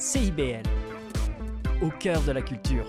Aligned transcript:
CIBL, 0.00 0.62
au 1.82 1.90
cœur 1.90 2.22
de 2.22 2.32
la 2.32 2.40
culture. 2.40 2.86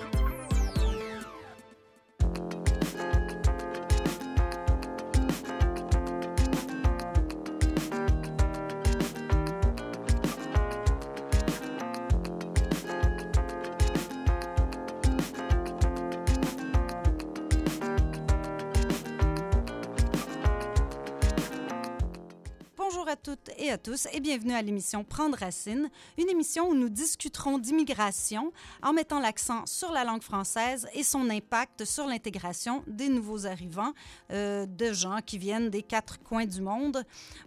Tous 23.81 24.07
et 24.13 24.19
bienvenue 24.19 24.53
à 24.53 24.61
l'émission 24.61 25.03
Prendre 25.03 25.35
Racine, 25.39 25.89
une 26.19 26.29
émission 26.29 26.69
où 26.69 26.75
nous 26.75 26.89
discuterons 26.89 27.57
d'immigration 27.57 28.51
en 28.83 28.93
mettant 28.93 29.19
l'accent 29.19 29.65
sur 29.65 29.91
la 29.91 30.03
langue 30.03 30.21
française 30.21 30.87
et 30.93 31.01
son 31.01 31.31
impact 31.31 31.83
sur 31.85 32.05
l'intégration 32.05 32.83
des 32.85 33.09
nouveaux 33.09 33.47
arrivants, 33.47 33.93
euh, 34.31 34.67
de 34.67 34.93
gens 34.93 35.17
qui 35.25 35.39
viennent 35.39 35.71
des 35.71 35.81
quatre 35.81 36.21
coins 36.21 36.45
du 36.45 36.61
monde. 36.61 37.03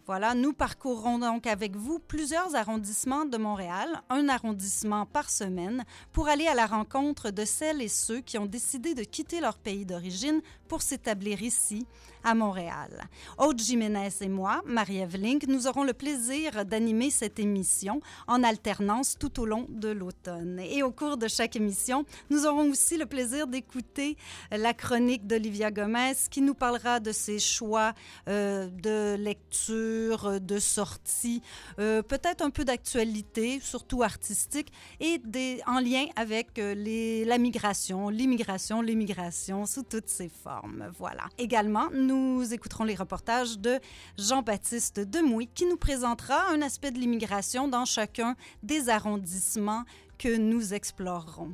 Voilà, 0.06 0.34
nous 0.34 0.52
parcourrons 0.52 1.20
donc 1.20 1.46
avec 1.46 1.76
vous 1.76 2.00
plusieurs 2.00 2.56
arrondissements 2.56 3.26
de 3.26 3.36
Montréal, 3.36 4.02
un 4.10 4.28
arrondissement 4.28 5.06
par 5.06 5.30
semaine, 5.30 5.84
pour 6.12 6.26
aller 6.26 6.48
à 6.48 6.54
la 6.54 6.66
rencontre 6.66 7.30
de 7.30 7.44
celles 7.44 7.80
et 7.80 7.88
ceux 7.88 8.20
qui 8.20 8.38
ont 8.38 8.46
décidé 8.46 8.94
de 8.94 9.04
quitter 9.04 9.40
leur 9.40 9.56
pays 9.56 9.86
d'origine 9.86 10.40
pour 10.66 10.82
s'établir 10.82 11.42
ici, 11.42 11.86
à 12.24 12.34
Montréal. 12.34 13.08
Aude 13.38 13.60
Jiménez 13.60 14.08
et 14.20 14.28
moi, 14.28 14.62
Marie-Ève 14.66 15.14
nous 15.48 15.66
aurons 15.66 15.84
le 15.84 15.92
plaisir 15.92 16.64
d'animer 16.64 17.10
cette 17.10 17.38
émission 17.38 18.00
en 18.26 18.42
alternance 18.42 19.16
tout 19.18 19.40
au 19.40 19.46
long 19.46 19.66
de 19.68 19.88
l'automne. 19.88 20.60
Et 20.60 20.82
au 20.82 20.90
cours 20.90 21.16
de 21.16 21.28
chaque 21.28 21.56
émission, 21.56 22.04
nous 22.30 22.46
aurons 22.46 22.70
aussi 22.70 22.96
le 22.96 23.06
plaisir 23.06 23.46
d'écouter 23.46 24.16
la 24.50 24.74
chronique 24.74 25.26
d'Olivia 25.26 25.70
Gomez 25.70 26.14
qui 26.30 26.40
nous 26.40 26.54
parlera 26.54 27.00
de 27.00 27.12
ses 27.12 27.38
choix 27.38 27.94
euh, 28.28 28.68
de 28.68 29.16
lecture, 29.16 30.40
de 30.40 30.58
sortie, 30.58 31.42
euh, 31.78 32.02
peut-être 32.02 32.42
un 32.42 32.50
peu 32.50 32.64
d'actualité, 32.64 33.60
surtout 33.60 34.02
artistique, 34.02 34.72
et 35.00 35.20
en 35.66 35.80
lien 35.80 36.06
avec 36.16 36.58
euh, 36.58 37.24
la 37.26 37.38
migration, 37.38 38.08
l'immigration, 38.08 38.80
l'émigration 38.80 39.66
sous 39.66 39.82
toutes 39.82 40.08
ses 40.08 40.28
formes. 40.28 40.90
Voilà. 40.98 41.24
Également, 41.38 41.88
nous 41.92 42.13
écouterons 42.52 42.84
les 42.84 42.94
reportages 42.94 43.58
de 43.58 43.80
Jean-Baptiste 44.18 45.00
Demouy 45.00 45.48
qui 45.54 45.66
nous 45.66 45.76
présentera 45.76 46.48
un 46.50 46.62
aspect 46.62 46.90
de 46.90 46.98
l'immigration 46.98 47.68
dans 47.68 47.84
chacun 47.84 48.36
des 48.62 48.88
arrondissements 48.88 49.84
que 50.18 50.36
nous 50.36 50.74
explorerons. 50.74 51.52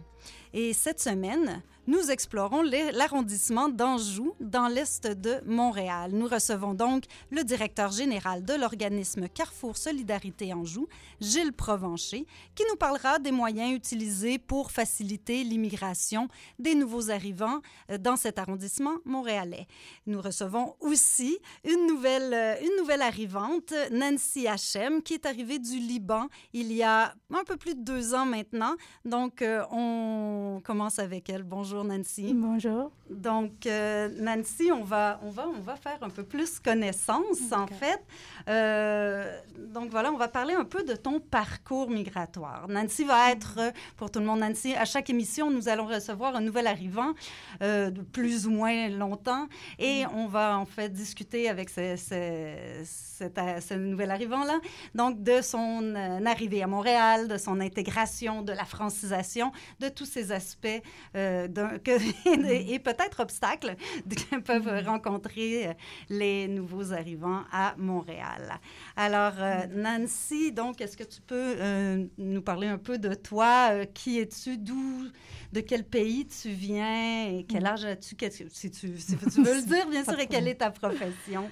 Et 0.53 0.73
cette 0.73 1.01
semaine, 1.01 1.63
nous 1.91 2.13
explorons 2.13 2.63
l'arrondissement 2.63 3.69
d'Anjou 3.69 4.33
dans 4.39 4.69
l'est 4.69 5.09
de 5.09 5.41
Montréal. 5.45 6.13
Nous 6.15 6.29
recevons 6.29 6.73
donc 6.73 7.03
le 7.33 7.43
directeur 7.43 7.91
général 7.91 8.45
de 8.45 8.55
l'organisme 8.55 9.29
Carrefour 9.29 9.77
Solidarité 9.77 10.55
Anjou, 10.55 10.87
Gilles 11.21 11.53
Provencher, 11.53 12.27
qui 12.55 12.63
nous 12.71 12.77
parlera 12.77 13.19
des 13.19 13.33
moyens 13.33 13.75
utilisés 13.75 14.39
pour 14.39 14.71
faciliter 14.71 15.43
l'immigration 15.43 16.29
des 16.61 16.77
nouveaux 16.77 17.11
arrivants 17.11 17.61
euh, 17.91 17.99
dans 17.99 18.15
cet 18.15 18.39
arrondissement 18.39 18.99
montréalais. 19.05 19.67
Nous 20.07 20.21
recevons 20.21 20.77
aussi 20.79 21.41
une 21.65 21.89
nouvelle, 21.89 22.33
euh, 22.33 22.55
une 22.63 22.77
nouvelle 22.79 23.03
arrivante, 23.03 23.75
Nancy 23.91 24.47
Hachem, 24.47 25.03
qui 25.03 25.15
est 25.15 25.27
arrivée 25.27 25.59
du 25.59 25.81
Liban 25.81 26.29
il 26.53 26.73
y 26.73 26.85
a 26.85 27.15
un 27.35 27.45
peu 27.45 27.57
plus 27.57 27.75
de 27.75 27.83
deux 27.83 28.15
ans 28.15 28.27
maintenant. 28.27 28.77
Donc, 29.05 29.43
euh, 29.43 29.65
on 29.73 30.61
commence 30.65 31.01
avec 31.01 31.29
elle. 31.29 31.43
Bonjour. 31.43 31.80
Bonjour 31.81 31.97
Nancy. 31.97 32.35
Bonjour. 32.35 32.91
Donc 33.11 33.67
euh, 33.67 34.09
Nancy, 34.19 34.71
on 34.73 34.85
va, 34.85 35.19
on, 35.25 35.31
va, 35.31 35.49
on 35.49 35.61
va 35.61 35.75
faire 35.75 35.99
un 36.01 36.11
peu 36.11 36.23
plus 36.23 36.61
connaissance 36.61 37.53
en 37.53 37.67
fait. 37.67 38.01
Euh, 38.49 39.37
donc 39.75 39.91
voilà, 39.91 40.13
on 40.13 40.17
va 40.17 40.29
parler 40.29 40.55
un 40.55 40.65
peu 40.65 40.85
de 40.85 40.95
ton 40.95 41.19
parcours 41.19 41.91
migratoire. 41.91 42.69
Nancy 42.69 43.05
va 43.05 43.33
être, 43.33 43.57
euh, 43.59 43.71
pour 43.97 44.11
tout 44.11 44.21
le 44.21 44.27
monde, 44.27 44.41
Nancy, 44.41 44.75
à 44.75 44.85
chaque 44.85 45.11
émission, 45.11 45.51
nous 45.51 45.69
allons 45.69 45.87
recevoir 45.87 46.37
un 46.37 46.41
nouvel 46.41 46.67
arrivant 46.67 47.13
de 47.61 48.01
plus 48.13 48.47
ou 48.47 48.51
moins 48.51 48.89
longtemps 48.89 49.49
et 49.79 50.05
on 50.15 50.27
va 50.27 50.59
en 50.59 50.67
fait 50.67 50.93
discuter 50.93 51.49
avec 51.49 51.69
ce, 51.69 51.97
ce 51.97 53.75
nouvel 53.75 54.11
arrivant-là, 54.11 54.59
donc 54.95 55.23
de 55.23 55.41
son 55.41 55.95
arrivée 56.25 56.63
à 56.63 56.67
Montréal, 56.67 57.27
de 57.29 57.37
son 57.37 57.61
intégration, 57.61 58.43
de 58.43 58.53
la 58.53 58.65
francisation, 58.65 59.53
de 59.81 59.89
tous 59.89 60.07
ces 60.07 60.33
aspects 60.33 60.69
d'un 61.15 61.70
et, 62.49 62.79
peut-être 62.79 63.21
obstacles 63.21 63.77
que 64.31 64.41
peuvent 64.41 64.85
rencontrer 64.87 65.69
euh, 65.69 65.73
les 66.09 66.49
nouveaux 66.49 66.93
arrivants 66.93 67.43
à 67.53 67.75
Montréal. 67.77 68.61
Alors, 68.97 69.35
euh, 69.39 69.67
Nancy, 69.75 70.53
donc, 70.53 70.81
est-ce 70.81 70.97
que 70.97 71.05
tu 71.05 71.21
peux 71.21 71.55
euh, 71.59 72.07
nous 72.19 72.43
parler 72.43 72.69
un 72.69 72.79
peu 72.79 72.99
de 72.99 73.15
toi? 73.15 73.85
qui 73.95 74.19
es-tu? 74.19 74.57
D'où? 74.59 75.09
De 75.53 75.61
quel 75.61 75.85
pays 75.85 76.27
tu 76.27 76.51
viens? 76.51 77.29
Et 77.29 77.45
quel 77.49 77.67
âge 77.67 77.85
as-tu? 77.85 78.17
Si 78.51 78.71
tu, 78.71 78.99
si 78.99 79.17
tu 79.33 79.43
veux 79.43 79.55
le 79.55 79.67
dire, 79.67 79.89
bien 79.89 80.05
sûr, 80.05 80.19
et 80.19 80.27
quelle 80.27 80.49
est 80.49 80.57
ta 80.57 80.71
profession? 80.71 81.51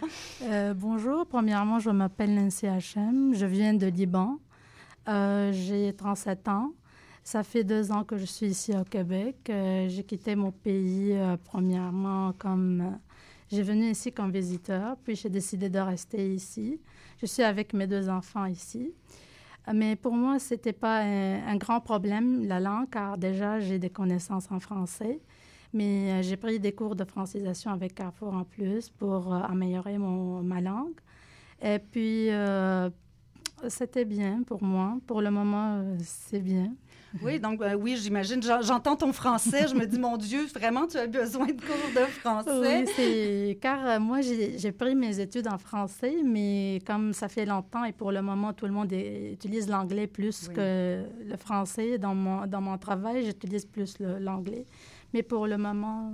bonjour. 0.77 1.27
Premièrement, 1.27 1.79
je 1.79 1.91
m'appelle 1.91 2.35
Nancy 2.35 2.67
Hachem. 2.67 3.35
Je 3.35 3.47
viens 3.47 3.75
de 3.75 3.87
Liban. 3.87 4.39
J'ai 5.07 5.95
37 5.97 6.49
ans. 6.49 6.73
Ça 7.31 7.43
fait 7.43 7.63
deux 7.63 7.93
ans 7.93 8.05
que 8.05 8.17
je 8.17 8.25
suis 8.25 8.47
ici 8.47 8.73
au 8.75 8.85
Québec. 8.85 9.37
Euh, 9.51 9.87
j'ai 9.91 10.03
quitté 10.03 10.35
mon 10.35 10.51
pays 10.51 11.13
euh, 11.13 11.37
premièrement 11.45 12.33
comme... 12.33 12.81
Euh, 12.81 12.97
j'ai 13.51 13.63
venu 13.63 13.91
ici 13.91 14.11
comme 14.11 14.31
visiteur, 14.31 14.97
puis 15.05 15.15
j'ai 15.15 15.29
décidé 15.29 15.69
de 15.69 15.79
rester 15.79 16.33
ici. 16.33 16.81
Je 17.21 17.27
suis 17.27 17.43
avec 17.43 17.75
mes 17.75 17.87
deux 17.87 18.09
enfants 18.09 18.47
ici. 18.47 18.95
Mais 19.75 19.95
pour 19.95 20.15
moi, 20.15 20.39
ce 20.39 20.55
n'était 20.55 20.73
pas 20.73 21.03
un, 21.03 21.57
grand 21.57 21.83
problème, 21.83 22.47
la 22.47 22.61
langue, 22.61 22.89
car 22.89 23.19
déjà, 23.19 23.61
j'ai 23.61 23.79
des 23.79 23.91
connaissances 23.91 24.51
en 24.51 24.59
français. 24.59 25.21
Mais 25.75 26.23
j'ai 26.23 26.39
pris 26.39 26.59
des 26.59 26.73
cours 26.73 26.97
de 26.97 27.05
francisation 27.05 27.71
avec 27.71 27.95
Carrefour 27.95 28.33
en 28.33 28.45
plus 28.45 28.89
pour 28.89 29.35
améliorer 29.35 29.99
mon, 29.99 30.43
ma 30.43 30.63
langue. 30.63 30.99
Et 31.61 31.79
puis, 31.79 32.31
c'était 33.69 34.07
bien 34.07 34.45
pour 34.45 34.63
moi. 34.63 34.97
Pour 35.07 35.21
le 35.21 35.31
moment, 35.31 35.85
c'est 36.01 36.41
bien. 36.41 36.73
Oui, 37.23 37.41
donc 37.41 37.63
euh, 37.63 37.75
oui, 37.75 37.97
j'imagine. 37.97 38.43
J'entends 38.43 38.97
ton 38.97 39.13
français, 39.13 39.67
je 39.69 39.75
me 39.75 39.87
dis, 39.87 39.99
mon 39.99 40.17
Dieu, 40.17 40.47
vraiment, 40.47 40.87
tu 40.87 40.99
as 40.99 41.07
besoin 41.07 41.47
de 41.47 41.53
cours 41.53 41.91
de 41.95 42.07
français. 42.07 42.85
Oui, 42.85 42.93
c'est 42.95 43.59
car 43.61 43.87
euh, 43.87 44.01
moi, 44.01 44.21
j'ai 44.21 44.73
pris 44.73 44.95
mes 44.95 45.19
études 45.21 45.49
en 45.49 45.59
français, 45.59 46.17
mais 46.25 46.81
comme 46.87 47.13
ça 47.13 47.29
fait 47.29 47.47
longtemps 47.47 47.85
et 47.85 47.93
pour 47.93 48.13
le 48.13 48.23
moment, 48.23 48.53
tout 48.53 48.67
le 48.67 48.73
monde 48.73 48.93
utilise 48.93 49.69
l'anglais 49.69 50.07
plus 50.07 50.49
que 50.49 51.03
le 51.25 51.37
français. 51.37 51.99
Dans 51.99 52.15
mon, 52.15 52.47
dans 52.47 52.61
mon 52.61 52.77
travail, 52.79 53.25
j'utilise 53.25 53.65
plus 53.65 53.97
l'anglais. 54.01 54.67
Mais 55.15 55.23
pour 55.23 55.47
le 55.47 55.57
moment, 55.57 56.13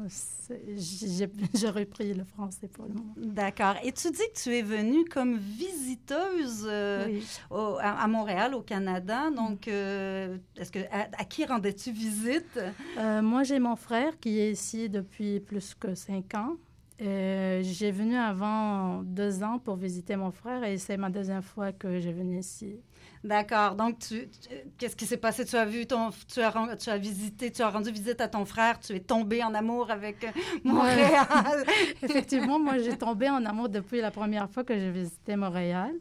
j'ai 0.77 1.69
repris 1.69 2.15
le 2.15 2.25
français 2.25 2.69
pour 2.69 2.87
le 2.87 2.95
moment. 2.95 3.15
D'accord. 3.17 3.75
Et 3.83 3.93
tu 3.93 4.11
dis 4.11 4.23
que 4.35 4.41
tu 4.41 4.55
es 4.55 4.63
venue 4.63 5.05
comme 5.05 5.37
visiteuse 5.37 6.67
euh, 6.69 7.21
à, 7.51 8.07
Montréal, 8.07 8.55
au 8.55 8.63
Canada. 8.63 9.31
Donc, 9.31 9.67
euh, 9.67 10.37
est-ce 10.57 10.71
que 10.71 10.81
à, 10.91 11.25
qui 11.25 11.45
rendais-tu 11.45 11.91
visite? 11.91 12.61
Euh, 12.99 13.21
moi, 13.21 13.43
j'ai 13.43 13.59
mon 13.59 13.77
frère 13.77 14.19
qui 14.21 14.39
est 14.39 14.53
ici 14.53 14.89
depuis 14.89 15.41
plus 15.41 15.75
que 15.75 15.95
cinq 15.95 16.35
ans. 16.35 16.57
j'ai 17.01 17.91
venu 17.91 18.17
avant 18.17 19.03
deux 19.03 19.43
ans 19.43 19.59
pour 19.59 19.75
visiter 19.75 20.15
mon 20.15 20.31
frère 20.31 20.63
et 20.63 20.79
c'est 20.79 20.97
ma 20.97 21.11
deuxième 21.11 21.43
fois 21.43 21.73
que 21.73 21.99
j'ai 21.99 22.13
venu 22.13 22.39
ici. 22.39 22.77
D'accord. 23.25 23.75
Donc, 23.75 23.99
tu, 24.01 24.29
qu'est-ce 24.77 24.95
qui 24.95 25.07
s'est 25.07 25.17
passé? 25.17 25.47
Tu 25.47 25.57
as 25.57 25.65
vu 25.65 25.87
ton, 25.87 26.11
tu 26.33 26.43
as, 26.43 26.77
tu 26.77 26.91
as 26.91 26.99
visité, 26.99 27.51
tu 27.51 27.63
as 27.63 27.71
rendu 27.71 27.91
visite 27.91 28.21
à 28.21 28.29
ton 28.29 28.45
frère, 28.45 28.79
tu 28.79 28.95
es 28.95 29.01
tombé 29.01 29.43
en 29.43 29.55
amour 29.55 29.91
avec 29.91 30.25
euh, 30.25 30.29
Montréal. 30.63 31.27
Effectivement, 32.03 32.59
moi, 32.59 32.77
j'ai 32.79 32.99
tombé 32.99 33.31
en 33.31 33.43
amour 33.47 33.71
depuis 33.71 34.03
la 34.03 34.11
première 34.11 34.51
fois 34.51 34.63
que 34.63 34.75
j'ai 34.75 34.91
visité 34.91 35.37
Montréal. 35.37 35.95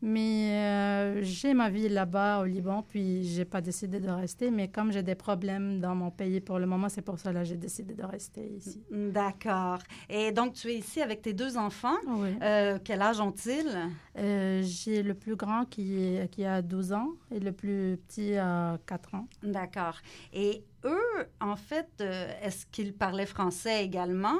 Mais 0.00 0.52
euh, 0.52 1.22
j'ai 1.22 1.54
ma 1.54 1.70
vie 1.70 1.88
là-bas 1.88 2.40
au 2.40 2.44
Liban, 2.44 2.82
puis 2.88 3.24
j'ai 3.24 3.44
pas 3.44 3.60
décidé 3.60 3.98
de 3.98 4.08
rester. 4.08 4.50
Mais 4.50 4.68
comme 4.68 4.92
j'ai 4.92 5.02
des 5.02 5.14
problèmes 5.14 5.80
dans 5.80 5.94
mon 5.94 6.10
pays 6.10 6.40
pour 6.40 6.58
le 6.58 6.66
moment, 6.66 6.88
c'est 6.88 7.02
pour 7.02 7.18
ça 7.18 7.32
que 7.32 7.42
j'ai 7.44 7.56
décidé 7.56 7.94
de 7.94 8.04
rester 8.04 8.46
ici. 8.46 8.80
D'accord. 8.90 9.78
Et 10.08 10.30
donc, 10.30 10.54
tu 10.54 10.68
es 10.68 10.76
ici 10.76 11.02
avec 11.02 11.22
tes 11.22 11.32
deux 11.32 11.56
enfants. 11.56 11.96
Oui. 12.06 12.28
Euh, 12.42 12.78
quel 12.82 13.02
âge 13.02 13.20
ont-ils? 13.20 13.76
Euh, 14.18 14.62
j'ai 14.64 15.02
le 15.02 15.14
plus 15.14 15.34
grand 15.36 15.64
qui, 15.64 15.98
est, 15.98 16.30
qui 16.30 16.44
a 16.44 16.62
12 16.62 16.92
ans 16.92 17.10
et 17.32 17.40
le 17.40 17.52
plus 17.52 17.98
petit 18.06 18.36
a 18.36 18.78
4 18.86 19.14
ans. 19.16 19.26
D'accord. 19.42 19.96
Et 20.32 20.62
eux, 20.84 21.26
en 21.40 21.56
fait, 21.56 21.88
est-ce 22.42 22.66
qu'ils 22.66 22.94
parlaient 22.94 23.26
français 23.26 23.84
également? 23.84 24.38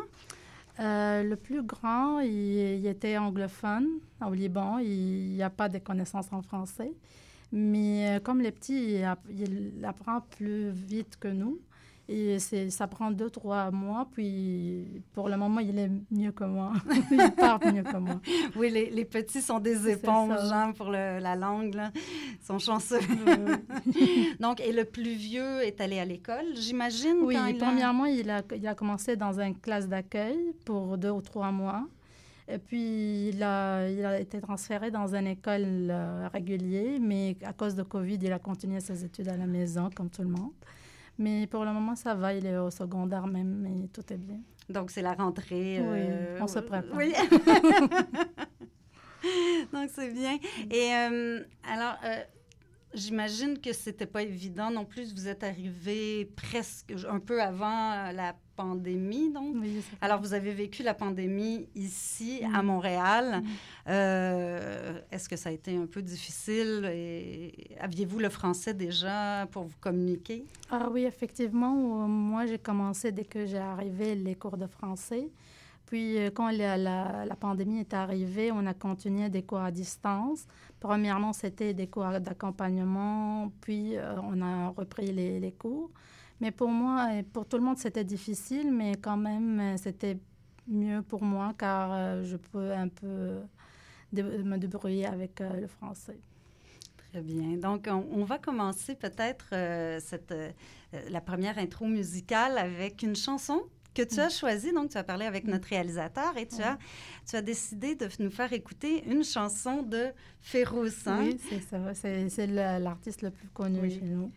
Euh, 0.80 1.22
le 1.22 1.36
plus 1.36 1.62
grand, 1.62 2.20
il, 2.20 2.86
était 2.86 3.18
anglophone 3.18 3.86
au 4.24 4.32
Liban. 4.32 4.78
Il 4.78 5.34
n'y 5.34 5.42
a 5.42 5.50
pas 5.50 5.68
de 5.68 5.78
connaissances 5.78 6.32
en 6.32 6.42
français. 6.42 6.92
Mais 7.50 8.20
comme 8.24 8.40
les 8.40 8.52
petits, 8.52 8.94
il, 8.94 9.16
il 9.30 9.84
apprend 9.84 10.20
plus 10.20 10.70
vite 10.70 11.16
que 11.18 11.28
nous. 11.28 11.58
Et 12.10 12.38
ça 12.38 12.86
prend 12.86 13.10
deux, 13.10 13.28
trois 13.28 13.70
mois. 13.70 14.08
Puis, 14.10 15.02
pour 15.12 15.28
le 15.28 15.36
moment, 15.36 15.60
il 15.60 15.78
est 15.78 15.90
mieux 16.10 16.32
que 16.32 16.44
moi. 16.44 16.72
il 17.10 17.30
parle 17.36 17.72
mieux 17.72 17.82
que 17.82 17.96
moi. 17.98 18.18
Oui, 18.56 18.70
les, 18.70 18.88
les 18.88 19.04
petits 19.04 19.42
sont 19.42 19.58
des 19.58 19.90
éponges 19.90 20.50
hein, 20.50 20.72
pour 20.74 20.86
le, 20.86 21.18
la 21.18 21.36
langue. 21.36 21.74
Là. 21.74 21.92
Ils 21.94 22.46
sont 22.46 22.58
chanceux. 22.58 23.00
Donc, 24.40 24.60
et 24.60 24.72
le 24.72 24.86
plus 24.86 25.12
vieux 25.14 25.62
est 25.62 25.82
allé 25.82 25.98
à 25.98 26.06
l'école, 26.06 26.46
j'imagine? 26.54 27.18
Oui, 27.22 27.36
premièrement, 27.58 28.06
il, 28.06 28.30
a, 28.30 28.42
il 28.56 28.66
a 28.66 28.74
commencé 28.74 29.14
dans 29.14 29.38
une 29.38 29.56
classe 29.58 29.86
d'accueil 29.86 30.54
pour 30.64 30.96
deux 30.96 31.10
ou 31.10 31.20
trois 31.20 31.52
mois. 31.52 31.86
Et 32.50 32.56
puis, 32.56 33.28
il 33.28 33.42
a, 33.42 33.86
il 33.90 34.02
a 34.06 34.18
été 34.18 34.40
transféré 34.40 34.90
dans 34.90 35.14
une 35.14 35.26
école 35.26 35.88
euh, 35.90 36.28
régulière, 36.32 36.98
mais 36.98 37.36
à 37.44 37.52
cause 37.52 37.74
de 37.74 37.82
COVID, 37.82 38.18
il 38.22 38.32
a 38.32 38.38
continué 38.38 38.80
ses 38.80 39.04
études 39.04 39.28
à 39.28 39.36
la 39.36 39.46
maison, 39.46 39.90
comme 39.94 40.08
tout 40.08 40.22
le 40.22 40.28
monde. 40.28 40.52
Mais 41.18 41.46
pour 41.48 41.64
le 41.64 41.72
moment, 41.72 41.96
ça 41.96 42.14
va. 42.14 42.32
Il 42.32 42.46
est 42.46 42.56
au 42.56 42.70
secondaire 42.70 43.26
même, 43.26 43.58
mais 43.60 43.88
tout 43.88 44.12
est 44.12 44.16
bien. 44.16 44.40
Donc, 44.68 44.90
c'est 44.90 45.02
la 45.02 45.14
rentrée. 45.14 45.80
Oui, 45.80 45.98
euh, 46.00 46.38
on 46.40 46.46
se 46.46 46.60
prépare. 46.60 46.96
Oui. 46.96 47.12
Donc, 49.72 49.90
c'est 49.92 50.12
bien. 50.12 50.38
Et 50.70 50.94
euh, 50.94 51.42
alors, 51.68 51.96
euh, 52.04 52.22
j'imagine 52.94 53.58
que 53.58 53.72
c'était 53.72 54.06
pas 54.06 54.22
évident 54.22 54.70
non 54.70 54.84
plus. 54.84 55.12
Vous 55.12 55.26
êtes 55.26 55.42
arrivé 55.42 56.26
presque 56.36 56.94
un 57.08 57.18
peu 57.18 57.42
avant 57.42 58.12
la 58.12 58.36
pandémie, 58.58 59.32
donc. 59.32 59.54
Oui, 59.60 59.80
Alors, 60.00 60.20
vous 60.20 60.34
avez 60.34 60.52
vécu 60.52 60.82
la 60.82 60.94
pandémie 60.94 61.68
ici, 61.76 62.42
à 62.52 62.60
Montréal. 62.60 63.42
Euh, 63.86 65.00
est-ce 65.12 65.28
que 65.28 65.36
ça 65.36 65.50
a 65.50 65.52
été 65.52 65.76
un 65.76 65.86
peu 65.86 66.02
difficile? 66.02 66.90
Et 66.92 67.52
aviez-vous 67.78 68.18
le 68.18 68.28
français 68.28 68.74
déjà 68.74 69.46
pour 69.52 69.62
vous 69.64 69.78
communiquer? 69.80 70.44
Ah 70.70 70.88
oui, 70.92 71.04
effectivement. 71.04 71.72
Moi, 72.08 72.46
j'ai 72.46 72.58
commencé 72.58 73.12
dès 73.12 73.24
que 73.24 73.46
j'ai 73.46 73.64
arrivé 73.74 74.16
les 74.16 74.34
cours 74.34 74.56
de 74.56 74.66
français. 74.66 75.30
Puis, 75.86 76.18
euh, 76.18 76.30
quand 76.34 76.50
la, 76.50 76.76
la, 76.76 77.36
pandémie 77.36 77.78
est 77.78 77.94
arrivée, 77.94 78.50
on 78.52 78.66
a 78.66 78.74
continué 78.74 79.30
des 79.30 79.42
cours 79.42 79.60
à 79.60 79.70
distance. 79.70 80.46
Premièrement, 80.80 81.32
c'était 81.32 81.74
des 81.74 81.86
cours 81.86 82.10
d'accompagnement, 82.20 83.50
puis 83.60 83.96
euh, 83.96 84.16
on 84.22 84.42
a 84.42 84.68
repris 84.80 85.12
les, 85.12 85.38
les 85.40 85.52
cours. 85.52 85.90
Mais 86.40 86.50
pour 86.50 86.68
moi 86.68 87.14
et 87.14 87.22
pour 87.22 87.46
tout 87.46 87.56
le 87.56 87.64
monde, 87.64 87.78
c'était 87.78 88.04
difficile, 88.04 88.72
mais 88.72 88.94
quand 88.96 89.16
même, 89.16 89.60
euh, 89.60 89.76
c'était 89.76 90.18
mieux 90.68 91.02
pour 91.02 91.22
moi 91.22 91.54
car 91.58 91.90
euh, 91.92 92.24
je 92.24 92.36
peux 92.36 92.72
un 92.72 92.88
peu 92.88 93.40
me 94.12 94.56
débrouiller 94.56 95.06
avec 95.06 95.40
euh, 95.40 95.60
le 95.60 95.66
français. 95.66 96.18
Très 97.10 97.22
bien. 97.22 97.56
Donc, 97.56 97.88
on, 97.90 98.24
va 98.24 98.38
commencer 98.38 98.94
peut-être 98.94 99.46
la 99.52 101.20
première 101.22 101.56
intro 101.56 101.86
musicale 101.86 102.58
avec 102.58 103.02
une 103.02 103.16
chanson 103.16 103.62
que 103.98 104.14
tu 104.14 104.20
as 104.20 104.28
choisi. 104.28 104.72
Donc, 104.72 104.90
tu 104.90 104.98
as 104.98 105.02
parlé 105.02 105.26
avec 105.26 105.44
notre 105.46 105.68
réalisateur 105.68 106.36
et 106.36 106.46
tu, 106.46 106.62
as, 106.62 106.78
tu 107.28 107.34
as 107.36 107.42
décidé 107.42 107.94
de 107.96 108.08
nous 108.20 108.30
faire 108.30 108.52
écouter 108.52 109.04
une 109.06 109.24
chanson 109.24 109.82
de 109.82 110.06
Férouz. 110.40 111.06
Hein? 111.06 111.18
Oui, 111.22 111.40
c'est 111.48 111.60
ça. 111.62 111.78
C'est 111.94 112.46
l'artiste 112.46 113.22
le 113.22 113.30
plus 113.30 113.48
connu 113.48 113.90
chez 113.90 114.02
nous. 114.02 114.30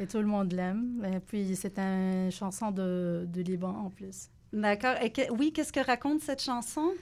Et 0.00 0.06
tout 0.06 0.18
le 0.18 0.26
monde 0.26 0.52
l'aime. 0.52 1.06
Et 1.14 1.20
puis, 1.20 1.54
c'est 1.54 1.78
une 1.78 2.30
chanson 2.32 2.72
de, 2.72 3.26
de 3.32 3.40
Liban 3.42 3.74
en 3.86 3.90
plus. 3.90 4.28
D'accord. 4.52 4.96
Et 5.02 5.12
oui, 5.30 5.52
qu'est-ce 5.52 5.72
que 5.72 5.84
raconte 5.84 6.20
cette 6.20 6.42
chanson? 6.42 6.92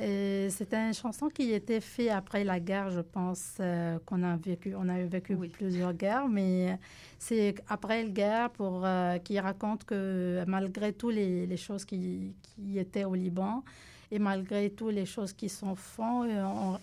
Euh, 0.00 0.48
c'est 0.50 0.72
une 0.72 0.94
chanson 0.94 1.28
qui 1.28 1.52
était 1.52 1.80
faite 1.80 2.10
après 2.10 2.42
la 2.42 2.58
guerre, 2.58 2.90
je 2.90 3.00
pense, 3.00 3.56
euh, 3.60 3.98
qu'on 4.06 4.22
a 4.22 4.36
vécu. 4.36 4.74
On 4.74 4.88
a 4.88 4.98
vécu 5.04 5.36
plusieurs 5.36 5.92
guerres, 5.92 6.28
mais 6.28 6.78
c'est 7.18 7.54
après 7.68 8.04
la 8.04 8.08
guerre 8.08 8.50
pour, 8.50 8.82
euh, 8.84 9.18
qui 9.18 9.38
raconte 9.38 9.84
que 9.84 10.42
malgré 10.46 10.92
toutes 10.92 11.14
les, 11.14 11.56
choses 11.56 11.84
qui, 11.84 12.34
étaient 12.74 13.04
au 13.04 13.14
Liban 13.14 13.62
et 14.10 14.18
malgré 14.18 14.70
toutes 14.70 14.94
les 14.94 15.06
choses 15.06 15.32
qui 15.32 15.48
sont 15.48 15.74
font, 15.74 16.26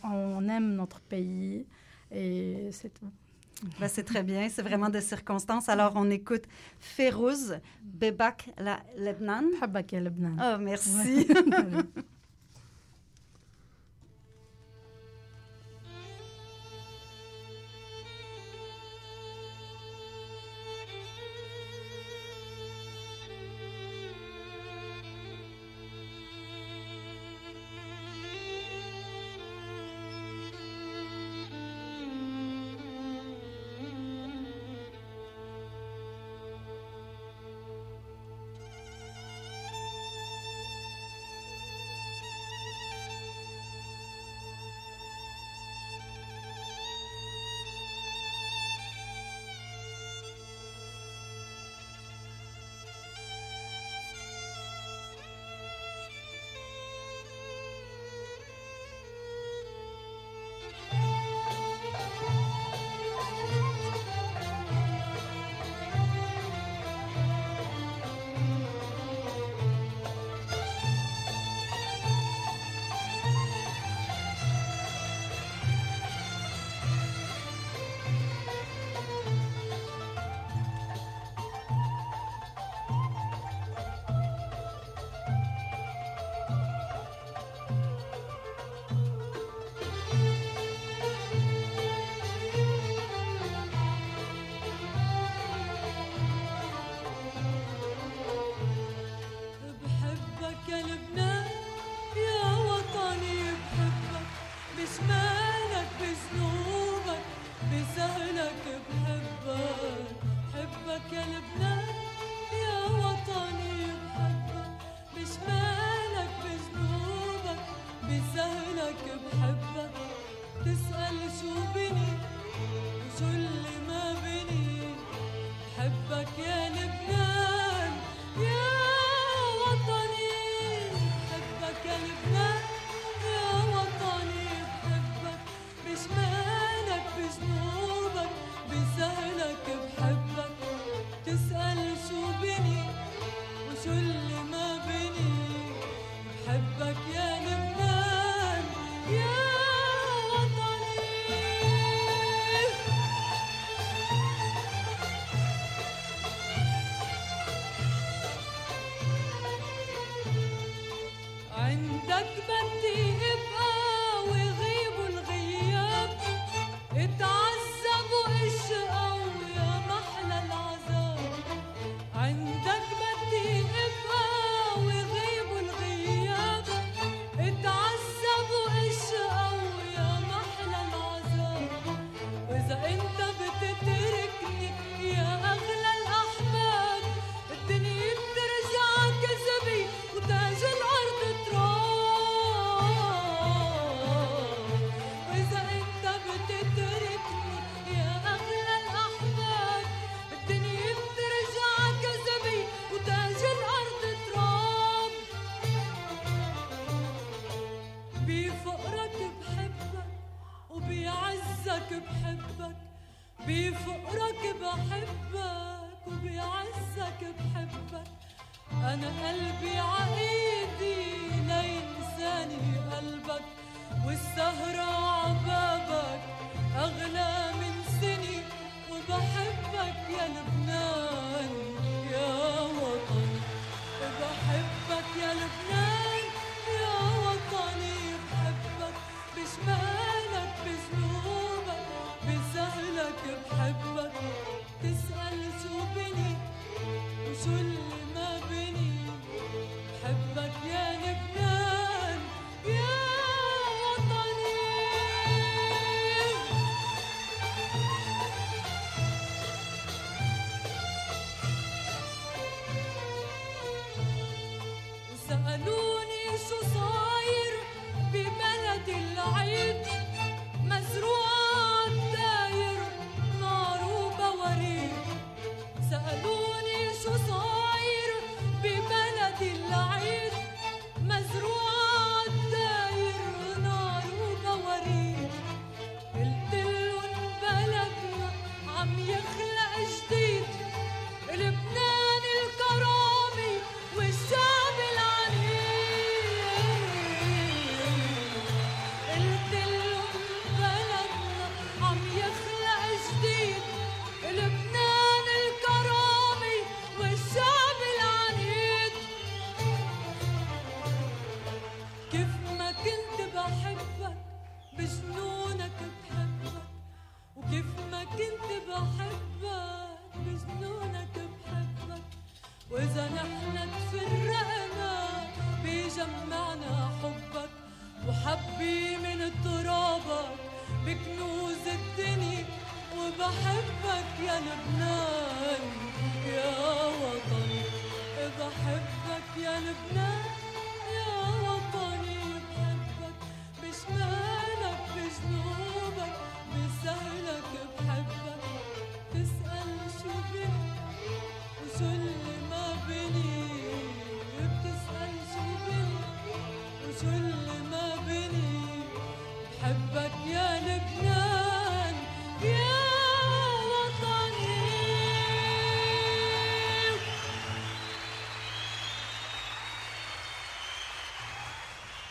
on, 0.04 0.48
aime 0.50 0.76
notre 0.76 1.00
pays 1.02 1.66
et 2.12 2.70
c'est 2.72 2.94
tout. 2.94 3.12
Ben, 3.80 3.88
c'est 3.88 4.04
très 4.04 4.22
bien, 4.22 4.48
c'est 4.50 4.62
vraiment 4.62 4.90
des 4.90 5.02
circonstances. 5.02 5.68
Alors, 5.68 5.94
on 5.96 6.12
écoute 6.12 6.44
Férouz, 6.80 7.58
Bebak 7.82 8.52
la 8.60 8.80
Lebnan. 8.96 9.46
Bebak 9.60 9.94
Lebnan. 9.94 10.38
Oh, 10.40 10.58
merci. 10.60 11.28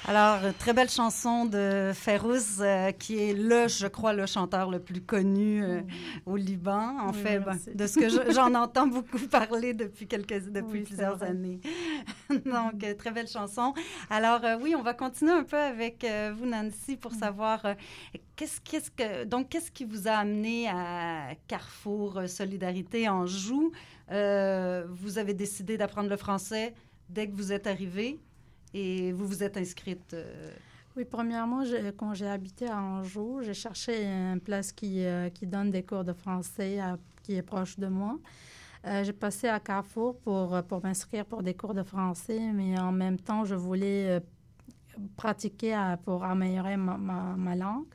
Alors, 0.09 0.39
très 0.61 0.73
belle 0.73 0.89
chanson 0.89 1.47
de 1.47 1.91
Férouz, 1.93 2.59
euh, 2.61 2.93
qui 2.93 3.19
est 3.19 3.35
le, 3.35 3.67
je 3.67 3.89
crois, 3.89 4.13
le 4.13 4.25
chanteur 4.27 4.71
le 4.71 4.79
plus 4.79 5.01
connu 5.01 5.65
euh, 5.65 5.81
au 6.27 6.37
Liban. 6.37 6.97
En 7.01 7.11
Oui, 7.11 7.19
fait, 7.19 7.41
ben, 7.41 7.59
de 7.75 7.87
ce 7.89 7.99
que 7.99 8.09
je- 8.09 8.33
j'en 8.33 8.55
entends 8.55 8.87
beaucoup 8.87 9.19
parler 9.31 9.75
depuis 9.75 10.07
quelques, 10.07 10.49
depuis 10.49 10.79
Oui, 10.79 10.83
plusieurs 10.83 11.21
années. 11.25 11.61
Donc, 12.31 12.85
euh, 12.85 12.95
très 12.95 13.11
belle 13.11 13.27
chanson. 13.27 13.75
Alors, 14.09 14.45
euh, 14.45 14.57
oui, 14.63 14.77
on 14.79 14.83
va 14.83 14.95
continuer 14.95 15.33
un 15.33 15.43
peu 15.43 15.57
avec 15.59 16.07
vous, 16.39 16.47
Nancy, 16.47 16.97
pour 16.97 17.13
savoir 17.13 17.65
euh, 17.67 17.75
qu'est-ce, 18.37 18.61
qu'est-ce 18.61 18.93
que, 18.93 19.25
donc, 19.25 19.49
qu'est-ce 19.49 19.73
qui 19.73 19.85
vous 19.85 20.07
a 20.07 20.13
amené 20.13 20.69
à 20.69 21.31
Carrefour 21.49 22.23
Solidarité 22.29 23.09
en 23.09 23.27
Joux. 23.27 23.73
Euh, 24.13 24.85
vous 24.89 25.19
avez 25.19 25.35
décidé 25.35 25.77
d'apprendre 25.77 26.09
le 26.09 26.17
français 26.17 26.75
dès 27.09 27.27
que 27.29 27.35
vous 27.35 27.53
êtes 27.53 27.67
arrivé 27.67 28.21
et 28.77 29.13
vous 29.13 29.27
vous 29.27 29.43
êtes 29.43 29.57
inscrite. 29.57 30.13
euh, 30.15 30.51
Oui, 30.97 31.05
premièrement, 31.05 31.63
quand 31.97 32.13
j'ai 32.15 32.27
habité 32.29 32.69
à 32.69 32.81
Anjou, 32.81 33.41
j'ai 33.43 33.55
cherché 33.55 34.05
une 34.05 34.41
place 34.41 34.71
qui, 34.73 35.05
euh, 35.05 35.29
qui 35.31 35.47
donne 35.47 35.71
des 35.71 35.83
cours 35.83 36.05
de 36.05 36.13
français 36.13 36.79
qui 37.23 37.35
est 37.35 37.43
proche 37.43 37.79
de 37.79 37.87
moi. 37.89 38.19
Euh, 38.87 39.03
j'ai 39.05 39.13
passé 39.13 39.49
à 39.49 39.59
Carrefour 39.61 40.17
pour, 40.19 40.63
pour 40.69 40.83
m'inscrire 40.85 41.25
pour 41.25 41.43
des 41.43 41.55
cours 41.55 41.75
de 41.75 41.83
français, 41.83 42.41
mais 42.53 42.79
en 42.79 42.93
même 42.93 43.19
temps, 43.19 43.45
je 43.45 43.55
voulais 43.55 44.21
pratiquer 45.17 45.75
pour 46.05 46.23
améliorer 46.25 46.77
ma- 46.77 46.97
ma 47.37 47.55
langue. 47.57 47.87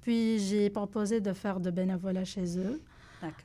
Puis 0.00 0.38
j'ai 0.38 0.70
proposé 0.70 1.20
de 1.20 1.32
faire 1.32 1.60
de 1.60 1.70
bénévolat 1.70 2.24
chez 2.24 2.58
eux. 2.58 2.80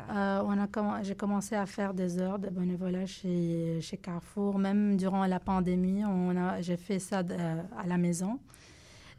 Euh, 0.10 0.42
on 0.46 0.58
a 0.60 0.66
comm- 0.68 1.04
j'ai 1.04 1.16
commencé 1.16 1.56
à 1.56 1.66
faire 1.66 1.94
des 1.94 2.20
heures 2.20 2.40
de 2.40 2.50
bénévolat 2.50 3.06
chez, 3.06 3.80
chez 3.82 3.98
Carrefour. 3.98 4.58
Même 4.58 4.98
durant 4.98 5.26
la 5.26 5.40
pandémie, 5.40 6.04
on 6.06 6.36
a, 6.38 6.62
j'ai 6.62 6.78
fait 6.78 7.00
ça 7.00 7.24
de- 7.24 7.34
à 7.36 7.86
la 7.88 7.98
maison. 7.98 8.40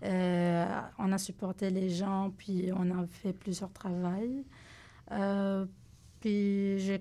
Euh, 0.05 0.67
on 0.99 1.11
a 1.13 1.19
supporté 1.19 1.71
les 1.71 1.91
gens, 1.91 2.33
puis 2.37 2.71
on 2.77 2.91
a 2.91 3.07
fait 3.07 3.33
plusieurs 3.33 3.73
travails. 3.73 4.45
Euh, 5.13 5.67
puis 6.21 6.79
j'ai, 6.79 6.99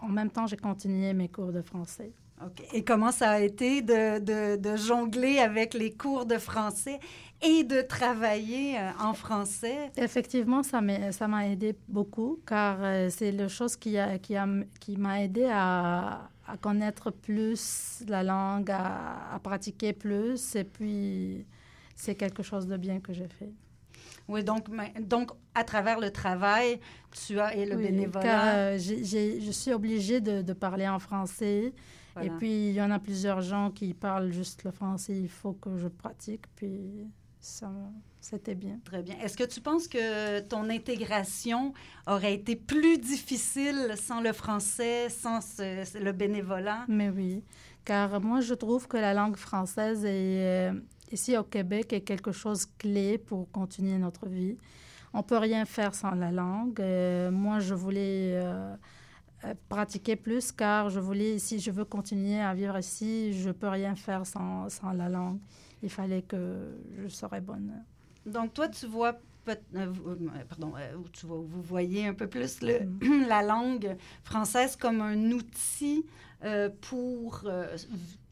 en 0.00 0.08
même 0.08 0.30
temps, 0.30 0.46
j'ai 0.46 0.56
continué 0.56 1.12
mes 1.14 1.28
cours 1.28 1.52
de 1.52 1.62
français. 1.62 2.12
OK. 2.44 2.62
Et 2.72 2.82
comment 2.84 3.12
ça 3.12 3.30
a 3.32 3.40
été 3.40 3.82
de, 3.82 4.18
de- 4.18 4.56
de 4.56 4.76
jongler 4.76 5.38
avec 5.38 5.74
les 5.74 5.92
cours 5.92 6.26
de 6.26 6.38
français 6.38 6.98
et 7.42 7.64
de 7.64 7.82
travailler 7.82 8.78
euh, 8.78 8.90
en 9.00 9.14
français? 9.14 9.90
Effectivement, 9.96 10.62
ça 10.62 10.80
m'a, 10.80 11.46
aidé 11.48 11.76
beaucoup 11.88 12.40
car 12.46 12.78
euh, 12.80 13.08
c'est 13.10 13.32
la 13.32 13.48
chose 13.48 13.76
qui, 13.76 13.98
a, 13.98 14.18
qui, 14.18 14.36
a, 14.36 14.46
qui 14.80 14.96
m'a 14.96 15.22
aidé 15.22 15.48
à, 15.50 16.30
à 16.46 16.56
connaître 16.56 17.10
plus 17.10 18.02
la 18.08 18.22
langue, 18.22 18.70
à, 18.70 19.34
à 19.34 19.38
pratiquer 19.38 19.92
plus. 19.92 20.54
Et 20.56 20.64
puis, 20.64 21.46
c'est 21.96 22.14
quelque 22.14 22.42
chose 22.42 22.66
de 22.66 22.76
bien 22.76 23.00
que 23.00 23.12
j'ai 23.12 23.28
fait. 23.28 23.50
Oui, 24.28 24.44
donc, 24.44 25.30
à 25.54 25.64
travers 25.64 25.98
le 26.00 26.10
travail, 26.10 26.80
tu 27.10 27.38
as 27.40 27.54
et 27.56 27.66
le 27.66 27.76
Oui, 27.76 27.82
Car 27.82 27.90
bénévolat. 27.90 28.54
euh, 28.56 28.78
j'ai- 28.78 29.40
je 29.40 29.50
suis 29.50 29.72
obligée 29.72 30.20
de, 30.20 30.42
de 30.42 30.52
parler 30.52 30.88
en 30.88 30.98
français. 30.98 31.72
voilà. 32.14 32.28
Et 32.32 32.36
puis, 32.38 32.68
il 32.68 32.72
y 32.74 32.80
en 32.82 32.90
a 32.90 32.98
plusieurs 32.98 33.40
gens 33.40 33.70
qui 33.70 33.94
parlent 33.94 34.30
juste 34.32 34.62
le 34.64 34.70
français. 34.70 35.14
Il 35.18 35.28
faut 35.28 35.52
que 35.54 35.76
je 35.76 35.88
pratique. 35.88 36.44
Puis, 36.54 37.06
c'était 38.20 38.54
bien. 38.54 38.78
Très 38.84 39.02
bien. 39.02 39.16
Est-ce 39.22 39.36
que 39.36 39.44
tu 39.44 39.60
penses 39.60 39.88
que 39.88 40.40
ton 40.40 40.70
intégration 40.70 41.74
aurait 42.06 42.34
été 42.34 42.54
plus 42.56 42.98
difficile 42.98 43.94
sans 43.96 44.20
le 44.20 44.32
français, 44.32 45.08
sans 45.08 45.40
ce- 45.40 45.98
le 46.02 46.12
bénévolat? 46.12 46.84
Mais 46.88 47.10
oui, 47.10 47.42
car 47.84 48.20
moi, 48.20 48.40
je 48.40 48.54
trouve 48.54 48.86
que 48.86 48.96
la 48.96 49.12
langue 49.12 49.36
française 49.36 50.04
est, 50.04 50.70
euh, 50.70 50.72
ici 51.10 51.36
au 51.36 51.42
Québec 51.42 51.92
est 51.92 52.02
quelque 52.02 52.30
chose 52.32 52.66
clé 52.78 53.18
pour 53.18 53.50
continuer 53.50 53.98
notre 53.98 54.28
vie. 54.28 54.56
On 55.12 55.22
peut 55.22 55.36
rien 55.38 55.64
faire 55.64 55.94
sans 55.94 56.12
la 56.12 56.30
langue. 56.30 56.80
Euh, 56.80 57.30
moi, 57.30 57.58
je 57.58 57.74
voulais 57.74 58.34
euh, 58.36 58.74
euh, 59.44 59.54
pratiquer 59.68 60.16
plus 60.16 60.52
car 60.52 60.88
je 60.90 61.00
voulais, 61.00 61.38
si 61.38 61.58
je 61.58 61.70
veux 61.72 61.84
continuer 61.84 62.40
à 62.40 62.54
vivre 62.54 62.78
ici, 62.78 63.32
je 63.34 63.50
peux 63.50 63.68
rien 63.68 63.94
faire 63.96 64.24
sans, 64.26 64.68
sans 64.70 64.92
la 64.92 65.08
langue. 65.08 65.38
Il 65.82 65.90
fallait 65.90 66.22
que 66.22 66.76
je 67.02 67.08
serais 67.08 67.40
bonne. 67.40 67.72
Donc, 68.26 68.54
toi, 68.54 68.68
tu 68.68 68.86
vois 68.86 69.18
euh, 69.48 69.54
euh, 69.74 70.16
pardon, 70.48 70.72
euh, 70.78 70.96
tu 71.12 71.26
vois, 71.26 71.38
vous 71.38 71.62
voyez 71.62 72.06
un 72.06 72.14
peu 72.14 72.28
plus 72.28 72.60
le- 72.62 72.86
la 73.28 73.42
langue 73.42 73.96
française 74.22 74.76
comme 74.76 75.00
un 75.00 75.32
outil 75.32 76.06
euh, 76.44 76.70
pour, 76.80 77.42
euh, 77.46 77.76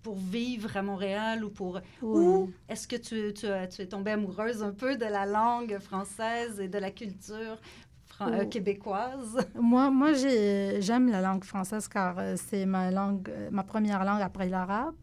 pour 0.02 0.16
vivre 0.16 0.76
à 0.76 0.83
Montréal 0.83 1.45
ou 1.45 1.50
pour... 1.50 1.80
Oui. 2.02 2.25
Ou 2.25 2.50
est-ce 2.69 2.87
que 2.87 2.95
tu, 2.95 3.35
tu, 3.35 3.47
es 3.47 3.87
tombée 3.87 4.12
amoureuse 4.12 4.62
un 4.62 4.71
peu 4.73 4.97
de 4.97 5.04
la 5.04 5.26
langue 5.26 5.78
française 5.80 6.61
et 6.61 6.69
de 6.69 6.78
la 6.78 6.92
culture 6.92 7.59
fran- 8.07 8.28
euh, 8.33 8.42
Oh. 8.45 8.49
québécoise? 8.49 9.38
Moi, 9.61 9.90
moi 9.90 10.12
j'ai- 10.12 10.80
j'aime 10.80 11.11
la 11.11 11.21
langue 11.23 11.42
française 11.42 11.88
car 11.88 12.16
c'est 12.37 12.66
ma 12.66 12.92
langue, 12.92 13.33
ma 13.50 13.64
première 13.64 14.04
langue 14.04 14.23
après 14.23 14.49
l'arabe. 14.49 14.95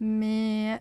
Mais 0.00 0.80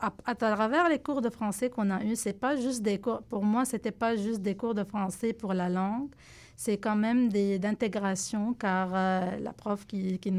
à, 0.00 0.34
travers 0.34 0.88
les 0.88 0.98
cours 1.00 1.20
de 1.20 1.30
français 1.30 1.70
qu'on 1.70 1.90
a 1.90 2.02
eus, 2.04 2.16
c'est 2.16 2.32
pas 2.38 2.56
juste 2.56 2.82
des 2.82 2.98
cours. 2.98 3.22
Pour 3.22 3.44
moi, 3.44 3.64
c'était 3.64 3.90
pas 3.90 4.16
juste 4.16 4.42
des 4.42 4.54
cours 4.56 4.74
de 4.74 4.84
français 4.84 5.32
pour 5.32 5.54
la 5.54 5.68
langue. 5.68 6.10
C'est 6.56 6.78
quand 6.78 6.96
même 6.96 7.28
des 7.28 7.58
d'intégration 7.58 8.52
car 8.54 8.90
euh, 8.94 9.38
la 9.38 9.52
prof 9.52 9.86
qui, 9.86 10.18
qui, 10.18 10.32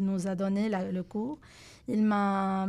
nous 0.00 0.26
a 0.28 0.34
donné 0.34 0.68
le 0.68 1.02
cours, 1.02 1.38
il 1.88 2.02
m'a 2.02 2.68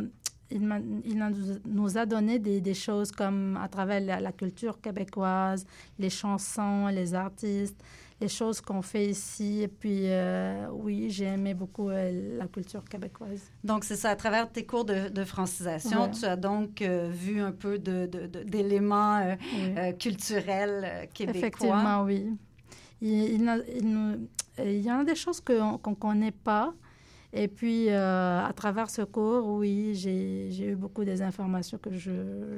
il, 0.49 0.61
m'a- 0.61 0.79
il 1.03 1.21
a- 1.21 1.29
nous 1.65 1.97
a 1.97 2.05
donné 2.05 2.39
des, 2.39 2.61
des 2.61 2.73
choses 2.73 3.11
comme 3.11 3.57
à 3.61 3.67
travers 3.67 4.21
la 4.21 4.31
culture 4.31 4.79
québécoise, 4.79 5.65
les 5.99 6.09
chansons, 6.09 6.87
les 6.87 7.13
artistes, 7.13 7.83
les 8.19 8.27
choses 8.27 8.61
qu'on 8.61 8.81
fait 8.81 9.05
ici. 9.07 9.61
Et 9.61 9.67
puis, 9.67 10.01
euh, 10.05 10.67
oui, 10.71 11.09
j'ai 11.09 11.25
aimé 11.25 11.53
beaucoup 11.53 11.89
euh, 11.89 12.37
la 12.37 12.47
culture 12.47 12.83
québécoise. 12.83 13.41
Donc, 13.63 13.83
c'est 13.83 13.95
ça, 13.95 14.09
à 14.09 14.15
travers 14.15 14.51
tes 14.51 14.65
cours 14.65 14.85
de, 14.85 15.09
de 15.09 15.23
francisation, 15.23 16.03
Ouais. 16.05 16.11
tu 16.11 16.25
as 16.25 16.35
donc 16.35 16.81
euh, 16.81 17.09
vu 17.11 17.39
un 17.39 17.51
peu 17.51 17.77
de- 17.77 18.07
de- 18.07 18.25
de- 18.27 18.43
d'éléments 18.43 19.21
Oui. 19.53 19.97
culturels 19.99 21.07
québécois. 21.13 21.39
Effectivement, 21.39 22.03
oui. 22.03 22.27
Il, 23.01 23.09
il, 23.35 23.43
n'a- 23.43 23.57
il 23.75 23.87
nous- 23.87 24.27
il 24.59 24.81
y 24.81 24.91
en 24.91 24.99
a 25.01 25.03
des 25.03 25.15
choses 25.15 25.39
que- 25.39 25.77
qu'on 25.77 25.91
ne 25.91 25.95
connaît 25.95 26.31
pas. 26.31 26.73
Et 27.39 27.47
puis, 27.47 27.89
euh, 27.89 28.43
à 28.43 28.51
travers 28.53 28.89
ce 28.89 29.03
cours, 29.03 29.45
oui, 29.59 29.93
j'ai 29.93 30.49
eu 30.71 30.75
beaucoup 30.75 31.03
des 31.05 31.21
informations 31.21 31.77
que 31.77 31.91
je 31.95 32.11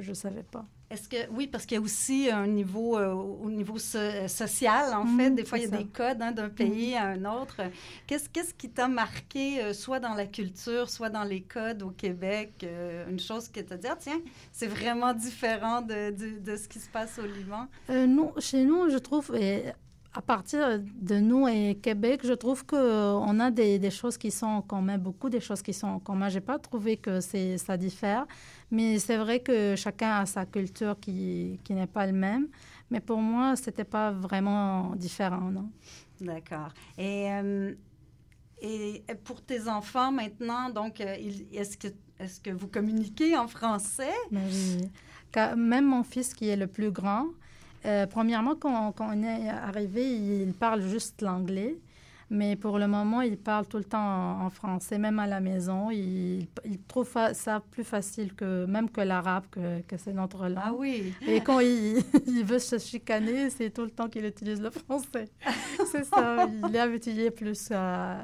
ne 0.07 0.13
savais 0.13 0.43
pas. 0.43 0.65
Est-ce 0.89 1.07
que 1.07 1.17
oui, 1.31 1.45
parce 1.48 1.65
qu'il 1.67 1.75
y 1.75 1.77
a 1.77 1.83
aussi 1.83 2.29
un 2.31 2.48
niveau 2.48 2.98
euh, 2.98 3.13
au 3.13 3.50
niveau 3.51 3.77
so- 3.77 4.27
social 4.27 4.91
en 4.93 5.03
Mhm, 5.05 5.17
fait. 5.17 5.31
Des 5.31 5.45
fois, 5.45 5.57
il 5.59 5.65
y 5.69 5.74
a 5.74 5.77
des 5.77 5.86
codes 5.86 6.19
hein, 6.21 6.31
d'un 6.31 6.50
pays 6.50 6.95
à 6.95 7.07
un 7.09 7.25
autre. 7.25 7.58
Qu'est-ce 8.08 8.27
qu'est-ce 8.30 8.53
qui 8.56 8.69
t'a 8.71 8.88
marqué, 8.88 9.62
euh, 9.62 9.73
soit 9.73 9.99
dans 9.99 10.15
la 10.15 10.25
culture, 10.25 10.89
soit 10.89 11.10
dans 11.10 11.25
les 11.25 11.41
codes 11.41 11.84
au 11.84 11.91
Québec, 11.91 12.53
euh, 12.63 13.08
une 13.08 13.19
chose 13.19 13.49
qui 13.49 13.63
t'a 13.63 13.77
dit 13.77 13.88
ah, 13.88 13.97
tiens, 13.99 14.19
c'est 14.51 14.65
vraiment 14.67 15.13
différent 15.13 15.82
de, 15.84 16.10
de, 16.12 16.39
de 16.39 16.56
ce 16.56 16.67
qui 16.67 16.80
se 16.80 16.89
passe 16.89 17.19
au 17.19 17.27
Liban? 17.38 17.67
Nous, 17.89 18.32
chez 18.39 18.63
nous, 18.65 18.89
je 18.89 18.97
trouve, 18.97 19.36
et 19.36 19.65
à 20.13 20.22
partir 20.22 20.80
de 20.80 21.15
nous 21.19 21.48
et 21.48 21.76
Québec, 21.82 22.22
je 22.24 22.34
trouve 22.34 22.65
qu'on 22.65 23.39
a 23.39 23.52
des, 23.52 23.78
des 23.78 23.91
choses 23.91 24.17
qui 24.17 24.32
sont 24.32 24.48
en 24.48 24.62
commun, 24.62 24.98
beaucoup 24.98 25.30
de 25.30 25.39
choses 25.39 25.62
qui 25.62 25.74
sont 25.74 25.88
en 25.88 26.00
commun. 26.00 26.30
Je 26.30 26.36
n'ai 26.36 26.41
pas 26.41 26.58
trouvé 26.58 26.98
que 26.98 27.19
ça 27.19 27.78
diffère, 27.78 28.26
mais 28.72 28.98
c'est 28.98 29.17
vrai 29.17 29.39
que 29.39 29.76
chacun 29.76 30.17
a 30.22 30.26
sa 30.26 30.45
culture 30.45 31.00
qui, 31.00 31.60
qui 31.63 31.74
n'est 31.74 31.88
pas 31.88 32.08
le 32.08 32.13
même. 32.13 32.48
Mais 32.89 33.00
pour 33.00 33.19
moi, 33.19 33.56
ce 33.56 33.67
n'était 33.67 33.84
pas 33.84 34.12
vraiment 34.12 34.95
différent, 34.95 35.52
non? 35.52 35.69
D'accord. 36.19 36.74
Et 36.98 37.32
euh, 37.32 37.74
et 38.62 39.04
pour 39.24 39.41
tes 39.41 39.69
enfants 39.69 40.12
maintenant, 40.12 40.69
donc, 40.69 41.00
euh, 41.00 41.15
est-ce 41.54 41.78
que 41.78 41.88
est-ce 42.19 42.41
que 42.41 42.50
vous 42.50 42.67
communiquez 42.67 43.38
en 43.38 43.48
français? 43.48 44.17
Oui. 44.32 44.89
Même 45.56 45.86
mon 45.86 46.04
fils 46.04 46.34
qui 46.34 46.50
est 46.50 46.58
le 46.58 46.67
plus 46.67 46.91
grand, 46.91 47.28
euh, 47.85 48.05
premièrement, 48.07 48.55
quand, 48.55 48.91
quand 48.91 49.09
on 49.13 49.23
est 49.23 49.49
arrivé, 49.49 50.05
il 50.05 50.53
parle 50.53 50.81
juste 50.81 51.21
l'anglais. 51.21 51.77
Mais 52.31 52.55
pour 52.55 52.77
le 52.77 52.87
moment, 52.87 53.21
il 53.21 53.37
parle 53.37 53.65
tout 53.65 53.77
le 53.77 53.83
temps 53.83 53.97
en, 53.97 54.45
en 54.45 54.49
français, 54.51 54.99
même 54.99 55.17
à 55.17 55.25
la 55.25 55.39
maison. 55.39 55.89
Il, 55.89 56.45
il 56.63 56.79
trouve 56.87 57.09
ça 57.33 57.63
plus 57.71 57.83
facile 57.83 58.35
que 58.35 58.65
même 58.65 58.87
que 58.89 59.01
l'arabe, 59.01 59.45
que, 59.49 59.81
que 59.81 59.97
c'est 59.97 60.13
notre 60.13 60.47
langue. 60.47 60.63
Ah 60.63 60.73
oui. 60.77 61.11
Et 61.27 61.41
quand 61.41 61.59
il, 61.59 62.03
il 62.27 62.45
veut 62.45 62.59
se 62.59 62.77
chicaner, 62.77 63.49
c'est 63.49 63.71
tout 63.71 63.81
le 63.83 63.89
temps 63.89 64.07
qu'il 64.07 64.25
utilise 64.25 64.61
le 64.61 64.69
français. 64.69 65.29
c'est 65.91 66.03
ça, 66.03 66.47
il 66.67 66.75
est 66.75 66.79
habitué 66.79 67.31
plus 67.31 67.71
à, 67.71 68.17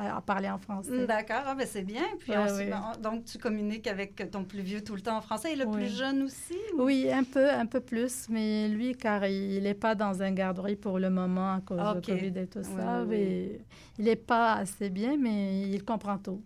à- 0.00 0.16
à 0.16 0.20
parler 0.20 0.48
en 0.50 0.58
français. 0.58 1.06
D'accord, 1.06 1.42
ah, 1.46 1.54
ben 1.54 1.66
c'est 1.68 1.82
bien. 1.82 2.02
Puis 2.18 2.32
Ouais, 2.32 2.38
ensuite, 2.38 2.58
oui. 2.66 2.70
ben, 2.70 2.92
donc, 3.02 3.24
tu 3.24 3.38
communiques 3.38 3.86
avec 3.86 4.30
ton 4.30 4.44
plus 4.44 4.60
vieux 4.62 4.82
tout 4.82 4.94
le 4.94 5.00
temps 5.00 5.16
en 5.16 5.20
français 5.20 5.52
et 5.52 5.56
le 5.56 5.66
Oui. 5.66 5.74
plus 5.74 5.96
jeune 5.96 6.22
aussi? 6.22 6.56
ou- 6.76 6.82
Oui, 6.82 7.10
un 7.12 7.24
peu, 7.24 7.50
un 7.50 7.66
peu 7.66 7.80
plus, 7.80 8.28
mais 8.28 8.68
lui, 8.68 8.94
car 8.96 9.24
il 9.26 9.62
n'est 9.62 9.74
pas 9.74 9.94
dans 9.94 10.22
un 10.22 10.30
garderie 10.32 10.76
pour 10.76 10.98
le 10.98 11.10
moment 11.10 11.54
à 11.54 11.60
cause 11.60 11.78
Ok. 11.80 12.00
de 12.02 12.06
Covid 12.12 12.38
et 12.40 12.46
tout 12.46 12.62
ça, 12.64 13.02
oui, 13.02 13.06
mais 13.08 13.60
il 13.98 14.04
n'est 14.06 14.16
pas 14.16 14.54
assez 14.54 14.90
bien, 14.90 15.16
mais 15.18 15.62
il 15.68 15.84
comprend 15.84 16.18
tout. 16.18 16.40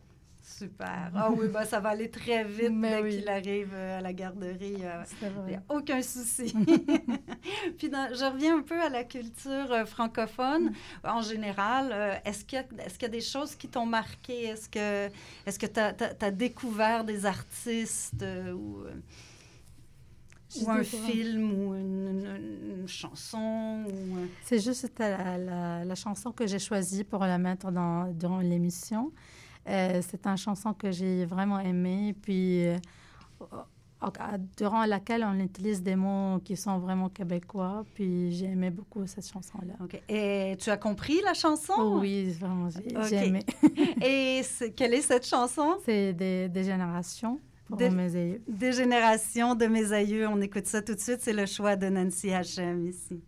Super. 0.56 1.10
Ah 1.14 1.30
oui, 1.30 1.48
ben, 1.48 1.64
ça 1.66 1.80
va 1.80 1.90
aller 1.90 2.08
très 2.10 2.42
vite 2.44 2.70
Mais 2.72 2.96
dès 2.96 3.02
oui. 3.02 3.18
qu'il 3.18 3.28
arrive 3.28 3.72
euh, 3.74 3.98
à 3.98 4.00
la 4.00 4.12
garderie. 4.14 4.76
euh, 4.82 5.02
Il 5.22 5.50
n'y 5.50 5.54
a 5.54 5.62
aucun 5.68 6.00
souci. 6.00 6.54
Puis 7.78 7.90
dans- 7.90 8.08
je 8.14 8.24
reviens 8.32 8.56
un 8.58 8.62
peu 8.62 8.80
à 8.80 8.88
la 8.88 9.04
culture 9.04 9.70
euh, 9.70 9.84
francophone 9.84 10.72
en 11.04 11.20
général. 11.20 12.20
Est-ce 12.24 12.44
qu'il 12.44 12.58
y, 12.58 12.62
a- 12.62 12.84
est-ce 12.86 12.94
qu'il 12.94 13.02
y 13.02 13.06
a 13.06 13.08
des 13.10 13.20
choses 13.20 13.54
qui 13.54 13.68
t'ont 13.68 13.84
marqué? 13.84 14.44
Est-ce 14.44 14.68
que 14.68 15.10
est-ce 15.46 15.58
que 15.58 15.66
tu 15.66 15.78
as, 15.80 16.30
découvert 16.30 17.04
des 17.04 17.26
artistes 17.26 18.24
ou, 18.54 18.84
un 20.68 20.82
film 20.84 21.52
ou 21.52 21.74
une, 21.74 22.08
une- 22.08 22.80
une 22.80 22.88
chanson? 22.88 23.84
Ou, 23.88 24.16
C'est 24.44 24.58
juste 24.60 24.90
la, 24.98 25.36
la- 25.36 25.84
la 25.84 25.94
chanson 25.94 26.32
que 26.32 26.46
j'ai 26.46 26.58
choisie 26.58 27.04
pour 27.04 27.20
la 27.20 27.36
mettre 27.36 27.70
dans, 27.70 28.10
durant 28.12 28.40
l'émission. 28.40 29.12
Euh, 29.68 30.00
c'est 30.08 30.26
une 30.26 30.36
chanson 30.36 30.72
que 30.72 30.90
j'ai 30.92 31.24
vraiment 31.26 31.58
aimée, 31.60 32.14
puis 32.22 32.66
euh, 32.66 32.76
durant 34.56 34.84
laquelle 34.84 35.24
on 35.24 35.38
utilise 35.40 35.82
des 35.82 35.96
mots 35.96 36.38
qui 36.44 36.56
sont 36.56 36.78
vraiment 36.78 37.08
québécois, 37.08 37.84
puis 37.94 38.30
j'ai 38.32 38.46
aimé 38.46 38.70
beaucoup 38.70 39.06
cette 39.06 39.26
chanson-là. 39.26 39.74
Et 40.08 40.56
tu 40.58 40.70
as 40.70 40.76
compris 40.76 41.20
la 41.24 41.34
chanson? 41.34 41.72
Oh 41.78 41.98
oui, 42.00 42.30
vraiment, 42.32 42.68
j'ai 43.08 43.16
aimé. 43.16 43.40
Et 44.02 44.42
quelle 44.76 44.94
est 44.94 45.00
cette 45.02 45.26
chanson? 45.26 45.76
C'est 45.84 46.12
des, 46.12 46.48
des 46.48 46.64
générations 46.64 47.40
pour 47.66 47.76
Des- 47.78 47.90
mes 47.90 48.14
aïeux. 48.14 48.42
Des 48.46 48.72
générations 48.72 49.54
de 49.54 49.66
mes 49.66 49.92
aïeux. 49.92 50.28
On 50.28 50.40
écoute 50.40 50.66
ça 50.66 50.82
tout 50.82 50.94
de 50.94 51.00
suite. 51.00 51.20
C'est 51.20 51.32
le 51.32 51.46
choix 51.46 51.74
de 51.74 51.88
Nancy 51.88 52.28
H.M. 52.28 52.86
ici. 52.86 53.20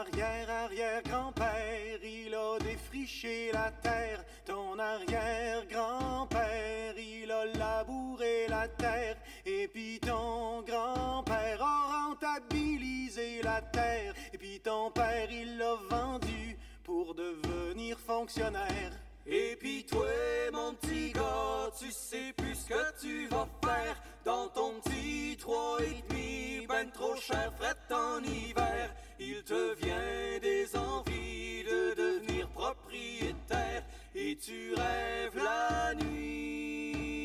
Arrière-arrière-grand-père, 0.00 2.00
il 2.02 2.34
a 2.34 2.58
défriché 2.58 3.52
la 3.52 3.70
terre. 3.70 4.24
Ton 4.44 4.76
arrière-grand-père, 4.78 6.98
il 6.98 7.30
a 7.30 7.46
labouré 7.46 8.46
la 8.48 8.68
terre. 8.68 9.16
Et 9.44 9.68
puis 9.68 10.00
ton 10.00 10.62
grand-père 10.62 11.62
a 11.62 12.08
rentabilisé 12.08 13.42
la 13.42 13.60
terre. 13.62 14.14
Et 14.32 14.38
puis 14.38 14.60
ton 14.60 14.90
père, 14.90 15.30
il 15.30 15.58
l'a 15.58 15.74
vendu 15.88 16.58
pour 16.84 17.14
devenir 17.14 17.98
fonctionnaire. 17.98 18.92
Et 19.26 19.56
puis 19.58 19.84
toi, 19.84 20.06
mon 20.52 20.72
petit 20.74 21.10
gars, 21.12 21.70
tu 21.78 21.90
sais 21.90 22.32
plus 22.36 22.54
ce 22.54 22.68
que 22.68 23.00
tu 23.00 23.26
vas 23.28 23.48
faire 23.64 23.96
dans 24.24 24.48
ton 24.48 24.80
petit 24.80 25.36
trois 25.36 25.78
et 25.80 26.02
demi, 26.08 26.66
ben 26.68 26.90
trop 26.92 27.16
cher, 27.16 27.52
fret 27.58 27.74
en 27.92 28.22
hiver. 28.22 28.94
Il 29.18 29.42
te 29.44 29.74
vient 29.76 30.38
des 30.42 30.76
envies 30.76 31.64
de 31.64 31.94
devenir 31.94 32.46
propriétaire 32.48 33.82
et 34.14 34.36
tu 34.36 34.74
rêves 34.74 35.42
la 35.42 35.94
nuit 35.94 37.24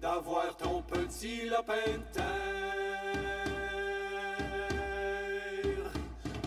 d'avoir 0.00 0.56
ton 0.56 0.82
petit 0.82 1.48
lopin 1.48 1.76
de 1.86 2.02
terre. 2.12 2.24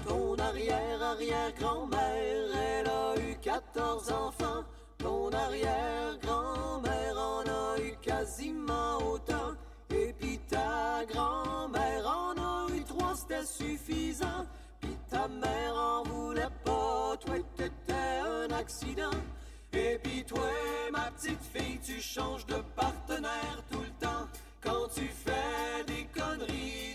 Ton 0.06 0.38
arrière-arrière-grand-mère, 0.40 2.54
elle 2.54 2.90
a 2.90 3.16
eu 3.18 3.38
14 3.42 4.12
enfants. 4.12 4.66
Ton 4.98 5.32
arrière-grand-mère 5.32 7.18
en 7.18 7.46
a 7.46 7.78
eu 7.80 7.96
quasiment 8.02 8.98
autant. 8.98 9.54
Et 9.90 10.12
puis 10.20 10.38
ta 10.50 11.06
grand-mère 11.08 12.06
en 12.06 12.32
a 12.32 12.35
c'était 13.28 13.46
suffisant. 13.46 14.46
Puis 14.80 14.96
ta 15.10 15.28
mère 15.28 15.76
en 15.76 16.04
voulait 16.04 16.48
pas, 16.64 17.16
toi 17.20 17.36
t'étais 17.56 17.94
un 17.94 18.52
accident. 18.52 19.12
Et 19.74 20.00
puis 20.02 20.24
toi, 20.24 20.50
ma 20.92 21.12
petite 21.12 21.42
fille, 21.54 21.80
tu 21.84 22.02
changes 22.02 22.46
de 22.46 22.56
partenaire 22.76 23.64
tout 23.72 23.82
le 23.82 24.06
temps. 24.06 24.28
Quand 24.62 24.88
tu 24.94 25.06
fais 25.06 25.84
des 25.86 26.08
conneries, 26.18 26.95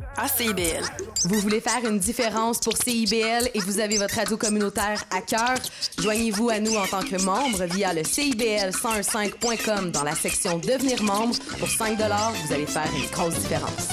à 0.17 0.27
CIBL. 0.27 0.83
Vous 1.25 1.39
voulez 1.39 1.61
faire 1.61 1.85
une 1.89 1.99
différence 1.99 2.59
pour 2.59 2.77
CIBL 2.77 3.49
et 3.53 3.59
vous 3.59 3.79
avez 3.79 3.97
votre 3.97 4.15
radio 4.15 4.37
communautaire 4.37 5.03
à 5.09 5.21
cœur? 5.21 5.57
Joignez-vous 5.99 6.49
à 6.49 6.59
nous 6.59 6.75
en 6.75 6.85
tant 6.87 7.01
que 7.01 7.21
membre 7.23 7.63
via 7.65 7.93
le 7.93 8.01
CIBL1015.com 8.01 9.91
dans 9.91 10.03
la 10.03 10.15
section 10.15 10.57
Devenir 10.57 11.03
membre. 11.03 11.35
Pour 11.59 11.67
5 11.67 11.97
vous 11.97 12.53
allez 12.53 12.65
faire 12.65 12.89
une 12.95 13.09
grosse 13.11 13.35
différence. 13.35 13.89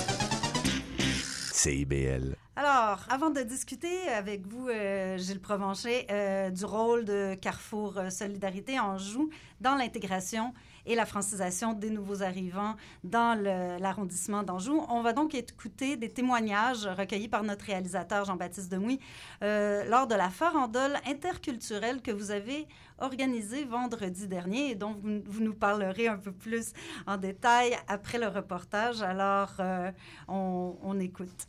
CIBL. 1.53 2.37
Alors, 2.57 3.01
avant 3.09 3.31
de 3.31 3.41
discuter 3.43 4.09
avec 4.09 4.47
vous, 4.47 4.69
euh, 4.69 5.17
Gilles 5.17 5.41
Provencher, 5.41 6.07
euh, 6.11 6.51
du 6.51 6.65
rôle 6.65 7.05
de 7.05 7.37
Carrefour 7.41 7.99
euh, 7.99 8.11
Solidarité 8.11 8.81
en 8.81 8.99
joue 8.99 9.31
dans 9.61 9.77
l'intégration 9.77 10.53
et 10.89 10.95
la 10.95 11.07
francisation 11.07 11.75
des 11.75 11.91
nouveaux 11.91 12.23
arrivants 12.23 12.75
dans 13.05 13.39
l'arrondissement 13.81 14.43
d'Anjou. 14.43 14.83
On 14.89 15.03
va 15.03 15.13
donc 15.13 15.35
écouter 15.35 15.97
des 15.97 16.09
témoignages 16.09 16.87
recueillis 16.87 17.29
par 17.29 17.45
notre 17.45 17.67
réalisateur 17.67 18.25
Jean-Baptiste 18.25 18.73
Demouy 18.73 18.99
euh, 19.43 19.85
lors 19.85 20.07
de 20.07 20.15
la 20.15 20.31
farandole 20.31 20.97
interculturelle 21.07 22.01
que 22.01 22.11
vous 22.11 22.31
avez 22.31 22.67
organisée 22.99 23.65
vendredi 23.65 24.27
dernier 24.27 24.71
et 24.71 24.75
dont 24.75 24.97
vous, 25.01 25.41
nous 25.41 25.55
parlerez 25.55 26.09
un 26.09 26.19
peu 26.19 26.33
plus 26.33 26.73
en 27.07 27.19
détail 27.19 27.77
après 27.87 28.19
le 28.19 28.27
reportage. 28.27 29.03
Alors, 29.03 29.53
euh, 29.61 29.93
on 30.27 30.99
écoute. 30.99 31.49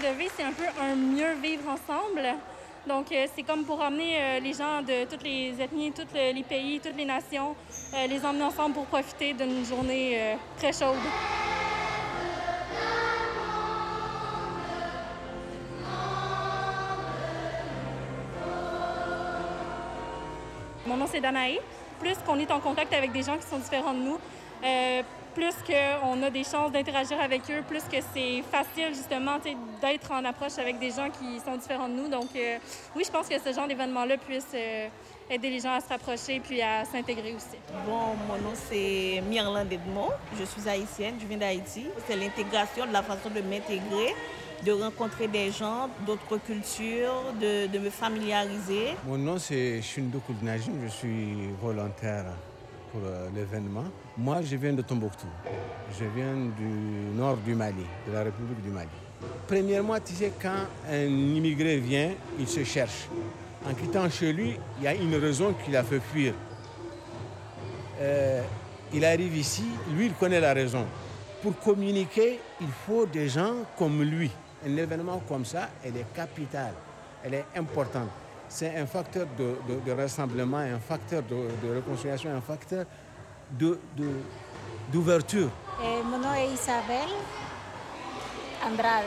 C'est 0.00 0.44
un 0.44 0.52
peu 0.52 0.62
un 0.80 0.94
mieux 0.94 1.34
vivre 1.42 1.68
ensemble. 1.68 2.22
Donc, 2.86 3.10
euh, 3.10 3.26
c'est 3.34 3.42
comme 3.42 3.64
pour 3.64 3.80
emmener 3.80 4.16
euh, 4.16 4.38
les 4.40 4.52
gens 4.52 4.80
de 4.80 5.04
toutes 5.10 5.24
les 5.24 5.60
ethnies, 5.60 5.90
tous 5.90 6.06
les 6.14 6.44
pays, 6.44 6.78
toutes 6.78 6.96
les 6.96 7.04
nations, 7.04 7.56
euh, 7.94 8.06
les 8.06 8.24
emmener 8.24 8.44
ensemble 8.44 8.74
pour 8.74 8.86
profiter 8.86 9.32
d'une 9.32 9.64
journée 9.64 10.36
très 10.56 10.72
chaude. 10.72 10.94
Mon 20.86 20.96
nom, 20.96 21.06
c'est 21.10 21.20
Danae. 21.20 21.58
Plus 21.98 22.16
qu'on 22.24 22.38
est 22.38 22.52
en 22.52 22.60
contact 22.60 22.92
avec 22.92 23.10
des 23.10 23.24
gens 23.24 23.36
qui 23.36 23.48
sont 23.48 23.58
différents 23.58 23.94
de 23.94 23.98
nous, 23.98 24.18
plus 25.38 25.54
qu'on 25.64 26.20
a 26.24 26.30
des 26.30 26.42
chances 26.42 26.72
d'interagir 26.72 27.20
avec 27.20 27.42
eux, 27.48 27.62
plus 27.68 27.84
que 27.84 27.98
c'est 28.12 28.42
facile 28.50 28.88
justement 28.88 29.38
d'être 29.80 30.10
en 30.10 30.24
approche 30.24 30.58
avec 30.58 30.80
des 30.80 30.90
gens 30.90 31.08
qui 31.10 31.38
sont 31.38 31.56
différents 31.56 31.88
de 31.88 31.94
nous. 31.94 32.08
Donc 32.08 32.30
euh, 32.34 32.58
oui, 32.96 33.04
je 33.06 33.10
pense 33.12 33.28
que 33.28 33.38
ce 33.38 33.52
genre 33.54 33.68
d'événement-là 33.68 34.16
puisse 34.16 34.48
euh, 34.52 34.88
aider 35.30 35.50
les 35.50 35.60
gens 35.60 35.74
à 35.74 35.80
se 35.80 35.88
rapprocher 35.88 36.40
puis 36.40 36.60
à 36.60 36.84
s'intégrer 36.84 37.34
aussi. 37.36 37.56
Bon, 37.86 38.16
mon 38.26 38.34
nom 38.42 38.54
c'est 38.68 39.22
Myrlande 39.28 39.72
Edmond. 39.72 40.10
Je 40.40 40.44
suis 40.44 40.68
haïtienne, 40.68 41.14
je 41.20 41.26
viens 41.26 41.38
d'Haïti. 41.38 41.86
C'est 42.08 42.16
l'intégration, 42.16 42.86
de 42.86 42.92
la 42.92 43.04
façon 43.04 43.30
de 43.30 43.40
m'intégrer, 43.40 44.16
de 44.64 44.72
rencontrer 44.72 45.28
des 45.28 45.52
gens 45.52 45.88
d'autres 46.04 46.38
cultures, 46.38 47.22
de, 47.40 47.68
de 47.68 47.78
me 47.78 47.90
familiariser. 47.90 48.96
Mon 49.06 49.18
nom 49.18 49.38
c'est 49.38 49.80
Shindo 49.82 50.18
Koudnajim, 50.18 50.72
je 50.82 50.88
suis 50.88 51.52
volontaire 51.62 52.24
pour 52.92 53.00
euh, 53.04 53.28
l'événement. 53.34 53.84
Moi 54.16 54.42
je 54.42 54.56
viens 54.56 54.72
de 54.72 54.82
Tombouctou. 54.82 55.26
Je 55.98 56.04
viens 56.14 56.34
du 56.34 57.16
nord 57.16 57.36
du 57.38 57.54
Mali, 57.54 57.86
de 58.06 58.12
la 58.12 58.24
République 58.24 58.62
du 58.62 58.70
Mali. 58.70 58.88
Premièrement, 59.46 59.96
tu 60.04 60.14
sais, 60.14 60.32
quand 60.40 60.66
un 60.90 61.06
immigré 61.06 61.78
vient, 61.78 62.10
il 62.38 62.46
se 62.46 62.62
cherche. 62.64 63.08
En 63.68 63.74
quittant 63.74 64.08
chez 64.08 64.32
lui, 64.32 64.56
il 64.78 64.84
y 64.84 64.86
a 64.86 64.94
une 64.94 65.16
raison 65.16 65.54
qui 65.64 65.70
l'a 65.70 65.82
fait 65.82 66.00
fuir. 66.00 66.34
Euh, 68.00 68.42
il 68.92 69.04
arrive 69.04 69.36
ici, 69.36 69.64
lui, 69.94 70.06
il 70.06 70.14
connaît 70.14 70.40
la 70.40 70.52
raison. 70.52 70.84
Pour 71.42 71.58
communiquer, 71.58 72.40
il 72.60 72.68
faut 72.86 73.06
des 73.06 73.28
gens 73.28 73.54
comme 73.76 74.02
lui. 74.02 74.30
Un 74.66 74.76
événement 74.76 75.22
comme 75.28 75.44
ça, 75.44 75.68
elle 75.84 75.96
est 75.96 76.14
capitale, 76.14 76.74
elle 77.24 77.34
est 77.34 77.44
importante. 77.56 78.08
C'est 78.48 78.74
un 78.76 78.86
facteur 78.86 79.26
de, 79.38 79.56
de- 79.68 79.80
de 79.84 79.92
rassemblement, 79.92 80.58
un 80.58 80.78
facteur 80.78 81.22
de, 81.22 81.36
de 81.66 81.74
réconciliation, 81.74 82.30
un 82.34 82.40
facteur 82.40 82.84
de- 83.50 83.78
de- 83.96 84.20
d'ouverture. 84.92 85.50
Mon 86.10 86.18
nom 86.18 86.32
est 86.34 86.48
Isabelle 86.48 87.12
Andrade. 88.64 89.04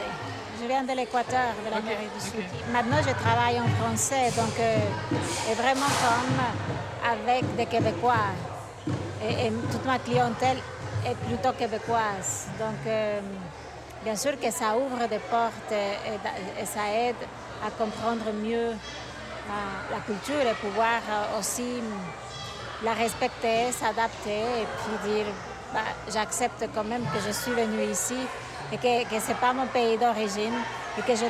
Je 0.62 0.68
viens 0.68 0.84
de 0.84 0.94
l'Équateur, 0.96 1.54
de 1.66 1.72
l'Amérique 1.74 2.14
du 2.14 2.22
Sud. 2.24 2.46
Maintenant, 2.72 2.98
je 3.02 3.14
travaille 3.14 3.60
en 3.60 3.68
français, 3.80 4.30
donc 4.38 4.56
euh, 4.60 4.78
et 5.52 5.56
vraiment 5.56 5.92
comme 6.04 7.12
avec 7.12 7.56
des 7.56 7.66
Québécois. 7.66 8.30
Et, 9.24 9.48
et 9.48 9.52
toute 9.72 9.86
ma 9.86 9.98
clientèle 10.00 10.58
est 11.06 11.16
plutôt 11.28 11.52
québécoise. 11.58 12.48
Donc, 12.60 12.78
euh, 12.86 13.20
bien 14.04 14.16
sûr 14.16 14.40
que 14.40 14.52
ça 14.52 14.76
ouvre 14.78 15.08
des 15.08 15.20
portes 15.20 15.72
et, 15.72 15.94
et- 16.12 16.62
et 16.62 16.66
ça 16.66 16.82
aide 16.94 17.16
à 17.66 17.70
comprendre 17.72 18.32
mieux 18.34 18.72
la, 19.92 20.00
culture 20.00 20.42
et 20.42 20.56
pouvoir 20.56 21.02
euh, 21.10 21.40
aussi 21.40 21.82
la 22.84 22.94
respecter, 22.94 23.72
s'adapter 23.72 24.42
et 24.62 24.68
puis 24.78 25.12
dire 25.12 25.26
bah, 25.74 25.80
j'accepte 26.12 26.68
quand 26.74 26.84
même 26.84 27.04
que 27.14 27.20
je 27.26 27.32
suis 27.32 27.52
venue 27.52 27.84
ici 27.92 28.18
et 28.74 28.78
que, 28.78 29.20
ce 29.20 29.28
n'est 29.30 29.40
pas 29.40 29.54
mon 29.54 29.68
pays 29.68 29.98
d'origine 29.98 30.54
et 30.98 31.02
que 31.02 31.16
je 31.16 31.30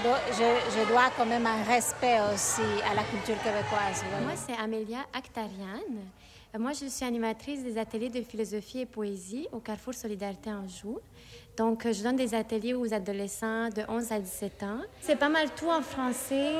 dois, 0.88 1.12
quand 1.18 1.26
même 1.26 1.46
un 1.46 1.64
respect 1.64 2.20
aussi 2.34 2.62
à 2.90 2.96
la 2.96 3.04
culture 3.04 3.38
québécoise. 3.44 4.04
Moi, 4.24 4.34
c'est 4.36 4.58
Amélia 4.62 5.00
Actarian. 5.14 5.82
Euh, 6.56 6.60
Moi, 6.60 6.72
je 6.74 6.88
suis 6.88 7.06
animatrice 7.06 7.64
des 7.64 7.78
ateliers 7.78 8.10
de 8.10 8.22
philosophie 8.22 8.82
et 8.82 8.86
poésie 8.86 9.48
au 9.52 9.60
Carrefour 9.60 9.94
Solidarité 9.94 10.52
Anjou. 10.52 11.00
Donc, 11.58 11.86
euh, 11.86 11.94
je 11.94 12.02
donne 12.04 12.16
des 12.16 12.34
ateliers 12.34 12.74
aux 12.74 12.94
adolescents 12.94 13.70
de 13.70 13.84
11 13.88 14.12
à 14.12 14.20
17 14.20 14.64
ans. 14.64 14.82
C'est 15.02 15.18
pas 15.18 15.30
mal 15.30 15.50
tout 15.56 15.70
en 15.70 15.82
français. 15.82 16.54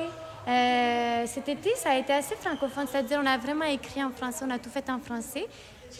Euh, 0.48 1.26
cet 1.28 1.50
été, 1.50 1.76
ça 1.76 1.92
a 1.92 1.98
été 1.98 2.14
assez 2.14 2.36
francophone, 2.36 2.86
c'est-à-dire 2.90 3.20
on 3.22 3.28
a 3.28 3.38
vraiment 3.38 3.66
écrit 3.66 4.04
en 4.04 4.10
français, 4.10 4.44
on 4.48 4.50
a 4.50 4.60
tout 4.60 4.70
fait 4.70 4.90
en 4.90 5.00
français. 5.00 5.48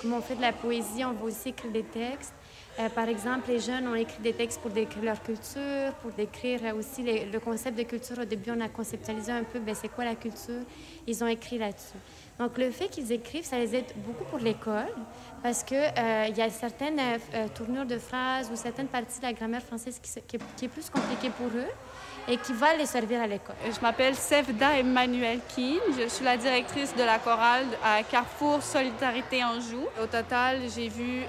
Comme 0.02 0.14
on 0.14 0.22
fait 0.22 0.36
de 0.36 0.42
la 0.42 0.54
poésie, 0.54 1.06
on 1.06 1.12
va 1.12 1.26
aussi 1.26 1.50
écrire 1.50 1.72
des 1.72 1.84
textes. 1.84 2.34
Euh, 2.80 2.90
par 2.90 3.10
exemple, 3.10 3.50
les 3.50 3.60
jeunes 3.60 3.88
ont 3.88 3.96
écrit 3.96 4.22
des 4.22 4.34
textes 4.34 4.60
pour 4.62 4.72
décrire 4.72 5.04
leur 5.04 5.22
culture, 5.22 5.94
pour 6.02 6.12
décrire 6.12 6.62
euh, 6.64 6.74
aussi 6.80 7.04
le 7.04 7.40
concept 7.40 7.78
de 7.78 7.84
culture. 7.84 8.18
Au 8.20 8.26
début, 8.26 8.52
on 8.56 8.62
a 8.62 8.70
conceptualisé 8.70 9.32
un 9.32 9.44
peu, 9.44 9.60
ben, 9.60 9.76
c'est 9.76 9.90
quoi 9.90 10.06
la 10.06 10.16
culture. 10.16 10.62
Ils 11.06 11.24
ont 11.24 11.28
écrit 11.28 11.58
là-dessus. 11.58 11.98
Donc, 12.40 12.58
le 12.58 12.72
fait 12.72 12.88
qu'ils 12.88 13.12
écrivent, 13.12 13.44
ça 13.44 13.60
les 13.60 13.76
aide 13.76 13.92
beaucoup 13.98 14.24
pour 14.24 14.40
l'école, 14.40 14.88
parce 15.44 15.64
que 15.64 15.76
euh, 15.76 16.28
y 16.36 16.42
a 16.42 16.50
certaines 16.50 16.98
euh, 17.00 17.48
tournures 17.54 17.86
de 17.86 17.98
phrases 18.00 18.50
ou 18.52 18.56
certaines 18.56 18.88
parties 18.88 19.20
de 19.20 19.26
la 19.26 19.34
grammaire 19.34 19.62
française 19.62 20.00
qui, 20.02 20.10
qui 20.58 20.66
est- 20.66 20.68
plus 20.70 20.90
compliquée 20.90 21.30
pour 21.30 21.48
eux 21.48 21.70
et 22.28 22.38
qui 22.38 22.54
va 22.54 22.76
les 22.78 22.86
servir 22.86 23.22
à 23.22 23.28
l'école. 23.28 23.56
Je 23.66 23.80
m'appelle 23.82 24.16
Sevda 24.16 24.78
Emmanuel 24.80 25.40
Keane. 25.56 25.80
Je 26.00 26.08
suis 26.08 26.24
la 26.24 26.38
directrice 26.38 26.96
de 26.96 27.04
la 27.04 27.20
chorale 27.20 27.66
à 27.84 28.02
Carrefour 28.04 28.62
Solidarité 28.64 29.44
Anjou. 29.44 29.84
Au 30.02 30.06
total, 30.06 30.60
j'ai 30.74 30.88
vu 30.88 31.24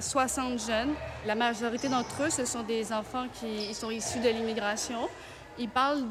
60 0.00 0.60
jeunes. 0.66 0.94
La 1.26 1.34
majorité 1.34 1.88
d'entre 1.88 2.22
eux, 2.22 2.30
ce 2.30 2.44
sont 2.44 2.62
des 2.62 2.92
enfants 2.92 3.26
qui 3.34 3.74
sont 3.74 3.90
issus 3.90 4.20
de 4.20 4.28
l'immigration. 4.28 5.08
Ils 5.58 5.68
parlent 5.68 6.04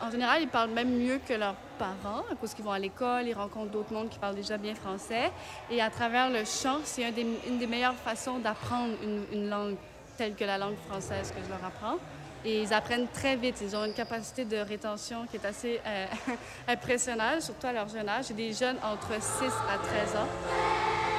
en 0.00 0.10
général, 0.10 0.42
ils 0.42 0.48
parlent 0.48 0.70
même 0.70 0.90
mieux 0.90 1.18
que 1.26 1.32
leurs 1.32 1.54
parents 1.78 2.22
à 2.30 2.34
cause 2.34 2.52
qu'ils 2.52 2.64
vont 2.64 2.72
à 2.72 2.78
l'école, 2.78 3.26
ils 3.26 3.34
rencontrent 3.34 3.70
d'autres 3.70 3.92
mondes 3.92 4.10
qui 4.10 4.18
parlent 4.18 4.34
déjà 4.34 4.58
bien 4.58 4.74
français. 4.74 5.32
Et 5.70 5.80
à 5.80 5.88
travers 5.88 6.28
le 6.28 6.44
chant, 6.44 6.80
c'est 6.84 7.02
une 7.08 7.58
des 7.58 7.66
meilleures 7.66 7.94
façons 7.94 8.38
d'apprendre 8.38 8.92
une, 9.02 9.24
une 9.32 9.48
langue 9.48 9.76
telle 10.16 10.34
que 10.34 10.44
la 10.44 10.58
langue 10.58 10.76
française 10.88 11.30
que 11.30 11.42
je 11.42 11.48
leur 11.48 11.64
apprends. 11.64 11.98
Et 12.44 12.62
ils 12.62 12.72
apprennent 12.72 13.08
très 13.08 13.36
vite. 13.36 13.56
Ils 13.60 13.74
ont 13.74 13.84
une 13.84 13.94
capacité 13.94 14.44
de 14.44 14.58
rétention 14.58 15.26
qui 15.26 15.36
est 15.36 15.44
assez 15.44 15.80
euh, 15.84 16.06
impressionnante, 16.68 17.42
surtout 17.42 17.66
à 17.66 17.72
leur 17.72 17.88
jeune 17.88 18.08
âge. 18.08 18.26
J'ai 18.28 18.34
des 18.34 18.52
jeunes 18.52 18.76
entre 18.84 19.20
6 19.20 19.44
à 19.44 19.78
13 19.78 20.16
ans. 20.16 21.15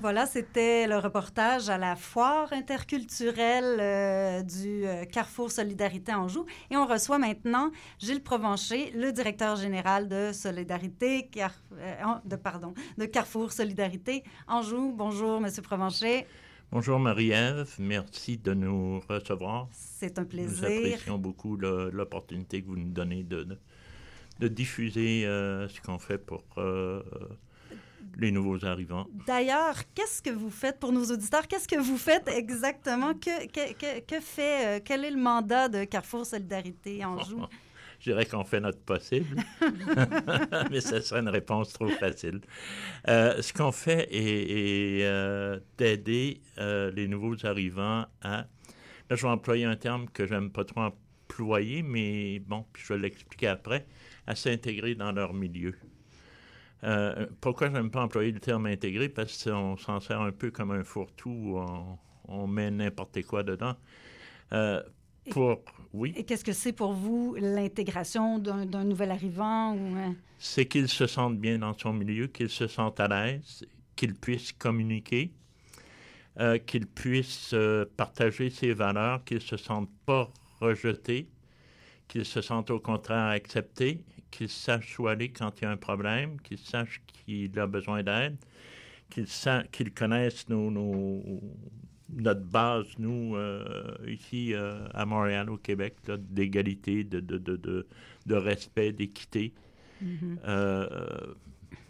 Donc 0.00 0.04
voilà, 0.06 0.24
c'était 0.24 0.86
le 0.86 0.96
reportage 0.96 1.68
à 1.68 1.76
la 1.76 1.94
foire 1.94 2.50
interculturelle 2.54 3.76
euh, 3.78 4.40
du 4.42 4.86
euh, 4.86 5.04
Carrefour 5.04 5.50
Solidarité 5.50 6.14
Anjou. 6.14 6.46
Et 6.70 6.76
on 6.78 6.86
reçoit 6.86 7.18
maintenant 7.18 7.70
Gilles 7.98 8.22
Provencher, 8.22 8.92
le 8.92 9.12
directeur 9.12 9.56
général 9.56 10.08
de 10.08 10.30
Solidarité, 10.32 11.28
Car- 11.30 11.52
euh, 11.74 11.94
de, 12.24 12.36
pardon, 12.36 12.72
de 12.96 13.04
Carrefour 13.04 13.52
Solidarité 13.52 14.24
Anjou. 14.48 14.94
Bonjour, 14.96 15.38
Monsieur 15.38 15.60
Provencher. 15.60 16.26
Bonjour 16.72 16.98
Marie-Ève, 16.98 17.68
merci 17.78 18.38
de 18.38 18.54
nous 18.54 19.00
recevoir. 19.06 19.68
C'est 19.72 20.18
un 20.18 20.22
Nous 20.22 20.28
plaisir. 20.28 20.64
apprécions 20.64 21.18
beaucoup 21.18 21.58
l'opportunité 21.58 22.62
que 22.62 22.68
vous 22.68 22.76
nous 22.76 22.88
donnez 22.90 23.22
de, 23.22 23.42
de, 23.42 23.58
de 24.38 24.48
diffuser 24.48 25.26
euh, 25.26 25.68
ce 25.68 25.78
qu'on 25.82 25.98
fait 25.98 26.16
pour 26.16 26.42
euh, 26.56 27.02
les 28.18 28.30
nouveaux 28.30 28.64
arrivants. 28.64 29.06
D'ailleurs, 29.26 29.76
qu'est-ce 29.94 30.22
que 30.22 30.30
vous 30.30 30.50
faites 30.50 30.78
pour 30.78 30.92
nos 30.92 31.04
auditeurs? 31.04 31.46
Qu'est-ce 31.48 31.68
que 31.68 31.80
vous 31.80 31.98
faites 31.98 32.28
exactement? 32.28 33.14
Que, 33.14 33.46
que, 33.46 33.72
que, 33.72 34.00
que 34.00 34.20
fait, 34.20 34.66
euh, 34.66 34.80
quel 34.84 35.04
est 35.04 35.10
le 35.10 35.20
mandat 35.20 35.68
de 35.68 35.84
Carrefour 35.84 36.26
Solidarité? 36.26 37.04
Anjou? 37.04 37.46
Je 38.00 38.12
dirais 38.12 38.24
qu'on 38.24 38.44
fait 38.44 38.60
notre 38.60 38.80
possible, 38.80 39.36
mais 40.70 40.80
ce 40.80 41.00
serait 41.00 41.20
une 41.20 41.28
réponse 41.28 41.72
trop 41.74 41.88
facile. 41.88 42.40
Euh, 43.08 43.42
ce 43.42 43.52
qu'on 43.52 43.72
fait 43.72 44.08
est, 44.10 45.00
est, 45.00 45.04
euh, 45.04 45.60
d'aider 45.76 46.40
euh, 46.58 46.90
les 46.92 47.06
nouveaux 47.08 47.44
arrivants 47.44 48.06
à... 48.22 48.46
Là, 49.10 49.16
je 49.16 49.22
vais 49.22 49.28
employer 49.28 49.66
un 49.66 49.76
terme 49.76 50.08
que 50.08 50.26
j'aime 50.26 50.50
pas 50.50 50.64
trop 50.64 50.80
employer, 50.80 51.82
mais 51.82 52.38
bon, 52.38 52.64
puis 52.72 52.82
je 52.86 52.94
vais 52.94 53.00
l'expliquer 53.00 53.48
après, 53.48 53.86
à 54.26 54.34
s'intégrer 54.34 54.94
dans 54.94 55.12
leur 55.12 55.34
milieu. 55.34 55.74
Euh, 56.84 57.26
pourquoi 57.40 57.68
je 57.68 57.72
n'aime 57.72 57.90
pas 57.90 58.02
employer 58.02 58.32
le 58.32 58.40
terme 58.40 58.66
intégré? 58.66 59.08
Parce 59.08 59.44
qu'on 59.44 59.76
s'en 59.76 60.00
sert 60.00 60.20
un 60.20 60.32
peu 60.32 60.50
comme 60.50 60.70
un 60.70 60.84
fourre-tout, 60.84 61.30
où 61.30 61.58
on, 61.58 61.98
on 62.28 62.46
met 62.46 62.70
n'importe 62.70 63.22
quoi 63.22 63.42
dedans. 63.42 63.76
Euh, 64.52 64.82
pour, 65.30 65.62
oui, 65.92 66.12
Et 66.16 66.24
qu'est-ce 66.24 66.44
que 66.44 66.52
c'est 66.52 66.72
pour 66.72 66.92
vous 66.92 67.36
l'intégration 67.38 68.38
d'un 68.38 68.84
nouvel 68.84 69.10
arrivant? 69.10 69.74
Ou, 69.74 69.96
euh, 69.96 70.10
c'est 70.38 70.66
qu'il 70.66 70.88
se 70.88 71.06
sente 71.06 71.38
bien 71.38 71.58
dans 71.58 71.76
son 71.76 71.92
milieu, 71.92 72.26
qu'il 72.26 72.48
se 72.48 72.66
sente 72.66 72.98
à 73.00 73.08
l'aise, 73.08 73.66
qu'il 73.96 74.14
puisse 74.14 74.52
communiquer, 74.52 75.32
euh, 76.38 76.58
qu'il 76.58 76.86
puisse 76.86 77.50
euh, 77.52 77.84
partager 77.96 78.48
ses 78.50 78.72
valeurs, 78.72 79.24
qu'il 79.24 79.36
ne 79.36 79.42
se 79.42 79.56
sente 79.56 79.90
pas 80.06 80.30
rejeté, 80.60 81.28
qu'il 82.08 82.24
se 82.24 82.40
sente 82.40 82.70
au 82.70 82.80
contraire 82.80 83.26
accepté, 83.26 84.04
qu'il 84.30 84.48
sache 84.48 84.98
où 84.98 85.08
aller 85.08 85.30
quand 85.30 85.60
il 85.60 85.64
y 85.64 85.66
a 85.66 85.70
un 85.70 85.76
problème, 85.76 86.40
qu'il 86.42 86.58
sache 86.58 87.02
qu'il 87.06 87.58
a 87.58 87.66
besoin 87.66 88.02
d'aide, 88.02 88.36
qu'il 89.10 89.26
qu'il 89.72 89.92
connaisse 89.92 90.48
nos, 90.48 90.70
nos- 90.70 91.40
notre 92.12 92.40
base, 92.42 92.86
nous, 92.98 93.36
euh, 93.36 93.96
ici 94.06 94.54
euh, 94.54 94.86
à 94.94 95.06
Montréal, 95.06 95.50
au 95.50 95.56
Québec, 95.58 95.96
d'égalité, 96.18 97.04
de, 97.04 97.20
de, 97.20 97.38
de, 97.38 97.56
de, 97.56 97.86
de 98.26 98.34
respect, 98.34 98.92
d'équité. 98.92 99.52
Mhm. 100.00 100.38
Euh, 100.46 100.86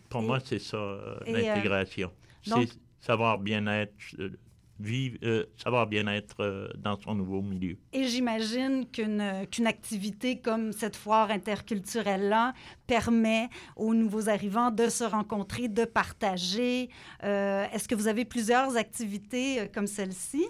pour 0.08 0.22
moi, 0.22 0.40
c'est 0.40 0.58
ça, 0.58 0.78
l'intégration. 1.26 2.12
c'est 2.42 2.78
savoir 3.00 3.38
bien 3.38 3.66
être, 3.66 3.94
vivre, 4.80 5.18
euh, 5.22 5.44
savoir 5.56 5.86
bien 5.86 6.06
être 6.06 6.36
euh, 6.40 6.68
dans 6.78 6.98
son 6.98 7.14
nouveau 7.14 7.42
milieu. 7.42 7.76
Et 7.92 8.04
j'imagine 8.04 8.86
qu'une 8.90 9.46
qu'une 9.50 9.66
activité 9.66 10.38
comme 10.40 10.72
cette 10.72 10.96
foire 10.96 11.30
interculturelle-là 11.30 12.54
permet 12.86 13.48
aux 13.76 13.94
nouveaux 13.94 14.28
arrivants 14.28 14.70
de 14.70 14.88
se 14.88 15.04
rencontrer, 15.04 15.68
de 15.68 15.84
partager. 15.84 16.88
Euh, 17.24 17.64
Est-ce 17.72 17.86
que 17.88 17.94
vous 17.94 18.08
avez 18.08 18.24
plusieurs 18.24 18.76
activités 18.76 19.60
euh, 19.60 19.66
comme 19.72 19.86
celle-ci? 19.86 20.44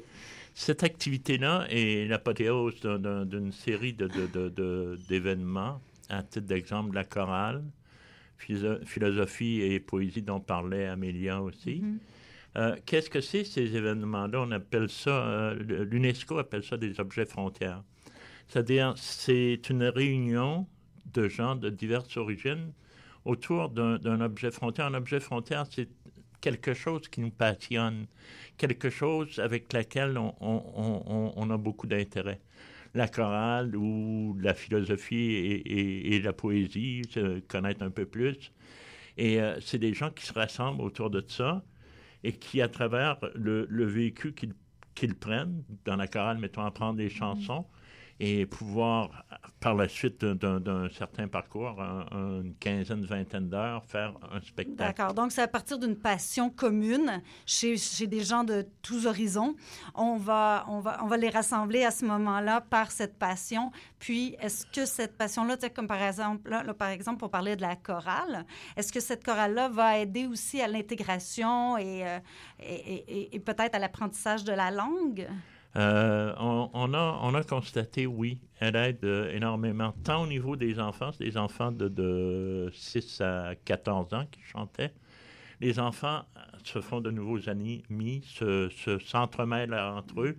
Cette 0.54 0.82
activité-là 0.82 1.66
est 1.70 2.06
l'apothéose 2.08 2.80
d'un- 2.80 2.98
d'un- 2.98 3.24
d'une 3.24 3.52
série 3.52 3.92
de- 3.92 4.08
de- 4.08 4.26
de- 4.26 4.48
de- 4.48 4.98
d'événements. 5.08 5.80
À 6.08 6.22
titre 6.22 6.46
d'exemple, 6.46 6.94
la 6.94 7.04
chorale, 7.04 7.62
philo- 8.36 8.84
philosophie 8.84 9.60
et 9.62 9.78
poésie 9.80 10.22
dont 10.22 10.40
parlait 10.40 10.86
Amélia 10.86 11.40
aussi. 11.40 11.82
Euh, 12.56 12.76
Qu'est-ce 12.84 13.10
que 13.10 13.20
c'est 13.20 13.44
ces 13.44 13.76
événements-là? 13.76 14.40
On 14.40 14.50
appelle 14.50 14.88
ça, 14.88 15.10
euh, 15.10 15.54
l'UNESCO 15.84 16.38
appelle 16.38 16.64
ça 16.64 16.76
des 16.76 16.98
objets 17.00 17.26
frontières. 17.26 17.82
C'est-à-dire, 18.48 18.94
c'est 18.96 19.70
une 19.70 19.84
réunion 19.84 20.66
de 21.12 21.28
gens 21.28 21.54
de 21.54 21.70
diverses 21.70 22.16
origines 22.16 22.72
autour 23.24 23.68
d'un 23.68 24.20
objet 24.20 24.50
frontière. 24.50 24.86
Un 24.86 24.94
objet 24.94 25.20
frontière, 25.20 25.66
c'est 25.70 25.88
quelque 26.40 26.74
chose 26.74 27.08
qui 27.08 27.20
nous 27.20 27.30
passionne, 27.30 28.06
quelque 28.56 28.90
chose 28.90 29.38
avec 29.38 29.72
laquelle 29.72 30.18
on, 30.18 31.50
a 31.50 31.56
beaucoup 31.56 31.86
d'intérêt. 31.86 32.40
La 32.94 33.06
chorale 33.06 33.76
ou 33.76 34.36
la 34.40 34.54
philosophie 34.54 35.62
et, 35.64 36.20
la 36.20 36.32
poésie, 36.32 37.02
connaître 37.46 37.82
un 37.84 37.90
peu 37.90 38.06
plus. 38.06 38.52
Et 39.16 39.40
euh, 39.40 39.60
c'est 39.60 39.78
des 39.78 39.92
gens 39.92 40.10
qui 40.10 40.24
se 40.24 40.32
rassemblent 40.32 40.80
autour 40.80 41.10
de 41.10 41.22
ça 41.26 41.62
et 42.24 42.32
qui, 42.32 42.60
à 42.60 42.68
travers 42.68 43.18
le, 43.34 43.66
le 43.68 43.84
véhicule 43.84 44.34
qu'ils 44.34 44.54
qu'ils 44.94 45.14
prennent, 45.14 45.62
dans 45.84 45.96
la 45.96 46.06
chorale, 46.06 46.38
mettons, 46.38 46.62
apprendre 46.62 46.96
des 46.96 47.08
chansons 47.08 47.64
et 48.22 48.44
pouvoir, 48.44 49.24
par 49.60 49.74
la 49.74 49.88
suite 49.88 50.24
d'un- 50.24 50.88
certain 50.90 51.26
parcours, 51.26 51.80
un- 51.80 52.06
un- 52.12 52.42
une 52.42 52.54
quinzaine, 52.54 53.04
vingtaine 53.04 53.48
d'heures, 53.48 53.82
faire 53.86 54.12
un 54.30 54.40
spectacle. 54.42 54.76
D'accord. 54.96 55.14
Donc, 55.14 55.32
c'est 55.32 55.40
à 55.40 55.48
partir 55.48 55.78
d'une 55.78 55.96
passion 55.96 56.50
commune 56.50 57.22
chez, 57.46 57.76
des 58.06 58.20
gens 58.20 58.44
de 58.44 58.66
tous 58.82 59.06
horizons. 59.06 59.56
On 59.94 60.16
va, 60.16 60.66
on, 60.68 60.80
va, 60.80 61.02
on 61.02 61.06
va 61.06 61.16
les 61.16 61.30
rassembler 61.30 61.82
à 61.84 61.90
ce 61.90 62.04
moment-là 62.04 62.60
par 62.60 62.90
cette 62.90 63.18
passion. 63.18 63.72
Puis, 63.98 64.36
est-ce 64.40 64.66
que 64.66 64.84
cette 64.84 65.16
passion-là, 65.16 65.56
comme 65.74 65.86
par 65.86 66.02
exemple, 66.02 66.50
là, 66.50 66.62
là, 66.62 66.74
par 66.74 66.88
exemple, 66.90 67.18
pour 67.18 67.30
parler 67.30 67.56
de 67.56 67.62
la 67.62 67.76
chorale, 67.76 68.44
est-ce 68.76 68.92
que 68.92 69.00
cette 69.00 69.24
chorale-là 69.24 69.70
va 69.70 69.98
aider 69.98 70.26
aussi 70.26 70.60
à 70.60 70.68
l'intégration 70.68 71.78
et, 71.78 72.06
euh, 72.06 72.18
et- 72.60 73.34
et 73.34 73.40
peut-être 73.40 73.74
à 73.74 73.78
l'apprentissage 73.78 74.44
de 74.44 74.52
la 74.52 74.70
langue? 74.70 75.26
Euh, 75.76 76.34
on, 76.38 76.94
a, 76.94 77.18
on 77.22 77.32
a 77.34 77.44
constaté, 77.44 78.06
oui, 78.06 78.40
elle 78.58 78.74
aide 78.74 79.04
euh, 79.04 79.32
énormément, 79.32 79.94
tant 80.02 80.24
au 80.24 80.26
niveau 80.26 80.56
des 80.56 80.80
enfants, 80.80 81.10
c'est 81.12 81.24
des 81.24 81.36
enfants 81.36 81.70
de, 81.70 81.86
de 81.88 82.70
6 82.72 83.20
à 83.20 83.54
14 83.64 84.12
ans 84.14 84.26
qui 84.32 84.40
chantaient. 84.42 84.92
Les 85.60 85.78
enfants 85.78 86.22
se 86.64 86.80
font 86.80 87.00
de 87.00 87.10
nouveaux 87.12 87.48
amis, 87.48 87.84
se, 88.24 88.68
se- 88.70 88.98
s'entremêlent 88.98 89.74
entre 89.74 90.22
eux 90.22 90.36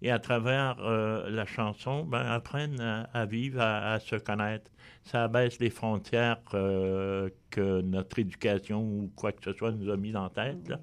et 0.00 0.10
à 0.10 0.18
travers 0.18 0.76
euh, 0.80 1.28
la 1.30 1.44
chanson, 1.46 2.04
ben, 2.04 2.24
apprennent 2.24 2.80
à, 2.80 3.26
vivre, 3.26 3.60
à, 3.60 4.00
se 4.00 4.16
connaître. 4.16 4.70
Ça 5.04 5.24
abaisse 5.24 5.58
les 5.58 5.70
frontières 5.70 6.38
que 6.44 7.80
notre 7.82 8.18
éducation 8.18 8.82
ou 8.82 9.12
quoi 9.16 9.32
que 9.32 9.42
ce 9.44 9.52
soit 9.52 9.72
nous 9.72 9.90
a 9.90 9.96
mis 9.96 10.16
en 10.16 10.28
tête. 10.30 10.68
là. 10.68 10.80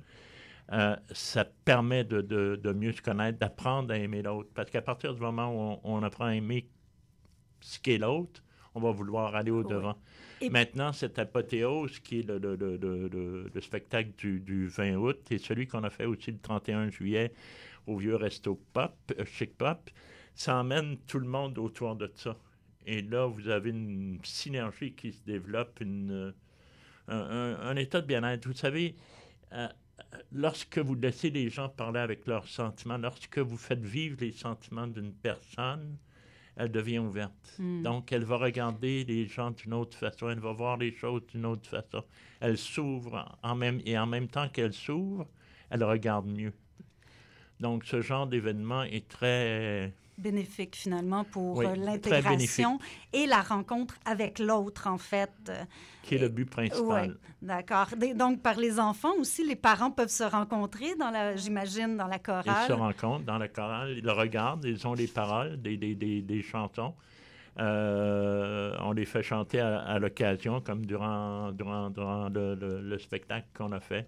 Euh, 0.72 0.96
ça 1.12 1.46
permet 1.66 2.04
de, 2.04 2.22
de- 2.22 2.60
de 2.64 2.74
mieux 2.74 2.92
se 2.92 3.02
connaître, 3.02 3.40
d'apprendre 3.40 3.92
à 3.94 3.98
aimer 3.98 4.22
l'autre. 4.22 4.50
Parce 4.54 4.70
qu'à 4.70 4.82
partir 4.84 5.14
du 5.16 5.20
moment 5.22 5.50
où 5.50 5.80
on, 5.84 5.96
on 6.00 6.04
apprend 6.04 6.26
à 6.26 6.36
aimer 6.36 6.68
ce 7.60 7.80
qu'est 7.80 7.98
l'autre, 7.98 8.44
on 8.76 8.80
va 8.80 8.92
vouloir 8.92 9.36
aller 9.36 9.50
au-devant. 9.52 9.98
Et- 10.42 10.50
Maintenant, 10.52 10.94
cette 10.94 11.18
apothéose 11.18 12.00
qui 12.00 12.20
est 12.20 12.24
le, 12.28 12.38
le- 12.38 12.56
le- 12.56 12.78
le- 12.78 13.08
le- 13.08 13.52
le 13.54 13.62
spectacle 13.62 14.12
du, 14.18 14.40
du 14.40 14.68
20 14.68 14.96
août 14.98 15.20
et 15.32 15.40
celui 15.40 15.68
qu'on 15.68 15.84
a 15.84 15.90
fait 15.90 16.06
aussi 16.06 16.32
le 16.32 16.40
31 16.40 16.90
juillet 16.92 17.34
au 17.88 17.98
vieux 17.98 18.16
Resto 18.16 18.62
Pop, 18.72 18.94
euh, 19.18 19.26
Chic 19.26 19.58
Pop, 19.58 19.90
ça 20.36 20.56
emmène 20.58 20.98
tout 21.08 21.18
le 21.20 21.28
monde 21.28 21.58
autour 21.58 21.96
de 21.96 22.12
ça. 22.16 22.38
Et 22.86 23.02
là, 23.02 23.26
vous 23.26 23.50
avez 23.50 23.72
une 23.72 24.20
synergie 24.24 24.94
qui 24.94 25.12
se 25.14 25.24
développe, 25.24 25.80
une, 25.82 26.12
euh, 26.12 26.32
un, 27.08 27.18
un- 27.18 27.60
un 27.70 27.76
état 27.76 28.00
de 28.02 28.06
bien-être. 28.06 28.46
Vous 28.48 28.54
savez, 28.54 28.96
euh, 29.54 29.68
lorsque 30.32 30.80
vous 30.80 30.96
laissez 30.96 31.30
les 31.30 31.50
gens 31.50 31.70
parler 31.70 32.00
avec 32.00 32.26
leurs 32.28 32.48
sentiments, 32.48 32.98
lorsque 32.98 33.40
vous 33.40 33.58
faites 33.58 33.84
vivre 33.84 34.18
les 34.20 34.32
sentiments 34.32 34.88
d'une 34.88 35.14
personne, 35.14 35.98
elle 36.56 36.72
devient 36.72 37.00
ouverte. 37.00 37.56
Hmm. 37.58 37.84
Donc, 37.84 38.12
elle 38.12 38.26
va 38.26 38.38
regarder 38.38 39.06
les 39.06 39.28
gens 39.28 39.52
d'une 39.52 39.74
autre 39.74 39.98
façon, 39.98 40.30
elle 40.30 40.40
va 40.40 40.52
voir 40.52 40.78
les 40.78 40.92
choses 40.92 41.26
d'une 41.28 41.46
autre 41.46 41.70
façon. 41.70 42.04
Elle 42.42 42.58
s'ouvre 42.58 43.38
en 43.42 43.56
même, 43.56 43.82
et 43.86 43.98
en 43.98 44.06
même 44.06 44.28
temps 44.28 44.50
qu'elle 44.50 44.74
s'ouvre, 44.74 45.26
elle 45.70 45.84
regarde 45.84 46.28
mieux. 46.28 46.54
Donc, 47.60 47.86
ce 47.86 48.02
genre 48.02 48.28
d'événement 48.28 48.84
est 48.84 49.08
très 49.08 49.94
bénéfique 50.20 50.76
finalement 50.76 51.24
pour 51.24 51.58
Oui, 51.58 51.66
euh, 51.66 51.76
l'intégration 51.76 52.78
et 53.14 53.26
la 53.26 53.42
rencontre 53.42 53.96
avec 54.06 54.40
l'autre 54.40 54.88
en 54.88 54.98
fait. 54.98 55.32
Euh, 55.50 55.64
qui 56.04 56.16
est 56.16 56.20
le 56.20 56.30
but 56.30 56.50
principal. 56.50 56.86
Ouais, 57.10 57.16
d'accord. 57.42 57.88
Des- 57.98 58.14
Donc 58.14 58.42
par 58.42 58.58
les 58.58 58.80
enfants 58.80 59.14
aussi, 59.20 59.46
les 59.46 59.56
parents 59.56 59.92
peuvent 59.92 60.10
se 60.10 60.24
rencontrer 60.24 60.96
dans 60.96 61.12
la, 61.12 61.36
j'imagine, 61.36 61.98
dans 61.98 62.08
la 62.08 62.16
Ils 62.18 62.22
chorale. 62.22 62.68
se 62.68 62.74
rencontrent 62.74 63.26
dans 63.26 63.38
la 63.38 63.48
chorale, 63.48 63.96
ils 63.98 64.04
le 64.04 64.12
regardent, 64.12 64.66
ils 64.66 64.86
ont 64.88 64.94
les 64.94 65.08
paroles 65.08 65.62
des, 65.62 65.78
des, 65.78 65.96
des, 65.96 66.22
des 66.22 66.42
chansons. 66.42 66.94
Euh, 67.60 68.74
on 68.80 68.94
les 68.94 69.06
fait 69.06 69.24
chanter 69.24 69.60
à, 69.60 69.80
à 69.80 70.00
l'occasion, 70.00 70.62
comme 70.62 70.86
durant, 70.86 71.52
durant, 71.52 71.90
durant 71.90 72.30
le, 72.30 72.56
le- 72.56 72.82
le 72.82 73.00
spectacle 73.00 73.48
qu'on 73.56 73.72
a 73.74 73.80
fait. 73.80 74.08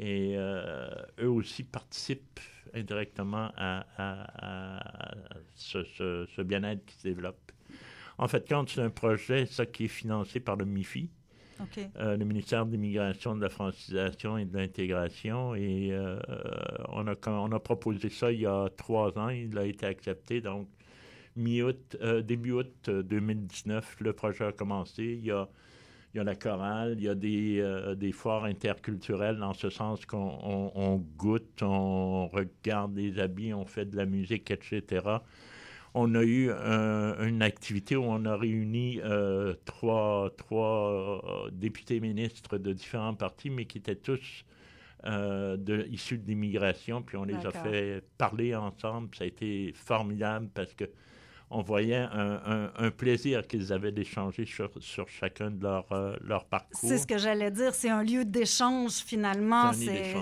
Et 0.00 0.34
euh, 0.36 0.88
eux 1.20 1.28
aussi 1.30 1.64
participent 1.64 2.40
indirectement 2.74 3.50
à, 3.56 3.84
à- 3.96 4.78
à 4.78 5.36
ce, 5.54 5.82
ce- 5.84 6.26
ce 6.36 6.42
bien-être 6.42 6.84
qui 6.86 6.94
se 6.96 7.02
développe. 7.08 7.52
En 8.18 8.28
fait, 8.28 8.46
quand 8.48 8.68
c'est 8.68 8.82
un 8.82 8.90
projet, 8.90 9.46
ça 9.46 9.66
qui 9.66 9.84
est 9.84 9.88
financé 9.88 10.40
par 10.40 10.56
le 10.56 10.64
MIFI, 10.64 11.10
euh, 11.98 12.16
le 12.16 12.24
ministère 12.24 12.66
de 12.66 12.72
l'Immigration, 12.72 13.34
de 13.36 13.42
la 13.42 13.48
Francisation 13.48 14.38
et 14.38 14.44
de 14.44 14.56
l'Intégration. 14.56 15.54
Et 15.56 15.90
euh, 15.92 16.18
on, 16.90 17.06
a, 17.08 17.14
on 17.28 17.50
a 17.52 17.60
proposé 17.60 18.08
ça 18.10 18.30
il 18.32 18.40
y 18.40 18.46
a 18.46 18.68
trois 18.76 19.16
ans. 19.18 19.28
Il 19.30 19.56
a 19.58 19.64
été 19.66 19.86
accepté. 19.86 20.40
Donc, 20.40 20.68
mi-août, 21.36 21.96
début 22.24 22.52
août 22.52 22.88
euh, 22.88 23.02
2019, 23.02 23.96
le 24.00 24.12
projet 24.12 24.44
a 24.46 24.52
commencé. 24.52 25.04
Il 25.04 25.24
y 25.24 25.30
a, 25.32 25.48
il 26.14 26.18
y 26.18 26.20
a 26.20 26.24
la 26.24 26.34
chorale, 26.34 26.94
il 26.98 27.04
y 27.04 27.08
a 27.08 27.14
des, 27.14 27.58
euh, 27.60 27.94
des 27.94 28.12
foires 28.12 28.44
interculturelles 28.44 29.36
dans 29.38 29.52
ce 29.54 29.68
sens 29.70 30.06
qu'on 30.06 30.38
on- 30.42 30.72
on 30.74 30.96
goûte, 31.16 31.62
on 31.62 32.28
regarde 32.28 32.96
les 32.96 33.18
habits, 33.18 33.52
on 33.52 33.66
fait 33.66 33.84
de 33.84 33.96
la 33.96 34.06
musique, 34.06 34.50
etc 34.50 35.18
on 35.94 36.14
a 36.14 36.22
eu 36.22 36.50
un- 36.50 37.26
une 37.26 37.40
activité 37.42 37.96
où 37.96 38.04
on 38.04 38.24
a 38.26 38.36
réuni 38.36 39.00
euh, 39.02 39.54
trois, 39.64 40.30
trois 40.36 41.22
euh, 41.46 41.50
députés 41.50 41.98
ministres 41.98 42.58
de 42.58 42.72
différents 42.74 43.14
partis, 43.14 43.48
mais 43.50 43.64
qui 43.64 43.78
étaient 43.78 43.96
tous 43.96 44.44
euh, 45.06 45.56
de, 45.56 45.86
issus 45.90 46.18
de 46.18 46.26
l'immigration, 46.26 47.02
puis 47.02 47.16
on 47.16 47.24
les 47.24 47.34
a 47.46 47.50
fait 47.62 48.04
parler 48.18 48.54
ensemble. 48.54 49.14
Ça 49.16 49.24
a 49.24 49.26
été 49.28 49.72
formidable 49.74 50.48
parce 50.52 50.74
que 50.74 50.84
on 51.50 51.62
voyait 51.62 51.96
un, 51.96 52.40
un- 52.44 52.72
un 52.76 52.90
plaisir 52.90 53.46
qu'ils 53.46 53.72
avaient 53.72 53.92
d'échanger 53.92 54.44
sur, 54.44 54.70
sur 54.80 55.08
chacun 55.08 55.50
de 55.50 55.62
leurs 55.62 55.90
euh, 55.92 56.14
leur 56.20 56.44
parcours. 56.44 56.78
C'est 56.78 56.98
ce 56.98 57.06
que 57.06 57.16
j'allais 57.18 57.50
dire, 57.50 57.74
c'est 57.74 57.88
un 57.88 58.02
lieu 58.02 58.24
d'échange 58.24 58.92
finalement. 58.92 59.72
C'est 59.72 60.14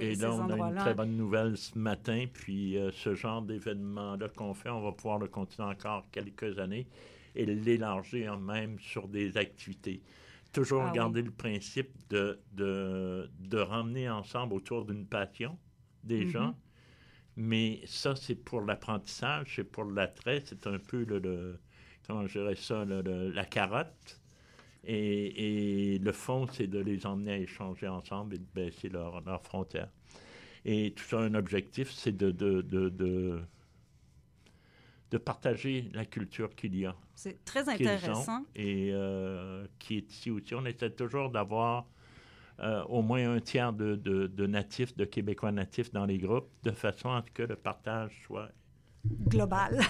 Et 0.00 0.14
là, 0.16 0.32
on 0.34 0.50
a 0.50 0.56
une 0.70 0.74
très 0.76 0.94
bonne 0.94 1.16
nouvelle 1.16 1.56
ce 1.56 1.78
matin. 1.78 2.24
Puis 2.32 2.76
euh, 2.76 2.90
ce 2.92 3.14
genre 3.14 3.42
d'événement-là 3.42 4.28
qu'on 4.30 4.52
fait, 4.54 4.70
on 4.70 4.80
va 4.82 4.92
pouvoir 4.92 5.18
le 5.18 5.28
continuer 5.28 5.68
encore 5.68 6.04
quelques 6.10 6.58
années 6.58 6.86
et 7.36 7.46
l'élargir 7.46 8.38
même 8.38 8.78
sur 8.80 9.08
des 9.08 9.36
activités. 9.36 10.02
Toujours 10.52 10.82
Ah 10.82 10.90
oui. 10.90 10.96
garder 10.96 11.22
le 11.22 11.30
principe 11.32 11.90
de, 12.10 12.38
de, 12.52 13.28
de 13.40 13.58
ramener 13.58 14.08
ensemble 14.08 14.54
autour 14.54 14.84
d'une 14.84 15.06
passion 15.06 15.56
des 16.04 16.24
Mhm. 16.24 16.30
gens. 16.30 16.54
Mais 17.36 17.80
ça, 17.86 18.14
c'est 18.16 18.36
pour 18.36 18.60
l'apprentissage, 18.60 19.54
c'est 19.56 19.64
pour 19.64 19.84
l'attrait, 19.84 20.42
c'est 20.44 20.66
un 20.66 20.78
peu 20.78 21.04
le, 21.04 21.18
le- 21.18 21.58
comment 22.06 22.26
je 22.26 22.38
dirais 22.38 22.54
ça, 22.54 22.84
le- 22.84 23.02
le- 23.02 23.30
la 23.30 23.44
carotte. 23.44 24.20
Et, 24.86 25.94
et 25.94 25.98
le 25.98 26.12
fond, 26.12 26.46
c'est 26.46 26.66
de 26.66 26.78
les 26.78 27.06
emmener 27.06 27.32
à 27.32 27.38
échanger 27.38 27.88
ensemble 27.88 28.34
et 28.34 28.38
de 28.38 28.46
baisser 28.54 28.88
leurs 28.88 29.20
leurs 29.22 29.42
frontières. 29.42 29.90
Et 30.64 30.92
tout 30.94 31.04
ça, 31.04 31.18
un 31.18 31.34
objectif, 31.34 31.90
c'est 31.90 32.16
de, 32.16 32.30
de, 32.30 32.62
de, 32.62 32.88
de, 32.88 33.40
de 35.10 35.18
partager 35.18 35.90
la 35.92 36.04
culture 36.04 36.54
qu'il 36.54 36.76
y 36.76 36.86
a. 36.86 36.94
C'est 37.14 37.44
très 37.44 37.68
ont 37.68 37.72
intéressant. 37.72 38.44
Et 38.54 38.90
euh, 38.92 39.66
qui 39.78 39.96
est 39.98 40.10
ici 40.10 40.30
aussi. 40.30 40.54
On 40.54 40.64
essaie 40.66 40.90
toujours 40.90 41.30
d'avoir 41.30 41.86
euh, 42.60 42.84
au 42.84 43.02
moins 43.02 43.34
un 43.36 43.40
tiers 43.40 43.72
de, 43.72 43.96
de, 43.96 44.26
de 44.26 44.46
natifs, 44.46 44.96
de 44.96 45.04
Québécois 45.04 45.52
natifs 45.52 45.92
dans 45.92 46.06
les 46.06 46.18
groupes, 46.18 46.50
de 46.62 46.70
façon 46.70 47.10
à 47.10 47.22
ce 47.26 47.30
que 47.30 47.42
le 47.42 47.56
partage 47.56 48.22
soit 48.26 48.50
global. 49.28 49.78
Global. 49.78 49.80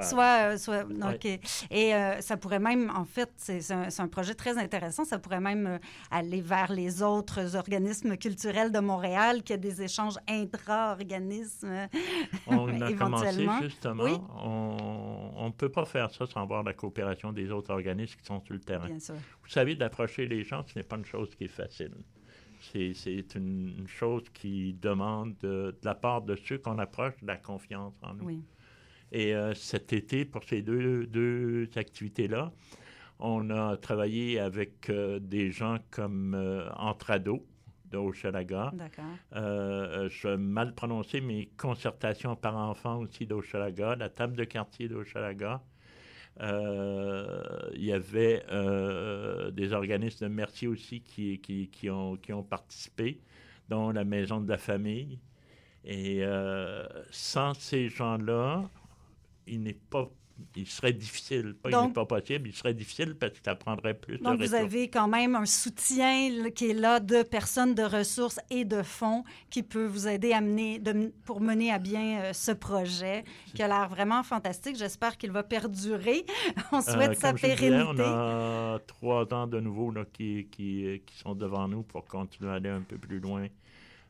soit, 0.02 0.52
euh, 0.52 0.56
soit. 0.56 0.84
OK. 0.84 1.26
Et 1.70 1.94
euh, 1.94 2.20
ça 2.20 2.36
pourrait 2.36 2.58
même, 2.58 2.90
en 2.94 3.04
fait, 3.04 3.30
c'est 3.36 3.72
un, 3.72 3.88
un 3.96 4.08
projet 4.08 4.34
très 4.34 4.58
intéressant. 4.58 5.04
Ça 5.04 5.18
pourrait 5.18 5.40
même 5.40 5.66
euh, 5.66 5.78
aller 6.10 6.40
vers 6.40 6.72
les 6.72 7.02
autres 7.02 7.56
organismes 7.56 8.16
culturels 8.16 8.72
de 8.72 8.78
Montréal, 8.78 9.42
qui 9.42 9.52
a 9.52 9.56
des 9.56 9.82
échanges 9.82 10.16
intra-organismes 10.28 11.88
On 12.46 12.68
a 12.82 12.92
commencé 12.92 13.46
justement. 13.62 14.04
Oui, 14.04 14.16
On 14.42 15.46
ne 15.46 15.52
peut 15.52 15.70
pas 15.70 15.84
faire 15.84 16.10
ça 16.10 16.26
sans 16.26 16.46
voir 16.46 16.62
la 16.62 16.74
coopération 16.74 17.32
des 17.32 17.50
autres 17.50 17.72
organismes 17.72 18.18
qui 18.18 18.26
sont 18.26 18.40
sur 18.40 18.54
le 18.54 18.60
terrain. 18.60 18.86
bien 18.86 19.00
sûr. 19.00 19.14
Vous 19.14 19.48
savez, 19.50 19.74
d'approcher 19.74 20.26
les 20.26 20.44
gens, 20.44 20.62
ce 20.66 20.78
n'est 20.78 20.84
pas 20.84 20.96
une 20.96 21.04
chose 21.04 21.34
qui 21.34 21.44
est 21.44 21.48
facile. 21.48 21.92
C'est, 22.72 23.34
une, 23.34 23.74
une 23.78 23.88
chose 23.88 24.22
qui 24.32 24.74
demande 24.74 25.36
de, 25.38 25.70
de 25.72 25.84
la 25.84 25.94
part 25.94 26.22
de 26.22 26.36
ceux 26.36 26.58
qu'on 26.58 26.78
approche 26.78 27.14
de 27.20 27.26
la 27.26 27.36
confiance 27.36 27.94
en 28.02 28.14
nous. 28.14 28.24
Oui. 28.24 28.44
Et 29.12 29.34
euh, 29.34 29.54
cet 29.54 29.92
été, 29.92 30.24
pour 30.24 30.44
ces 30.44 30.62
deux, 30.62 31.06
deux 31.06 31.68
activités-là, 31.74 32.52
on 33.18 33.50
a 33.50 33.76
travaillé 33.76 34.38
avec 34.38 34.88
euh, 34.88 35.18
des 35.18 35.50
gens 35.50 35.78
comme 35.90 36.34
euh, 36.34 36.70
Entrado 36.76 37.44
de 37.90 37.98
Hochelaga. 37.98 38.70
D'accord. 38.72 39.04
Euh, 39.34 40.08
je 40.08 40.28
vais 40.28 40.36
mal 40.36 40.74
prononcer, 40.74 41.20
mais 41.20 41.48
Concertation 41.56 42.36
par 42.36 42.56
enfants 42.56 43.00
aussi 43.00 43.26
d'Hochelaga, 43.26 43.96
la 43.96 44.08
table 44.08 44.36
de 44.36 44.44
quartier 44.44 44.88
d'Hochelaga. 44.88 45.60
Euh, 46.40 47.42
il 47.74 47.84
y 47.84 47.92
avait 47.92 48.44
euh, 48.50 49.50
des 49.50 49.72
organismes 49.72 50.26
de 50.26 50.32
Mercier 50.32 50.68
aussi 50.68 51.00
qui, 51.02 51.38
qui, 51.40 51.90
ont, 51.90 52.16
qui 52.16 52.32
ont 52.32 52.42
participé, 52.42 53.20
dont 53.68 53.90
la 53.90 54.04
Maison 54.04 54.40
de 54.40 54.48
la 54.48 54.58
Famille. 54.58 55.18
Et 55.84 56.24
euh, 56.24 56.86
sans 57.10 57.54
ces 57.54 57.88
gens-là, 57.88 58.68
il 59.46 59.62
n'est 59.62 59.74
pas... 59.74 60.08
Il 60.56 60.66
serait 60.66 60.92
difficile, 60.92 61.54
pas 61.54 61.70
il 61.70 61.76
n'est 61.76 61.92
pas 61.92 62.04
possible, 62.06 62.48
il 62.48 62.54
serait 62.54 62.74
difficile 62.74 63.14
parce 63.14 63.32
que 63.32 63.38
ça 63.44 63.54
prendrait 63.54 63.94
plus 63.94 64.18
de 64.18 64.22
Donc, 64.22 64.34
vous 64.36 64.42
ressources. 64.42 64.60
avez 64.62 64.88
quand 64.88 65.08
même 65.08 65.34
un 65.34 65.46
soutien 65.46 66.50
qui 66.50 66.70
est 66.70 66.74
là 66.74 67.00
de 67.00 67.22
personnes, 67.22 67.74
de 67.74 67.82
ressources 67.82 68.38
et 68.50 68.64
de 68.64 68.82
fonds 68.82 69.24
qui 69.50 69.62
peut 69.62 69.86
vous 69.86 70.06
aider 70.08 70.32
à 70.32 70.40
mener, 70.40 70.78
de- 70.78 71.12
pour 71.24 71.40
mener 71.40 71.72
à 71.72 71.78
bien 71.78 72.20
euh, 72.20 72.32
ce 72.32 72.52
projet 72.52 73.24
qui 73.54 73.62
a 73.62 73.68
l'air 73.68 73.88
vraiment 73.88 74.22
fantastique. 74.22 74.76
J'espère 74.76 75.16
qu'il 75.18 75.30
va 75.32 75.42
perdurer. 75.42 76.24
On 76.72 76.80
souhaite 76.80 77.10
Euh, 77.10 77.14
sa 77.14 77.30
je 77.30 77.34
disais, 77.36 77.56
pérennité. 77.56 77.84
on 77.86 77.98
a 78.00 78.78
trois 78.86 79.32
ans 79.34 79.46
de 79.46 79.60
nouveau 79.60 79.90
là, 79.90 80.04
qui, 80.12 80.46
qui, 80.50 81.02
qui 81.06 81.18
sont 81.18 81.34
devant 81.34 81.66
nous 81.68 81.82
pour 81.82 82.04
continuer 82.04 82.50
à 82.50 82.54
aller 82.54 82.68
un 82.70 82.82
peu 82.82 82.98
plus 82.98 83.20
loin 83.20 83.46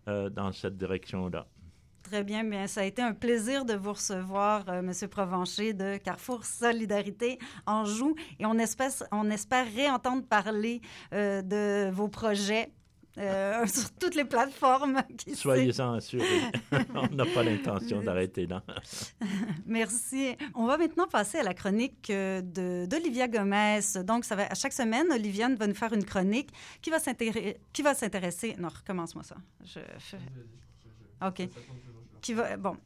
euh, 0.09 0.31
dans 0.31 0.53
cette 0.53 0.77
direction-là. 0.77 1.47
Très 2.03 2.25
bien, 2.25 2.43
bien, 2.45 2.67
ça 2.67 2.81
a 2.81 2.85
été 2.85 3.03
un 3.03 3.13
plaisir 3.13 3.65
de 3.65 3.75
vous 3.75 3.93
recevoir, 3.93 4.69
euh, 4.69 4.83
Monsieur 4.83 5.07
Provencher 5.07 5.75
de 5.75 5.97
Carrefour 5.99 6.45
Solidarité 6.45 7.39
Anjou, 7.67 8.17
et 8.39 8.47
on 8.47 8.59
espère, 8.59 8.91
on 9.13 9.31
espère 9.31 9.67
réentendre 9.73 10.25
parler 10.25 10.81
euh, 11.13 11.41
de 11.43 11.91
vos 11.93 12.09
projets 12.09 12.73
euh, 13.19 13.65
sur 13.67 13.93
toutes 13.93 14.15
les 14.17 14.25
plateformes. 14.25 15.03
Soyez-en 15.35 15.93
assurés. 15.95 16.25
on 16.95 17.15
n'a 17.15 17.27
pas 17.27 17.45
l'intention 17.45 18.03
d'arrêter 18.03 18.47
là. 18.47 18.63
Merci. 19.67 20.37
On 20.55 20.67
va 20.67 20.79
maintenant 20.79 21.07
passer 21.07 21.39
à 21.39 21.43
la 21.45 21.55
chronique 21.55 22.09
euh, 22.11 22.41
d'Olivia 22.87 23.29
Gomez. 23.29 23.81
Donc, 24.05 24.25
ça 24.25 24.35
va, 24.37 24.47
à 24.47 24.55
chaque 24.55 24.73
semaine, 24.73 25.07
Oliviane 25.13 25.55
va 25.55 25.67
nous 25.69 25.75
faire 25.75 25.93
une 25.93 26.05
chronique 26.05 26.51
qui 26.83 26.91
va 26.91 26.99
s'intéresser... 26.99 27.59
Qui 27.73 27.83
va 27.83 27.95
s'intéresser... 27.95 28.57
Non, 28.59 28.69
recommence-moi 28.69 29.23
ça. 29.23 29.37
Je, 29.65 29.81
je- 29.99 30.17
OK. 31.21 31.43
Qui 32.21 32.35
va, 32.35 32.57
bon, 32.57 32.77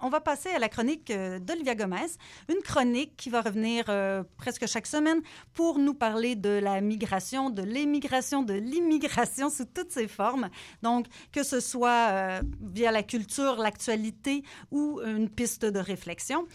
on 0.00 0.08
va 0.08 0.20
passer 0.20 0.48
à 0.50 0.58
la 0.58 0.68
chronique 0.68 1.10
euh, 1.10 1.38
d'Olivia 1.38 1.74
Gomez, 1.74 2.06
une 2.48 2.62
chronique 2.62 3.16
qui 3.16 3.30
va 3.30 3.42
revenir 3.42 3.84
euh, 3.88 4.22
presque 4.36 4.66
chaque 4.66 4.86
semaine 4.86 5.20
pour 5.52 5.78
nous 5.78 5.94
parler 5.94 6.34
de 6.34 6.48
la 6.50 6.80
migration, 6.80 7.50
de 7.50 7.62
l'émigration, 7.62 8.42
de 8.42 8.54
l'immigration 8.54 9.50
sous 9.50 9.66
toutes 9.66 9.92
ses 9.92 10.08
formes. 10.08 10.48
Donc, 10.82 11.06
que 11.32 11.42
ce 11.42 11.60
soit 11.60 12.08
euh, 12.10 12.42
via 12.72 12.90
la 12.90 13.02
culture, 13.02 13.56
l'actualité 13.56 14.42
ou 14.70 15.00
une 15.04 15.28
piste 15.28 15.64
de 15.64 15.78
réflexion. 15.78 16.46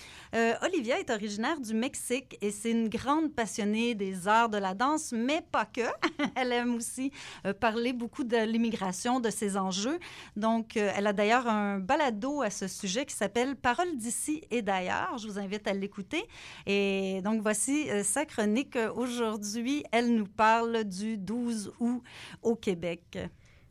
Olivia 0.62 1.00
est 1.00 1.10
originaire 1.10 1.60
du 1.60 1.74
Mexique 1.74 2.38
et 2.42 2.52
c'est 2.52 2.72
une 2.72 2.90
grande 2.90 3.34
passionnée 3.34 3.96
des 3.96 4.28
arts 4.28 4.50
de 4.50 4.58
la 4.58 4.74
danse, 4.74 5.14
mais 5.14 5.42
pas 5.52 5.66
que. 5.66 5.82
elle 6.36 6.52
aime 6.52 6.76
aussi 6.76 7.12
parler 7.60 7.94
beaucoup 7.94 8.24
de 8.24 8.38
l'immigration, 8.38 9.20
de 9.20 9.30
ses 9.30 9.58
enjeux. 9.58 10.00
Donc, 10.36 10.76
elle 10.76 11.08
a 11.08 11.14
d'ailleurs 11.14 11.48
un 11.48 11.80
balado 11.80 12.42
à 12.42 12.50
ce 12.50 12.68
sujet 12.68 12.95
qui 13.04 13.16
s'appelle 13.16 13.56
Paroles 13.56 13.98
d'ici 13.98 14.42
et 14.52 14.62
d'ailleurs. 14.62 15.18
Je 15.18 15.28
vous 15.28 15.40
invite 15.40 15.68
à 15.68 15.74
l'écouter. 15.74 16.24
Et 16.66 17.22
donc, 17.24 17.42
voici 17.42 17.90
euh, 17.90 18.04
sa 18.04 18.26
chronique. 18.26 18.78
Aujourd'hui, 18.96 19.84
elle 19.92 20.16
nous 20.16 20.28
parle 20.28 20.86
du 20.86 21.18
12 21.18 21.74
août 21.80 22.02
au 22.42 22.56
Québec. 22.56 23.18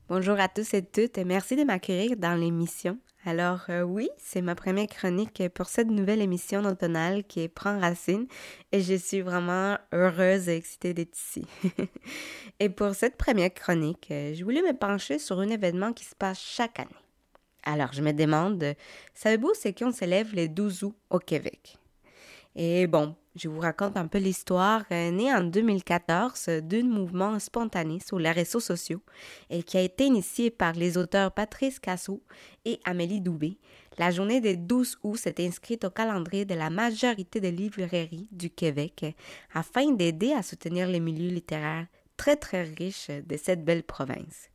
Bonjour 0.08 0.38
à 0.38 0.48
tous 0.48 0.74
et 0.74 0.84
toutes. 0.84 1.16
Merci 1.18 1.56
de 1.56 1.64
m'accueillir 1.64 2.16
dans 2.18 2.34
l'émission. 2.34 2.98
Alors 3.26 3.64
euh, 3.70 3.82
oui, 3.82 4.10
c'est 4.18 4.42
ma 4.42 4.54
première 4.54 4.86
chronique 4.86 5.42
pour 5.54 5.66
cette 5.66 5.88
nouvelle 5.88 6.20
émission 6.20 6.62
automnale 6.64 7.24
qui 7.24 7.48
prend 7.48 7.80
racine 7.80 8.26
et 8.70 8.82
je 8.82 8.94
suis 8.94 9.22
vraiment 9.22 9.78
heureuse 9.92 10.50
et 10.50 10.56
excitée 10.56 10.92
d'être 10.92 11.16
ici. 11.16 11.46
et 12.60 12.68
pour 12.68 12.94
cette 12.94 13.16
première 13.16 13.54
chronique, 13.54 14.08
euh, 14.10 14.34
je 14.34 14.44
voulais 14.44 14.60
me 14.60 14.76
pencher 14.76 15.18
sur 15.18 15.40
un 15.40 15.48
événement 15.48 15.94
qui 15.94 16.04
se 16.04 16.14
passe 16.14 16.38
chaque 16.38 16.80
année. 16.80 17.03
Alors 17.64 17.92
je 17.92 18.02
me 18.02 18.12
demande, 18.12 18.74
savez-vous 19.14 19.52
c'est 19.54 19.76
qu'on 19.76 19.92
s'élève 19.92 20.34
les 20.34 20.48
12 20.48 20.84
août 20.84 20.94
au 21.10 21.18
Québec? 21.18 21.78
Et 22.56 22.86
bon, 22.86 23.16
je 23.34 23.48
vous 23.48 23.58
raconte 23.58 23.96
un 23.96 24.06
peu 24.06 24.18
l'histoire 24.18 24.84
euh, 24.92 25.10
née 25.10 25.32
en 25.32 25.42
2014 25.42 26.48
d'un 26.62 26.84
mouvement 26.84 27.36
spontané 27.40 27.98
sur 27.98 28.18
les 28.20 28.30
réseaux 28.30 28.60
sociaux 28.60 29.00
et 29.50 29.64
qui 29.64 29.76
a 29.76 29.80
été 29.80 30.04
initié 30.04 30.50
par 30.50 30.74
les 30.74 30.96
auteurs 30.96 31.32
Patrice 31.32 31.80
Cassou 31.80 32.22
et 32.64 32.78
Amélie 32.84 33.20
Doubé. 33.20 33.58
La 33.98 34.12
journée 34.12 34.40
des 34.40 34.56
12 34.56 34.98
août 35.02 35.16
s'est 35.16 35.44
inscrite 35.44 35.84
au 35.84 35.90
calendrier 35.90 36.44
de 36.44 36.54
la 36.54 36.70
majorité 36.70 37.40
des 37.40 37.50
librairies 37.50 38.28
du 38.30 38.50
Québec 38.50 39.04
afin 39.52 39.90
d'aider 39.90 40.32
à 40.32 40.42
soutenir 40.42 40.86
les 40.86 41.00
milieux 41.00 41.30
littéraires 41.30 41.86
très 42.16 42.36
très 42.36 42.62
riches 42.62 43.10
de 43.10 43.36
cette 43.36 43.64
belle 43.64 43.82
province. 43.82 44.48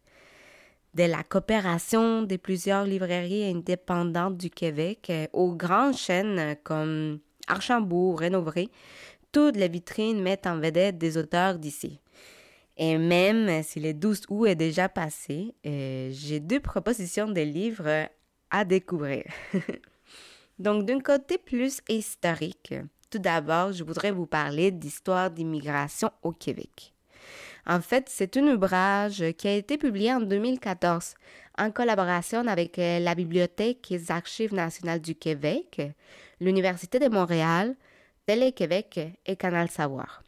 De 0.93 1.03
la 1.03 1.23
coopération 1.23 2.23
de 2.23 2.35
plusieurs 2.35 2.83
librairies 2.83 3.45
indépendantes 3.45 4.37
du 4.37 4.49
Québec 4.49 5.07
euh, 5.09 5.27
aux 5.33 5.53
grandes 5.53 5.95
chaînes 5.95 6.55
comme 6.63 7.19
Archambault, 7.47 8.15
Rénovré, 8.15 8.69
toutes 9.31 9.55
les 9.55 9.67
vitrines 9.67 10.21
mettent 10.21 10.47
en 10.47 10.59
vedette 10.59 10.97
des 10.97 11.17
auteurs 11.17 11.59
d'ici. 11.59 11.99
Et 12.77 12.97
même 12.97 13.61
si 13.61 13.79
le 13.79 13.93
12 13.93 14.21
août 14.29 14.45
est 14.47 14.55
déjà 14.55 14.89
passé, 14.89 15.53
euh, 15.65 16.09
j'ai 16.11 16.39
deux 16.39 16.59
propositions 16.59 17.27
de 17.27 17.41
livres 17.41 18.07
à 18.49 18.65
découvrir. 18.65 19.25
Donc, 20.59 20.85
d'un 20.85 20.99
côté 20.99 21.37
plus 21.37 21.81
historique, 21.87 22.73
tout 23.09 23.19
d'abord, 23.19 23.71
je 23.73 23.83
voudrais 23.83 24.11
vous 24.11 24.25
parler 24.25 24.71
d'histoire 24.71 25.29
d'immigration 25.29 26.09
au 26.21 26.31
Québec. 26.31 26.93
En 27.69 27.81
fait, 27.81 28.09
c'est 28.09 28.35
un 28.35 28.47
ouvrage 28.47 29.23
qui 29.37 29.47
a 29.47 29.53
été 29.53 29.77
publié 29.77 30.11
en 30.11 30.21
2014 30.21 31.13
en 31.59 31.69
collaboration 31.69 32.47
avec 32.47 32.79
euh, 32.79 32.97
la 32.97 33.13
Bibliothèque 33.13 33.91
et 33.91 33.99
les 33.99 34.11
Archives 34.11 34.55
nationales 34.55 35.01
du 35.01 35.13
Québec, 35.13 35.79
l'Université 36.41 36.97
de 36.97 37.09
Montréal, 37.09 37.75
Télé-Québec 38.25 38.99
et 39.23 39.35
Canal 39.35 39.69
Savoir. 39.69 40.23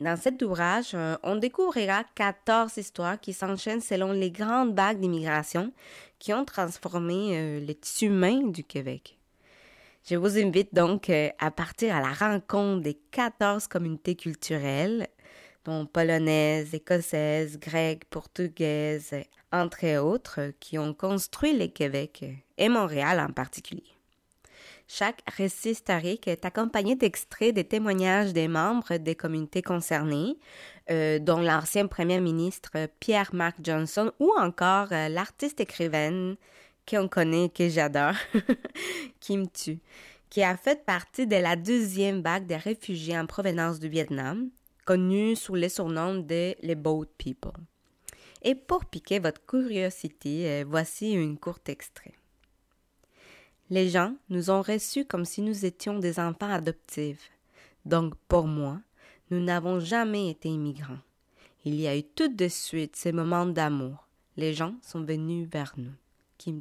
Dans 0.00 0.16
cet 0.16 0.42
ouvrage, 0.42 0.90
euh, 0.94 1.16
on 1.22 1.36
découvrira 1.36 2.02
14 2.16 2.78
histoires 2.78 3.20
qui 3.20 3.32
s'enchaînent 3.32 3.80
selon 3.80 4.10
les 4.10 4.32
grandes 4.32 4.74
vagues 4.74 4.98
d'immigration 4.98 5.72
qui 6.18 6.34
ont 6.34 6.44
transformé 6.44 7.38
euh, 7.38 7.60
le 7.60 7.74
tissu 7.74 8.06
humain 8.06 8.48
du 8.48 8.64
Québec. 8.64 9.16
Je 10.04 10.16
vous 10.16 10.36
invite 10.36 10.74
donc 10.74 11.10
à 11.38 11.50
partir 11.52 11.94
à 11.94 12.00
la 12.00 12.12
rencontre 12.12 12.82
des 12.82 12.98
14 13.12 13.68
communautés 13.68 14.16
culturelles, 14.16 15.08
dont 15.64 15.86
polonaises, 15.86 16.74
écossaises, 16.74 17.58
grecques, 17.58 18.04
portugaises, 18.10 19.14
entre 19.52 19.98
autres, 19.98 20.52
qui 20.60 20.78
ont 20.78 20.94
construit 20.94 21.56
le 21.56 21.68
Québec 21.68 22.24
et 22.58 22.68
Montréal 22.68 23.20
en 23.20 23.32
particulier. 23.32 23.94
Chaque 24.86 25.22
récit 25.36 25.70
historique 25.70 26.28
est 26.28 26.44
accompagné 26.44 26.94
d'extraits 26.94 27.54
des 27.54 27.64
témoignages 27.64 28.32
des 28.32 28.48
membres 28.48 28.96
des 28.98 29.14
communautés 29.14 29.62
concernées, 29.62 30.36
euh, 30.90 31.18
dont 31.18 31.40
l'ancien 31.40 31.86
premier 31.86 32.20
ministre 32.20 32.72
Pierre 33.00 33.30
Mark 33.32 33.56
Johnson 33.62 34.12
ou 34.18 34.30
encore 34.38 34.88
euh, 34.92 35.08
l'artiste 35.08 35.60
écrivaine 35.60 36.36
qu'on 36.86 37.08
connaît, 37.08 37.48
que 37.48 37.68
j'adore, 37.70 38.14
Kim 39.20 39.48
Tu, 39.50 39.78
qui 40.28 40.42
a 40.42 40.54
fait 40.56 40.84
partie 40.84 41.26
de 41.26 41.36
la 41.36 41.56
deuxième 41.56 42.20
vague 42.20 42.46
des 42.46 42.56
réfugiés 42.56 43.18
en 43.18 43.24
provenance 43.24 43.80
du 43.80 43.88
Vietnam, 43.88 44.50
connue 44.84 45.36
sous 45.36 45.54
le 45.54 45.68
surnom 45.68 46.16
de 46.16 46.54
les 46.62 46.74
Boat 46.74 47.06
People. 47.18 47.52
Et 48.42 48.54
pour 48.54 48.84
piquer 48.84 49.18
votre 49.18 49.44
curiosité, 49.46 50.48
euh, 50.48 50.64
voici 50.68 51.16
un 51.16 51.34
court 51.36 51.60
extrait. 51.66 52.12
Les 53.70 53.88
gens 53.88 54.14
nous 54.28 54.50
ont 54.50 54.60
reçus 54.60 55.06
comme 55.06 55.24
si 55.24 55.40
nous 55.40 55.64
étions 55.64 55.98
des 55.98 56.20
enfants 56.20 56.50
adoptifs. 56.50 57.30
Donc, 57.86 58.14
pour 58.28 58.46
moi, 58.46 58.80
nous 59.30 59.40
n'avons 59.40 59.80
jamais 59.80 60.30
été 60.30 60.50
immigrants. 60.50 61.00
Il 61.64 61.76
y 61.76 61.88
a 61.88 61.96
eu 61.96 62.02
tout 62.02 62.28
de 62.28 62.48
suite 62.48 62.96
ces 62.96 63.12
moments 63.12 63.46
d'amour. 63.46 64.06
Les 64.36 64.52
gens 64.52 64.74
sont 64.82 65.02
venus 65.02 65.48
vers 65.50 65.72
nous. 65.78 65.92
Kim. 66.36 66.58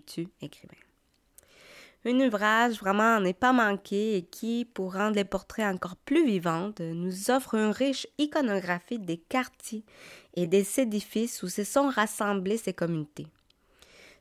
Un 2.06 2.20
ouvrage 2.20 2.80
vraiment 2.80 3.22
n'est 3.22 3.34
pas 3.34 3.54
manqué 3.54 4.18
et 4.18 4.24
qui, 4.24 4.66
pour 4.66 4.94
rendre 4.94 5.16
les 5.16 5.24
portraits 5.24 5.74
encore 5.74 5.96
plus 5.96 6.26
vivantes, 6.26 6.82
nous 6.82 7.32
offre 7.32 7.56
une 7.56 7.72
riche 7.72 8.08
iconographie 8.18 9.00
des 9.00 9.18
quartiers 9.18 9.86
et 10.36 10.46
des 10.46 10.80
édifices 10.82 11.44
où 11.44 11.48
se 11.48 11.64
sont 11.64 11.88
rassemblées 11.88 12.58
ces 12.58 12.74
communautés. 12.74 13.28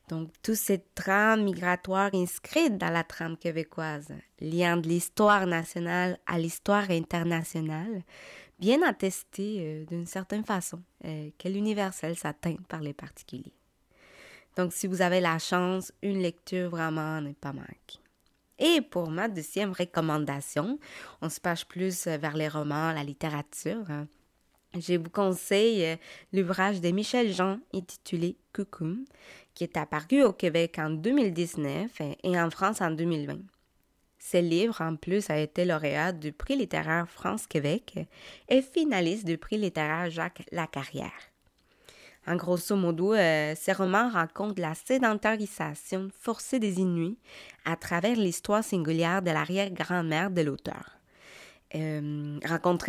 Donc, 0.09 0.31
toute 0.43 0.57
cette 0.57 0.95
trame 0.95 1.45
migratoire 1.45 2.11
inscrite 2.15 2.77
dans 2.77 2.91
la 2.91 3.03
trame 3.03 3.37
québécoise, 3.37 4.13
liant 4.41 4.77
de 4.77 4.89
l'histoire 4.89 5.47
nationale 5.47 6.19
à 6.27 6.39
l'histoire 6.39 6.91
internationale, 6.91 8.03
bien 8.59 8.83
attesté 8.83 9.57
euh, 9.59 9.85
d'une 9.87 10.07
certaine 10.07 10.45
façon 10.45 10.81
euh, 11.05 11.31
que 11.39 11.49
l'universel 11.49 12.17
s'atteint 12.17 12.57
par 12.69 12.81
les 12.81 12.93
particuliers. 12.93 13.55
Donc, 14.57 14.73
si 14.73 14.87
vous 14.87 15.03
avez 15.03 15.21
la 15.21 15.39
chance, 15.39 15.93
une 16.03 16.21
lecture 16.21 16.71
vraiment 16.71 17.21
n'est 17.21 17.35
pas 17.35 17.53
manquée. 17.53 18.01
Et 18.59 18.81
pour 18.81 19.11
ma 19.11 19.29
deuxième 19.29 19.73
recommandation, 19.73 20.79
on 21.21 21.29
se 21.29 21.41
penche 21.41 21.65
plus 21.65 22.07
vers 22.07 22.37
les 22.37 22.49
romans, 22.49 22.93
la 22.93 23.03
littérature. 23.03 23.91
Hein. 23.91 24.07
Je 24.79 24.95
vous 24.95 25.11
conseille 25.11 25.85
euh, 25.85 25.97
l'ouvrage 26.33 26.81
de 26.81 26.91
Michel 26.91 27.33
Jean 27.33 27.59
intitulé 27.75 28.37
Coucou, 28.55 29.05
qui 29.55 29.65
est 29.65 29.77
apparu 29.77 30.23
au 30.23 30.33
Québec 30.33 30.77
en 30.79 30.91
2019 30.91 32.01
et 32.23 32.41
en 32.41 32.51
France 32.51 32.81
en 32.81 32.91
2020. 32.91 33.39
Ce 34.19 34.37
livre, 34.37 34.81
en 34.81 34.95
plus, 34.97 35.29
a 35.31 35.39
été 35.39 35.65
lauréat 35.65 36.13
du 36.13 36.33
prix 36.33 36.57
littéraire 36.57 37.09
France-Québec 37.09 37.99
et 38.49 38.63
finaliste 38.63 39.27
du 39.27 39.37
prix 39.37 39.59
littéraire 39.59 40.09
Jacques 40.11 40.45
Lacarrière. 40.53 41.32
En 42.27 42.37
grosso 42.37 42.77
modo, 42.77 43.15
euh, 43.15 43.55
ces 43.57 43.73
romans 43.73 44.09
racontent 44.09 44.61
la 44.61 44.75
sédentarisation 44.75 46.09
forcée 46.21 46.61
des 46.61 46.79
Inuits 46.79 47.19
à 47.65 47.75
travers 47.77 48.17
l'histoire 48.17 48.63
singulière 48.63 49.23
de 49.23 49.31
l'arrière-grand-mère 49.31 50.31
de 50.31 50.43
l'auteur. 50.43 50.99
Euh, 51.75 52.39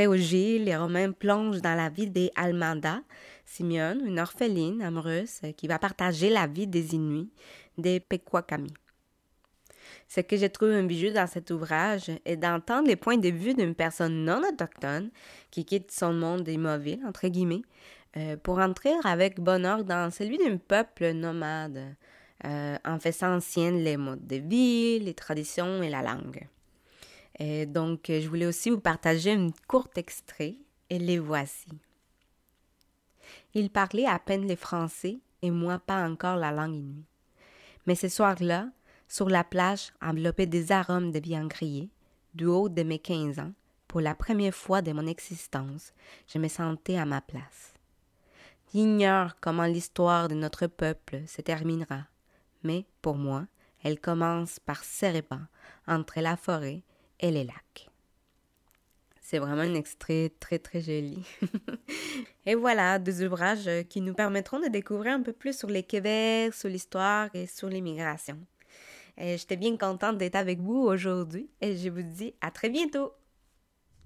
au 0.07 0.15
Gilles, 0.15 0.65
les 0.65 0.75
Romains 0.75 1.11
plongent 1.11 1.61
dans 1.61 1.73
la 1.73 1.89
vie 1.89 2.09
des 2.09 2.31
Almanda, 2.35 3.01
Simeon, 3.45 3.99
une 4.05 4.19
orpheline 4.19 4.81
amoureuse 4.81 5.39
qui 5.57 5.67
va 5.67 5.79
partager 5.79 6.29
la 6.29 6.47
vie 6.47 6.67
des 6.67 6.93
Inuits, 6.93 7.31
des 7.77 7.99
Pequakami. 7.99 8.73
Ce 10.07 10.21
que 10.21 10.37
j'ai 10.37 10.49
trouvé 10.49 10.75
un 10.75 10.83
bijou 10.83 11.11
dans 11.11 11.27
cet 11.27 11.49
ouvrage 11.49 12.11
est 12.25 12.37
d'entendre 12.37 12.87
les 12.87 12.95
points 12.95 13.17
de 13.17 13.29
vue 13.29 13.53
d'une 13.53 13.73
personne 13.73 14.25
non 14.25 14.41
autochtone 14.47 15.09
qui 15.49 15.65
quitte 15.65 15.91
son 15.91 16.13
monde 16.13 16.47
immobile, 16.47 16.99
entre 17.05 17.27
guillemets, 17.27 17.63
euh, 18.17 18.37
pour 18.37 18.59
entrer 18.59 18.91
avec 19.03 19.39
bonheur 19.39 19.83
dans 19.83 20.11
celui 20.11 20.37
d'un 20.37 20.57
peuple 20.57 21.11
nomade, 21.11 21.95
euh, 22.45 22.77
en 22.85 22.99
faisant 22.99 23.35
ancienne 23.35 23.83
les 23.83 23.97
modes 23.97 24.25
de 24.27 24.37
vie, 24.37 24.99
les 24.99 25.13
traditions 25.13 25.81
et 25.81 25.89
la 25.89 26.01
langue. 26.01 26.47
Et 27.39 27.65
donc, 27.65 28.05
je 28.09 28.27
voulais 28.27 28.45
aussi 28.45 28.69
vous 28.69 28.79
partager 28.79 29.31
un 29.31 29.49
court 29.67 29.89
extrait, 29.95 30.55
et 30.89 30.99
les 30.99 31.17
voici. 31.17 31.69
Il 33.55 33.69
parlait 33.69 34.05
à 34.05 34.19
peine 34.19 34.47
le 34.47 34.55
français 34.55 35.19
et 35.41 35.51
moi 35.51 35.79
pas 35.79 36.07
encore 36.07 36.35
la 36.35 36.51
langue 36.51 36.75
inuit. 36.75 37.05
Mais 37.85 37.95
ce 37.95 38.07
soir-là, 38.07 38.69
sur 39.07 39.29
la 39.29 39.43
plage 39.43 39.91
enveloppée 40.01 40.45
des 40.45 40.71
arômes 40.71 41.11
de 41.11 41.19
viande 41.19 41.49
grillée, 41.49 41.89
du 42.33 42.45
haut 42.45 42.69
de 42.69 42.83
mes 42.83 42.99
quinze 42.99 43.39
ans, 43.39 43.53
pour 43.87 44.01
la 44.01 44.15
première 44.15 44.55
fois 44.55 44.81
de 44.81 44.91
mon 44.91 45.05
existence, 45.05 45.93
je 46.27 46.39
me 46.39 46.47
sentais 46.47 46.97
à 46.97 47.05
ma 47.05 47.21
place. 47.21 47.72
J'ignore 48.73 49.35
comment 49.39 49.65
l'histoire 49.65 50.27
de 50.29 50.33
notre 50.33 50.65
peuple 50.65 51.21
se 51.27 51.41
terminera, 51.41 52.07
mais 52.63 52.85
pour 53.03 53.17
moi, 53.17 53.45
elle 53.83 53.99
commence 53.99 54.57
par 54.59 54.83
Sereba, 54.83 55.41
entre 55.85 56.21
la 56.21 56.35
forêt 56.35 56.81
et 57.19 57.29
les 57.29 57.43
lacs. 57.43 57.89
C'est 59.21 59.37
vraiment 59.37 59.61
un 59.61 59.75
extrait 59.75 60.31
très 60.39 60.57
très 60.57 60.81
joli. 60.81 61.23
et 62.47 62.55
voilà, 62.55 62.97
deux 62.97 63.23
ouvrages 63.23 63.69
qui 63.89 64.01
nous 64.01 64.15
permettront 64.15 64.59
de 64.59 64.69
découvrir 64.69 65.13
un 65.13 65.21
peu 65.21 65.33
plus 65.33 65.55
sur 65.55 65.69
les 65.69 65.83
Québec, 65.83 66.55
sur 66.55 66.69
l'histoire 66.69 67.29
et 67.35 67.45
sur 67.45 67.69
l'immigration. 67.69 68.39
J'étais 69.19 69.57
bien 69.57 69.77
contente 69.77 70.17
d'être 70.17 70.35
avec 70.35 70.59
vous 70.59 70.81
aujourd'hui 70.81 71.47
et 71.61 71.77
je 71.77 71.89
vous 71.89 72.01
dis 72.01 72.33
à 72.41 72.49
très 72.49 72.69
bientôt. 72.69 73.13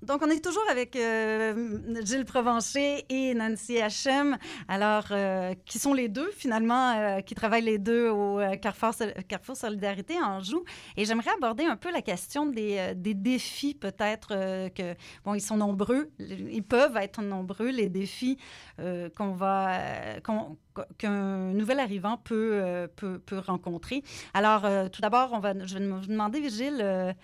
Donc, 0.04 0.22
on 0.24 0.30
est 0.30 0.44
toujours 0.44 0.64
avec 0.70 0.96
euh, 0.96 1.80
Gilles 2.06 2.26
Provencher 2.26 3.04
et 3.10 3.34
Nancy 3.34 3.82
Hachem, 3.82 4.38
alors, 4.68 5.06
euh, 5.10 5.56
qui 5.66 5.80
sont 5.80 5.94
les 5.94 6.08
deux, 6.08 6.30
finalement, 6.32 6.92
euh, 6.92 7.22
qui 7.22 7.34
travaillent 7.34 7.64
les 7.64 7.80
deux 7.80 8.10
au 8.10 8.40
Carrefour, 8.62 8.92
Carrefour 9.28 9.58
Solidarité 9.58 10.20
en 10.20 10.38
Anjou. 10.38 10.64
Et 10.98 11.06
j'aimerais 11.06 11.32
aborder 11.36 11.64
un 11.64 11.78
peu 11.78 11.92
la 11.92 12.04
question 12.04 12.46
des, 12.46 12.94
des 12.96 13.16
défis, 13.16 13.74
peut-être, 13.74 14.30
que, 14.70 14.94
bon, 15.26 15.34
ils 15.34 15.42
sont 15.42 15.58
nombreux, 15.58 16.12
ils 16.20 16.64
peuvent 16.64 16.98
être 16.98 17.24
nombreux, 17.24 17.70
les 17.70 17.90
défis 17.90 18.38
qu'on 18.78 19.32
va, 19.32 19.80
qu'un 21.00 21.54
nouvel 21.54 21.80
arrivant 21.80 22.18
peut, 22.18 22.88
peut, 22.96 23.18
peut 23.18 23.40
rencontrer. 23.40 24.04
Alors, 24.36 24.62
tout 24.92 25.02
d'abord, 25.02 25.32
on 25.34 25.40
va, 25.40 25.54
je 25.66 25.78
vais 25.78 25.88
vous 25.88 26.06
demander, 26.06 26.48
Gilles, 26.50 27.16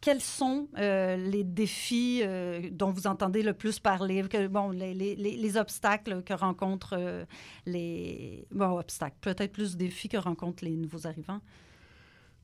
quels 0.00 0.20
sont 0.20 0.68
euh, 0.78 1.16
les 1.16 1.44
défis 1.44 2.20
euh, 2.22 2.68
dont 2.70 2.90
vous 2.90 3.06
entendez 3.06 3.42
le 3.42 3.52
plus 3.52 3.80
parler, 3.80 4.22
que, 4.28 4.46
bon, 4.46 4.70
les, 4.70 4.94
les- 4.94 5.16
les- 5.16 5.36
les 5.36 5.56
obstacles 5.56 6.22
que 6.22 6.34
rencontrent 6.34 6.96
euh, 6.96 7.24
les... 7.66 8.46
Bon, 8.52 8.78
obstacles, 8.78 9.16
peut-être 9.20 9.52
plus 9.52 9.76
défis 9.76 10.08
que 10.08 10.16
rencontrent 10.16 10.64
les 10.64 10.76
nouveaux 10.76 11.06
arrivants. 11.06 11.40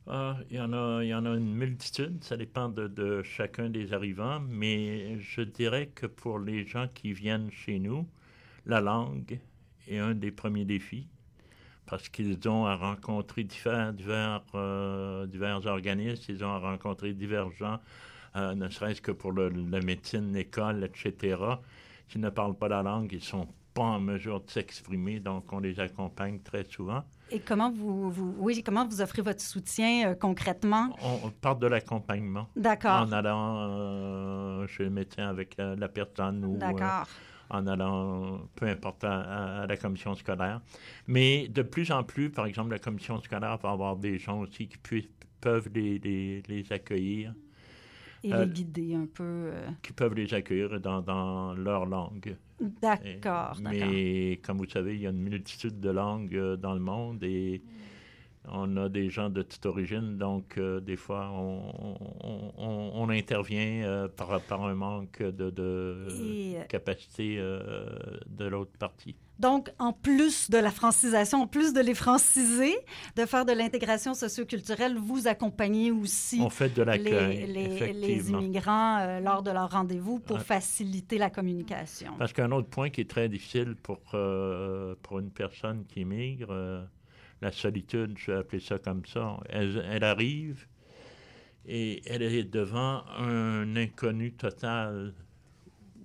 Ah, 0.07 0.37
il, 0.51 0.57
y 0.57 0.61
en 0.61 0.73
a, 0.73 1.03
il 1.03 1.09
y 1.09 1.15
en 1.15 1.25
a 1.25 1.31
une 1.31 1.55
multitude, 1.55 2.23
ça 2.25 2.37
dépend 2.37 2.69
de 2.69 3.23
chacun 3.23 3.71
des 3.71 3.93
arrivants, 3.95 4.41
mais 4.41 5.19
je 5.21 5.41
dirais 5.41 5.87
que 5.95 6.07
pour 6.07 6.39
les 6.39 6.67
gens 6.67 6.89
qui 6.93 7.13
viennent 7.15 7.51
chez 7.51 7.79
nous, 7.79 8.07
la 8.67 8.81
langue 8.83 9.39
est 9.89 9.99
un 9.99 10.15
des 10.15 10.31
premiers 10.31 10.67
défis 10.67 11.09
parce 11.87 12.09
qu'ils 12.09 12.39
ont 12.49 12.67
à 12.67 12.77
rencontrer 12.77 13.45
divers, 13.45 13.93
divers, 13.93 14.43
euh, 14.55 15.27
divers 15.27 15.65
organismes, 15.67 16.25
ils 16.33 16.45
ont 16.45 16.53
à 16.53 16.59
rencontrer 16.59 17.13
divers 17.13 17.51
gens, 17.53 17.79
euh, 18.37 18.55
ne 18.55 18.69
serait-ce 18.69 19.01
que 19.01 19.13
pour 19.13 19.33
le- 19.33 19.49
la 19.49 19.81
médecine, 19.81 20.33
l'école, 20.33 20.85
etc. 20.85 21.37
S'ils 22.09 22.21
ne 22.21 22.31
parlent 22.31 22.57
pas 22.57 22.69
la 22.69 22.83
langue, 22.83 23.13
ils 23.13 23.17
ne 23.19 23.23
sont 23.23 23.49
pas 23.75 23.83
en 23.83 24.01
mesure 24.01 24.41
de 24.41 24.51
s'exprimer, 24.51 25.21
donc 25.21 25.53
on 25.53 25.59
les 25.59 25.79
accompagne 25.81 26.41
très 26.41 26.65
souvent. 26.65 27.03
Et 27.31 27.41
comment 27.41 27.71
vous, 27.71 28.11
vous, 28.11 28.35
oui, 28.39 28.63
comment 28.63 28.87
vous 28.87 29.01
offrez 29.01 29.23
votre 29.23 29.41
soutien 29.41 30.11
euh, 30.11 30.15
concrètement? 30.15 30.95
On, 31.03 31.27
on 31.29 31.31
parle 31.31 31.59
de 31.59 31.67
l'accompagnement. 31.67 32.47
D'accord. 32.55 33.01
En 33.09 33.13
allant 33.13 34.67
chez 34.67 34.85
le 34.85 34.91
médecin 34.91 35.29
avec 35.29 35.57
la, 35.57 35.75
la 35.75 35.89
personne 35.89 36.45
ou 36.45 36.57
D'accord. 36.57 37.07
En 37.51 37.67
allant, 37.67 38.41
peu 38.57 38.67
importe, 38.67 39.05
à, 39.05 39.67
la 39.69 39.77
commission 39.77 40.15
scolaire. 40.15 40.61
Mais 41.07 41.49
de 41.49 41.63
plus 41.63 41.91
en 41.91 42.03
plus, 42.05 42.31
par 42.31 42.47
exemple, 42.47 42.71
la 42.71 42.79
commission 42.79 43.21
scolaire 43.21 43.59
va 43.59 43.71
avoir 43.71 43.97
des 43.97 44.19
gens 44.19 44.41
aussi 44.41 44.69
qui 44.69 44.79
puissent- 44.79 45.09
peuvent 45.41 45.69
les, 45.75 45.99
les- 45.99 46.43
les 46.49 46.73
accueillir, 46.73 47.35
Et 48.23 48.33
Euh, 48.33 48.47
les 48.47 48.51
guider 48.51 48.95
un 48.95 49.07
peu. 49.07 49.23
euh, 49.23 49.69
qui 49.83 49.93
peuvent 49.93 50.15
les 50.15 50.33
accueillir 50.33 50.81
dans, 50.81 51.03
dans 51.03 51.53
leur 51.53 51.85
langue. 51.85 52.37
D'accord, 52.59 53.13
d'accord. 53.21 53.59
Mais 53.61 54.41
comme 54.43 54.57
vous 54.59 54.69
savez, 54.71 54.95
il 54.95 55.03
y 55.03 55.07
a 55.07 55.11
une 55.11 55.21
multitude 55.23 55.79
de 55.79 55.91
langues 55.91 56.35
euh, 56.35 56.57
dans 56.57 56.73
le 56.73 56.81
monde 56.81 57.23
et 57.23 57.63
on 58.49 58.77
a 58.77 58.89
des 58.89 59.09
gens 59.11 59.31
de 59.31 59.43
toute 59.43 59.65
origine, 59.67 60.19
donc 60.19 60.59
euh, 60.59 60.81
des 60.81 60.97
fois 60.97 61.31
on, 61.33 61.63
on- 62.23 62.53
on- 62.59 62.91
on 62.95 63.09
intervient 63.11 63.85
euh, 63.85 64.09
par, 64.09 64.41
par 64.43 64.65
un 64.65 64.75
manque 64.75 65.23
de, 65.23 65.51
de 65.51 66.07
Et, 66.23 66.59
euh, 66.59 66.65
capacité 66.65 67.37
euh, 67.39 67.87
de 68.27 68.45
l'autre 68.47 68.73
partie. 68.79 69.17
Donc, 69.41 69.69
en 69.81 69.93
plus 69.93 70.49
de 70.49 70.59
la 70.59 70.71
francisation, 70.71 71.43
en 71.43 71.47
plus 71.49 71.73
de 71.73 71.81
les 71.81 71.95
franciser, 71.95 72.73
de 73.17 73.27
faire 73.27 73.45
de 73.45 73.51
l'intégration 73.53 74.15
socioculturelle, 74.15 74.97
vous 74.97 75.27
accompagnez 75.27 75.91
aussi 75.91 76.39
On 76.41 76.51
fait 76.51 76.73
de 76.73 76.83
l'accueil, 76.83 77.39
les, 77.39 77.47
les- 77.49 77.53
les 77.69 77.75
effectivement. 77.75 78.39
immigrants 78.39 79.19
lors 79.21 79.43
de 79.43 79.51
leur 79.51 79.73
rendez-vous 79.73 80.21
pour 80.21 80.41
faciliter 80.41 81.19
la 81.19 81.31
communication. 81.31 82.13
Parce 82.17 82.33
qu'un 82.33 82.53
autre 82.53 82.69
point 82.69 82.91
qui 82.91 83.01
est 83.01 83.11
très 83.11 83.29
difficile 83.29 83.75
pour, 83.83 83.99
pour 85.03 85.19
une 85.19 85.31
personne 85.31 85.85
qui 85.89 86.05
migre, 86.05 86.87
la 87.41 87.53
solitude, 87.53 88.17
je 88.17 88.33
vais 88.33 88.39
appeler 88.39 88.61
ça 88.61 88.79
comme 88.79 89.05
ça, 89.07 89.39
elle, 89.49 89.85
elle 89.91 90.05
arrive 90.05 90.67
et 91.67 92.03
elle 92.07 92.23
est 92.23 92.45
devant 92.45 93.05
un 93.19 93.77
inconnu 93.77 94.33
total. 94.33 95.15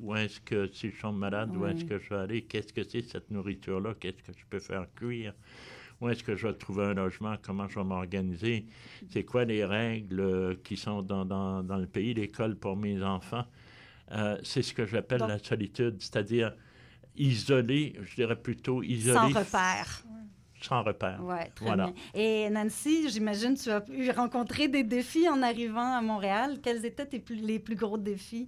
Où 0.01 0.15
est-ce 0.15 0.39
que 0.39 0.69
si 0.71 0.91
je 0.91 1.01
tombe 1.01 1.17
malade, 1.17 1.53
où 1.57 1.65
est-ce 1.65 1.83
que 1.83 1.99
je 1.99 2.09
vais 2.09 2.15
aller? 2.15 2.41
Qu'est-ce 2.43 2.71
que 2.71 2.83
c'est 2.83 3.01
cette 3.01 3.29
nourriture-là? 3.31 3.95
Qu'est-ce 3.99 4.23
que 4.23 4.31
je 4.31 4.45
peux 4.49 4.59
faire 4.59 4.85
cuire? 4.95 5.33
Où 5.99 6.07
est-ce 6.07 6.23
que 6.23 6.37
je 6.37 6.47
vais 6.47 6.53
trouver 6.53 6.85
un 6.85 6.93
logement? 6.93 7.35
Comment 7.41 7.67
je 7.67 7.77
vais 7.77 7.83
m'organiser? 7.83 8.65
C'est 9.09 9.25
quoi 9.25 9.43
les 9.43 9.65
règles 9.65 10.21
euh, 10.21 10.55
qui 10.63 10.77
sont 10.77 11.01
dans, 11.01 11.25
dans, 11.25 11.63
dans 11.63 11.75
le 11.75 11.85
pays, 11.85 12.13
l'école 12.13 12.55
pour 12.55 12.77
mes 12.77 13.03
enfants? 13.03 13.45
Euh, 14.13 14.37
c'est 14.41 14.61
ce 14.61 14.73
que 14.73 14.85
j'appelle 14.85 15.19
la 15.19 15.37
solitude, 15.37 15.97
c'est-à-dire 15.99 16.53
isolé, 17.17 17.99
je 18.01 18.15
dirais 18.15 18.41
plutôt 18.41 18.81
isolé. 18.81 19.33
Sans 19.33 19.39
repère. 19.39 20.03
Sans 20.61 20.83
repère. 20.83 21.19
Oui, 21.23 21.35
très 21.55 21.65
voilà. 21.65 21.85
bien. 21.87 21.93
Et 22.13 22.49
Nancy, 22.49 23.09
j'imagine 23.09 23.55
tu 23.55 23.69
as 23.71 23.81
pu 23.81 24.09
rencontrer 24.11 24.67
des 24.67 24.83
défis 24.83 25.27
en 25.29 25.41
arrivant 25.41 25.93
à 25.95 26.01
Montréal. 26.01 26.59
Quels 26.61 26.85
étaient 26.85 27.05
tes 27.05 27.19
plus- 27.19 27.35
les 27.41 27.59
plus 27.59 27.75
gros 27.75 27.97
défis? 27.97 28.47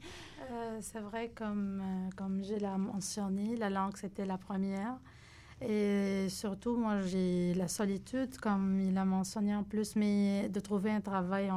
Euh, 0.51 0.77
c'est 0.81 0.99
vrai, 0.99 1.31
comme, 1.33 1.81
euh, 1.81 2.09
comme 2.17 2.43
je 2.43 2.55
l'ai 2.55 2.77
mentionné, 2.77 3.55
la 3.55 3.69
langue, 3.69 3.95
c'était 3.95 4.25
la 4.25 4.37
première. 4.37 4.97
Et 5.61 6.27
surtout, 6.29 6.75
moi, 6.75 7.01
j'ai 7.01 7.53
la 7.53 7.67
solitude, 7.67 8.35
comme 8.39 8.79
il 8.81 8.97
a 8.97 9.05
mentionné 9.05 9.55
en 9.55 9.63
plus, 9.63 9.95
mais 9.95 10.49
de 10.49 10.59
trouver 10.59 10.89
un 10.91 11.01
travail, 11.01 11.51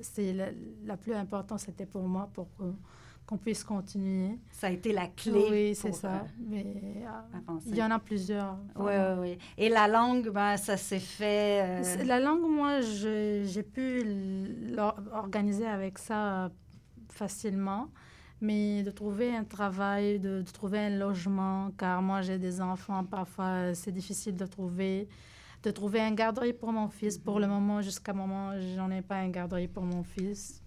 c'est 0.00 0.32
la, 0.32 0.46
la 0.86 0.96
plus 0.96 1.12
importante, 1.12 1.60
c'était 1.60 1.84
pour 1.84 2.02
moi, 2.08 2.30
pour 2.32 2.48
qu'on 3.32 3.38
puisse 3.38 3.64
continuer. 3.64 4.38
Ça 4.50 4.66
a 4.66 4.70
été 4.70 4.92
la 4.92 5.06
clé 5.06 5.46
Oui, 5.50 5.74
c'est 5.74 5.92
ça. 5.92 6.12
euh, 6.16 6.18
Mais 6.50 6.66
euh, 7.06 7.58
il 7.66 7.76
y 7.76 7.82
en 7.82 7.90
a 7.90 7.98
plusieurs. 7.98 8.58
Oui, 8.76 8.82
vraiment. 8.84 9.20
oui, 9.22 9.28
oui. 9.30 9.38
Et 9.56 9.68
la 9.70 9.88
langue, 9.88 10.28
ben, 10.30 10.56
ça 10.58 10.76
s'est 10.76 10.98
fait... 10.98 11.62
euh, 12.00 12.04
La 12.04 12.20
langue, 12.20 12.42
moi, 12.46 12.80
j'ai 12.82 13.62
pu 13.62 14.02
l'organiser 14.74 15.66
avec 15.66 15.98
ça 15.98 16.44
euh, 16.44 16.48
facilement, 17.08 17.88
mais 18.42 18.82
de 18.82 18.90
trouver 18.90 19.34
un 19.34 19.44
travail, 19.44 20.18
de, 20.20 20.42
de 20.42 20.50
trouver 20.50 20.78
un 20.80 20.90
logement, 20.98 21.70
car 21.78 22.02
moi, 22.02 22.20
j'ai 22.20 22.38
des 22.38 22.60
enfants, 22.60 23.02
parfois, 23.04 23.72
c'est 23.74 23.92
difficile 23.92 24.36
de 24.36 24.44
trouver, 24.46 25.08
de 25.62 25.70
trouver 25.70 26.00
un 26.02 26.12
garderie 26.12 26.52
pour 26.52 26.70
mon 26.72 26.88
fils. 26.88 27.16
Pour 27.16 27.40
le 27.40 27.46
moment, 27.46 27.80
jusqu'à 27.80 28.12
moment, 28.12 28.50
j'en 28.76 28.90
ai 28.90 29.00
pas 29.00 29.16
un 29.16 29.28
garderie 29.30 29.68
pour 29.68 29.84
mon 29.84 30.02
fils. 30.02 30.62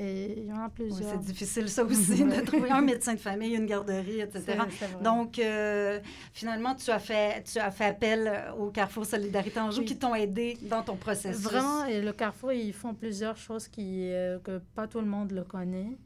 Et 0.00 0.34
il 0.38 0.46
y 0.46 0.52
en 0.52 0.58
a 0.58 0.66
Oui, 0.66 0.70
plusieurs. 0.74 1.10
c'est 1.10 1.18
difficile, 1.20 1.68
ça 1.68 1.82
aussi, 1.82 2.22
de 2.24 2.40
trouver 2.44 2.70
un 2.70 2.82
médecin 2.82 3.14
de 3.14 3.18
famille, 3.18 3.54
une 3.56 3.66
garderie, 3.66 4.20
etc. 4.20 4.58
Donc, 5.02 5.38
euh, 5.40 5.98
finalement, 6.32 6.76
tu 6.76 6.90
as, 6.92 7.00
fait, 7.00 7.42
tu 7.44 7.58
as 7.58 7.70
fait 7.72 7.86
appel 7.86 8.32
au 8.58 8.70
Carrefour 8.70 9.04
Solidarité 9.04 9.58
Anjou 9.58 9.80
Oui. 9.80 9.86
qui 9.86 9.96
t'ont 9.98 10.14
aidé 10.14 10.56
dans 10.62 10.82
ton 10.82 10.94
processus. 10.96 11.42
Vraiment, 11.42 11.84
et 11.86 12.00
le 12.00 12.12
Carrefour, 12.12 12.52
ils 12.52 12.72
font 12.72 12.94
plusieurs 12.94 13.36
choses 13.36 13.66
qui, 13.66 14.12
euh, 14.12 14.38
que 14.38 14.58
pas 14.76 14.86
tout 14.86 15.00
le 15.00 15.06
monde 15.06 15.32
le 15.32 15.42
connaît. 15.42 15.96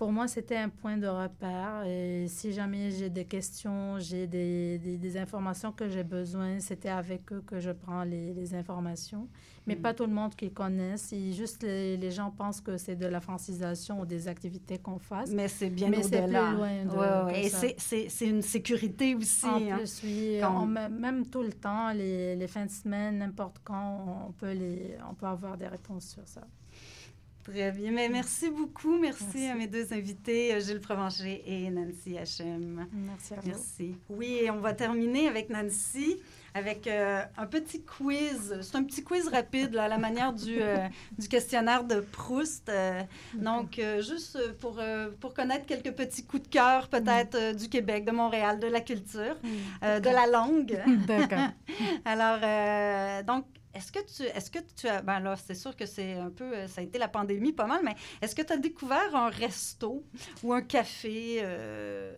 Pour 0.00 0.12
moi, 0.12 0.26
c'était 0.28 0.56
un 0.56 0.70
point 0.70 0.96
de 0.96 1.06
repère. 1.06 1.84
Et 1.86 2.24
si 2.26 2.52
jamais 2.54 2.90
j'ai 2.90 3.10
des 3.10 3.26
questions, 3.26 3.98
j'ai 3.98 4.26
des, 4.26 4.78
des, 4.78 4.96
des 4.96 5.16
informations 5.18 5.72
que 5.72 5.86
j'ai 5.90 6.04
besoin, 6.04 6.58
c'était 6.58 6.88
avec 6.88 7.30
eux 7.34 7.42
que 7.46 7.60
je 7.60 7.70
prends 7.70 8.02
les, 8.04 8.32
les 8.32 8.54
informations. 8.54 9.28
Mais 9.66 9.74
Mm. 9.76 9.82
pas 9.82 9.92
tout 9.92 10.06
le 10.06 10.14
monde 10.20 10.34
qui 10.34 10.50
connaisse. 10.50 11.12
Et 11.12 11.32
juste 11.32 11.62
les, 11.62 11.98
les 11.98 12.10
gens 12.10 12.30
pensent 12.30 12.62
que 12.62 12.78
c'est 12.78 12.96
de 12.96 13.04
la 13.06 13.20
francisation 13.20 14.00
ou 14.00 14.06
des 14.06 14.26
activités 14.26 14.78
qu'on 14.78 14.98
fasse. 14.98 15.30
Mais 15.32 15.48
c'est 15.48 15.68
bien 15.68 15.92
au-delà. 15.92 16.46
plus 16.46 16.56
loin 16.56 16.84
de, 16.86 16.96
Ouais, 16.96 17.32
ouais. 17.34 17.44
Et 17.44 17.48
c'est- 17.50 17.74
c'est 17.78 18.08
c'est 18.08 18.26
une 18.36 18.40
sécurité 18.40 19.14
aussi. 19.14 19.44
En 19.44 19.56
hein. 19.70 19.76
plus, 19.76 20.00
oui. 20.02 20.38
Quand- 20.40 20.62
on- 20.62 20.66
même- 20.66 20.98
même 20.98 21.26
tout 21.26 21.42
le 21.42 21.52
temps, 21.52 21.92
les, 21.92 22.36
les 22.36 22.48
fins 22.48 22.64
de 22.64 22.70
semaine, 22.70 23.18
n'importe 23.18 23.58
quand, 23.62 24.26
on 24.28 24.32
peut, 24.32 24.52
les, 24.52 24.96
on 25.10 25.14
peut 25.14 25.26
avoir 25.26 25.58
des 25.58 25.68
réponses 25.68 26.06
sur 26.14 26.26
ça. 26.26 26.40
Très 27.50 27.72
bien. 27.72 27.90
Mais 27.90 28.08
merci 28.08 28.48
beaucoup. 28.48 28.96
Merci, 28.98 29.24
Merci. 29.34 29.48
à 29.48 29.54
mes 29.54 29.66
deux 29.66 29.92
invités, 29.92 30.54
euh, 30.54 30.60
Gilles 30.60 30.80
Provencher 30.80 31.42
et 31.46 31.68
Nancy 31.70 32.12
H.M. 32.12 32.86
Merci 32.92 33.34
à 33.34 33.40
vous. 33.40 33.48
Merci. 33.48 33.96
Oui, 34.08 34.38
et 34.42 34.50
on 34.50 34.60
va 34.60 34.72
terminer 34.72 35.26
avec 35.26 35.50
Nancy 35.50 36.20
avec 36.54 36.86
euh, 36.86 37.22
un 37.36 37.46
petit 37.46 37.82
quiz. 37.82 38.58
C'est 38.62 38.76
un 38.76 38.84
petit 38.84 39.02
quiz 39.02 39.28
rapide, 39.28 39.74
là, 39.74 39.84
à 39.84 39.88
la 39.88 39.98
manière 39.98 40.32
du, 40.32 40.60
euh, 40.60 40.86
du 41.18 41.28
questionnaire 41.28 41.84
de 41.84 42.00
Proust. 42.00 42.68
Euh, 42.68 43.02
Donc, 43.34 43.80
juste 44.00 44.38
pour, 44.58 44.80
pour 45.20 45.34
connaître 45.34 45.66
quelques 45.66 45.92
petits 45.92 46.24
coups 46.24 46.44
de 46.44 46.48
cœur, 46.48 46.88
peut-être, 46.88 47.34
euh, 47.36 47.52
du 47.52 47.68
Québec, 47.68 48.04
de 48.04 48.12
Montréal, 48.12 48.58
de 48.58 48.66
la 48.66 48.80
culture, 48.80 49.36
euh, 49.82 50.00
de 50.00 50.08
la 50.08 50.26
langue. 50.26 50.82
D'accord. 51.06 51.48
Alors, 52.04 53.24
donc, 53.24 53.44
est-ce 53.74 53.92
que 53.92 53.98
tu, 54.00 54.22
est-ce 54.24 54.50
que 54.50 54.58
tu 54.76 54.88
as, 54.88 55.02
ben 55.02 55.20
là, 55.20 55.36
c'est 55.36 55.54
sûr 55.54 55.74
que 55.76 55.86
c'est 55.86 56.14
un 56.14 56.30
peu, 56.30 56.44
euh, 56.56 56.66
ça 56.68 56.80
a 56.80 56.84
été 56.84 56.98
la 56.98 57.08
pandémie 57.08 57.52
pas 57.52 57.66
mal, 57.66 57.80
mais 57.84 57.94
est-ce 58.20 58.34
que 58.34 58.42
tu 58.42 58.52
as 58.52 58.56
découvert 58.56 59.14
un 59.14 59.28
resto 59.30 60.04
ou 60.42 60.52
un 60.52 60.62
café? 60.62 61.40
euh, 61.42 62.12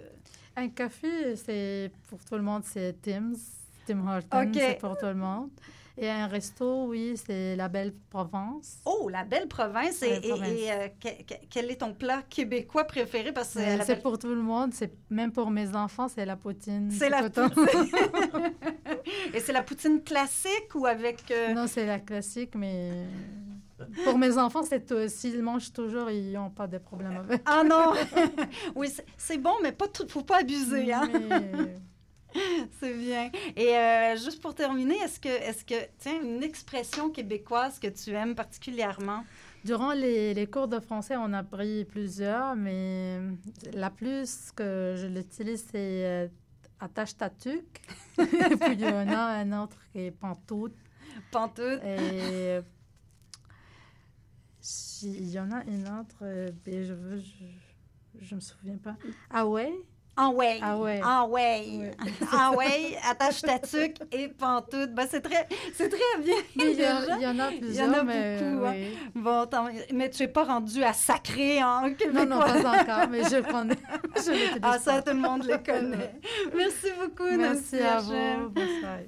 Un 0.56 0.68
café, 0.68 1.36
c'est 1.36 1.90
pour 2.08 2.24
tout 2.24 2.34
le 2.36 2.42
monde, 2.42 2.62
c'est 2.64 3.00
Tim's. 3.00 3.40
Tim 3.86 4.06
Hortons, 4.06 4.28
c'est 4.54 4.78
pour 4.78 4.96
tout 4.96 5.06
le 5.06 5.14
monde. 5.14 5.50
Et 5.98 6.08
un 6.08 6.26
resto, 6.26 6.86
oui, 6.86 7.14
c'est 7.22 7.54
la 7.54 7.68
Belle 7.68 7.92
Provence. 8.08 8.78
Oh, 8.86 9.08
la 9.10 9.24
Belle 9.24 9.46
Province. 9.46 10.02
Et, 10.02 10.08
La 10.10 10.20
Belle 10.20 10.24
et- 10.24 10.28
Province. 10.30 10.48
et, 10.50 10.72
euh, 10.72 10.88
que- 11.00 11.22
que- 11.24 11.40
quel 11.50 11.70
est 11.70 11.76
ton 11.76 11.92
plat 11.92 12.22
québécois 12.28 12.84
préféré? 12.84 13.30
Parce 13.32 13.54
que 13.54 13.58
la 13.58 13.84
C'est 13.84 13.94
Belle- 13.96 14.02
pour 14.02 14.18
tout 14.18 14.28
le 14.28 14.40
monde, 14.42 14.72
c'est 14.72 14.92
même 15.10 15.32
pour 15.32 15.50
mes 15.50 15.74
enfants, 15.76 16.08
c'est 16.08 16.24
la 16.24 16.36
poutine. 16.36 16.90
C'est 16.90 17.10
la 17.10 17.28
poutine. 17.28 17.50
et 19.34 19.40
c'est 19.40 19.52
la 19.52 19.62
poutine 19.62 20.02
classique 20.02 20.74
ou 20.74 20.86
avec... 20.86 21.30
euh, 21.30 21.52
Non, 21.52 21.66
c'est 21.66 21.84
la 21.86 21.98
classique, 21.98 22.54
mais 22.54 22.90
pour 24.04 24.16
mes 24.16 24.38
enfants, 24.38 24.62
c'est 24.62 25.08
s'ils 25.10 25.42
mangent 25.42 25.72
toujours, 25.72 26.10
ils 26.10 26.32
n'ont 26.32 26.50
pas 26.50 26.66
de 26.66 26.78
problème 26.78 27.16
avec. 27.18 27.42
Ah 27.44 27.62
non! 27.64 27.92
oui, 28.76 28.88
c'est- 28.88 29.04
c'est 29.18 29.38
bon, 29.38 29.52
mais 29.62 29.72
pas 29.72 29.88
tout, 29.88 30.06
faut 30.08 30.22
pas 30.22 30.38
abuser, 30.40 30.90
hein? 30.92 31.08
C'est 32.80 32.94
bien. 32.94 33.30
Et 33.56 33.76
euh, 33.76 34.16
juste 34.16 34.40
pour 34.40 34.54
terminer, 34.54 34.96
est-ce 34.96 35.20
que, 35.20 35.28
est-ce 35.28 35.64
que, 35.64 35.74
tiens, 35.98 36.20
une 36.22 36.42
expression 36.42 37.10
québécoise 37.10 37.78
que 37.78 37.88
tu 37.88 38.10
aimes 38.10 38.34
particulièrement? 38.34 39.24
Durant 39.64 39.92
les, 39.92 40.34
les 40.34 40.46
cours 40.48 40.66
de 40.66 40.80
français, 40.80 41.16
on 41.16 41.32
a 41.32 41.38
appris 41.38 41.84
plusieurs, 41.84 42.56
mais 42.56 43.20
la 43.72 43.90
plus 43.90 44.50
que 44.56 44.94
je 44.96 45.06
l'utilise, 45.06 45.64
c'est 45.70 46.04
euh, 46.04 46.28
attache 46.80 47.16
ta 47.16 47.30
tuque. 47.30 47.80
Puis 48.16 48.72
il 48.72 48.80
y 48.80 48.86
en 48.86 49.08
a 49.08 49.20
un 49.20 49.62
autre 49.62 49.78
qui 49.92 50.00
est 50.00 50.10
pantoute. 50.10 50.74
Pantoute. 51.30 51.80
Et 51.84 52.58
euh, 52.58 52.62
il 55.02 55.30
y 55.30 55.38
en 55.38 55.50
a 55.52 55.64
une 55.64 55.86
autre, 55.88 56.18
euh, 56.22 56.50
ben, 56.64 56.82
je 56.84 56.92
veux, 56.92 57.18
je, 57.18 57.44
je 58.20 58.34
me 58.34 58.40
souviens 58.40 58.78
pas. 58.78 58.96
Ah 59.30 59.46
ouais? 59.46 59.72
Ah 60.14 60.28
ouais. 60.28 60.58
Ah 60.62 60.76
ouais. 60.76 61.00
Ah 61.02 61.24
ouais. 61.26 61.90
Ah 62.30 62.52
ouais. 62.54 62.96
Attache 63.10 63.40
ta 63.40 63.58
tuque 63.58 63.96
et 64.12 64.28
pantoute. 64.28 64.92
Ben, 64.92 65.06
c'est 65.10 65.22
très, 65.22 65.48
c'est 65.74 65.88
très 65.88 66.22
bien. 66.22 66.34
Il 66.56 66.62
y, 66.78 66.84
a- 66.84 67.00
déjà. 67.00 67.16
il 67.16 67.22
y 67.22 67.26
en 67.26 67.38
a 67.38 67.50
Il 67.50 67.56
y 67.56 67.60
plusieurs, 67.60 67.88
en 67.88 67.92
a 67.94 68.02
mais 68.02 68.36
beaucoup. 68.38 68.66
hein. 68.66 68.74
Bon, 69.14 69.46
mais 69.94 70.10
tu 70.10 70.22
n'es 70.22 70.28
pas 70.28 70.44
rendu 70.44 70.84
à 70.84 70.92
sacrer 70.92 71.62
en 71.64 71.94
québécois. 71.94 72.26
Non, 72.26 72.36
non, 72.36 72.62
pas 72.62 72.82
encore, 72.82 73.08
mais 73.10 73.24
je 73.24 73.36
le 73.36 73.42
connais. 73.42 73.76
Je 74.16 74.58
Ah, 74.62 74.78
ça, 74.78 75.00
tout 75.00 75.14
le 75.14 75.20
monde 75.20 75.44
les 75.44 75.58
connaît. 75.62 76.12
Merci 76.54 76.88
beaucoup, 77.00 77.30
Merci 77.36 77.78
à 77.80 77.98
vous. 77.98 78.50
Bonsoir. 78.50 78.98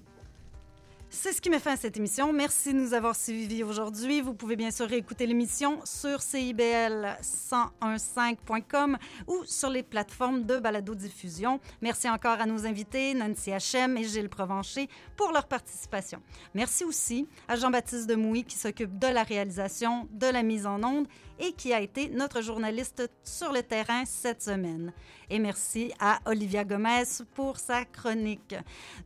C'est 1.16 1.32
ce 1.32 1.40
qui 1.40 1.48
met 1.48 1.60
fin 1.60 1.74
à 1.74 1.76
cette 1.76 1.96
émission. 1.96 2.32
Merci 2.32 2.74
de 2.74 2.78
nous 2.78 2.92
avoir 2.92 3.14
suivis 3.14 3.62
aujourd'hui. 3.62 4.20
Vous 4.20 4.34
pouvez 4.34 4.56
bien 4.56 4.72
sûr 4.72 4.92
écouter 4.92 5.26
l'émission 5.26 5.78
sur 5.84 6.18
CIBL1015.com 6.18 8.98
ou 9.28 9.44
sur 9.44 9.70
les 9.70 9.84
plateformes 9.84 10.44
de 10.44 10.58
balado-diffusion. 10.58 11.60
Merci 11.82 12.10
encore 12.10 12.40
à 12.40 12.46
nos 12.46 12.66
invités, 12.66 13.14
Nancy 13.14 13.52
Hachem 13.52 13.96
et 13.96 14.02
Gilles 14.02 14.28
Provencher, 14.28 14.88
pour 15.16 15.30
leur 15.30 15.46
participation. 15.46 16.20
Merci 16.52 16.84
aussi 16.84 17.28
à 17.46 17.54
Jean-Baptiste 17.54 18.08
Demouy 18.08 18.42
qui 18.42 18.58
s'occupe 18.58 18.98
de 18.98 19.06
la 19.06 19.22
réalisation, 19.22 20.08
de 20.10 20.26
la 20.26 20.42
mise 20.42 20.66
en 20.66 20.82
onde 20.82 21.06
et 21.38 21.52
qui 21.52 21.72
a 21.72 21.80
été 21.80 22.08
notre 22.08 22.40
journaliste 22.40 23.10
sur 23.22 23.52
le 23.52 23.62
terrain 23.62 24.04
cette 24.04 24.42
semaine. 24.42 24.92
Et 25.30 25.38
merci 25.38 25.92
à 25.98 26.20
Olivia 26.26 26.64
Gomez 26.64 27.04
pour 27.34 27.58
sa 27.58 27.84
chronique. 27.84 28.54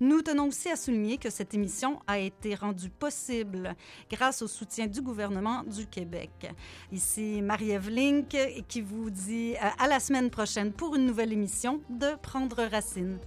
Nous 0.01 0.23
tenons 0.23 0.49
aussi 0.49 0.69
à 0.69 0.77
souligner 0.77 1.19
que 1.19 1.31
cette 1.31 1.55
émission 1.55 2.01
a 2.07 2.19
été 2.19 2.55
rendue 2.55 2.91
possible 2.91 3.75
grâce 4.11 4.43
au 4.43 4.47
soutien 4.49 4.87
du 4.87 5.01
gouvernement 5.01 5.63
du 5.65 5.87
Québec. 5.87 6.53
Ici 6.93 7.41
Marie-Ève 7.43 7.91
Link 7.91 8.37
qui 8.69 8.81
vous 8.81 9.11
dit 9.11 9.55
euh, 9.57 9.69
à 9.79 9.89
la 9.89 10.01
semaine 10.01 10.31
prochaine 10.31 10.73
pour 10.73 10.97
une 10.97 11.07
nouvelle 11.07 11.33
émission 11.33 11.81
de 11.89 12.15
Prendre 12.21 12.65
Racine. 12.65 13.19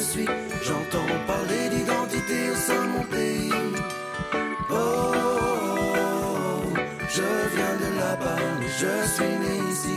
Suis. 0.00 0.26
J'entends 0.62 1.12
parler 1.26 1.68
d'identité 1.70 2.50
au 2.52 2.56
sein 2.56 2.82
de 2.86 2.90
mon 2.96 3.04
pays. 3.04 3.52
Oh, 4.70 5.14
je 7.08 7.22
viens 7.54 7.76
de 7.82 7.90
là-bas, 7.98 8.42
je 8.80 8.92
suis 9.14 9.34
né 9.44 9.54
ici. 9.70 9.96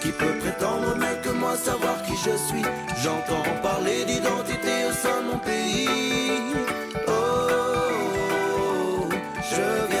Qui 0.00 0.10
peut 0.12 0.36
prétendre 0.40 0.96
mieux 0.96 1.18
que 1.22 1.30
moi 1.30 1.56
savoir 1.56 2.02
qui 2.02 2.14
je 2.16 2.36
suis? 2.48 2.64
J'entends 3.02 3.42
parler 3.62 4.04
d'identité 4.04 4.74
au 4.88 4.92
sein 4.92 5.20
de 5.22 5.26
mon 5.30 5.38
pays. 5.38 6.54
Oh, 7.08 7.12
je 9.50 9.66
viens 9.90 9.99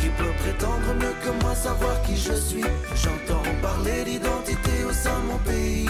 Qui 0.00 0.08
peut 0.08 0.34
prétendre 0.42 0.94
mieux 1.00 1.14
que 1.24 1.30
moi 1.42 1.54
savoir 1.54 2.02
qui 2.02 2.16
je 2.16 2.32
suis? 2.32 2.64
J'entends 2.94 3.42
parler 3.62 4.04
d'identité 4.04 4.84
au 4.88 4.92
sein 4.92 5.18
de 5.20 5.26
mon 5.32 5.38
pays. 5.38 5.88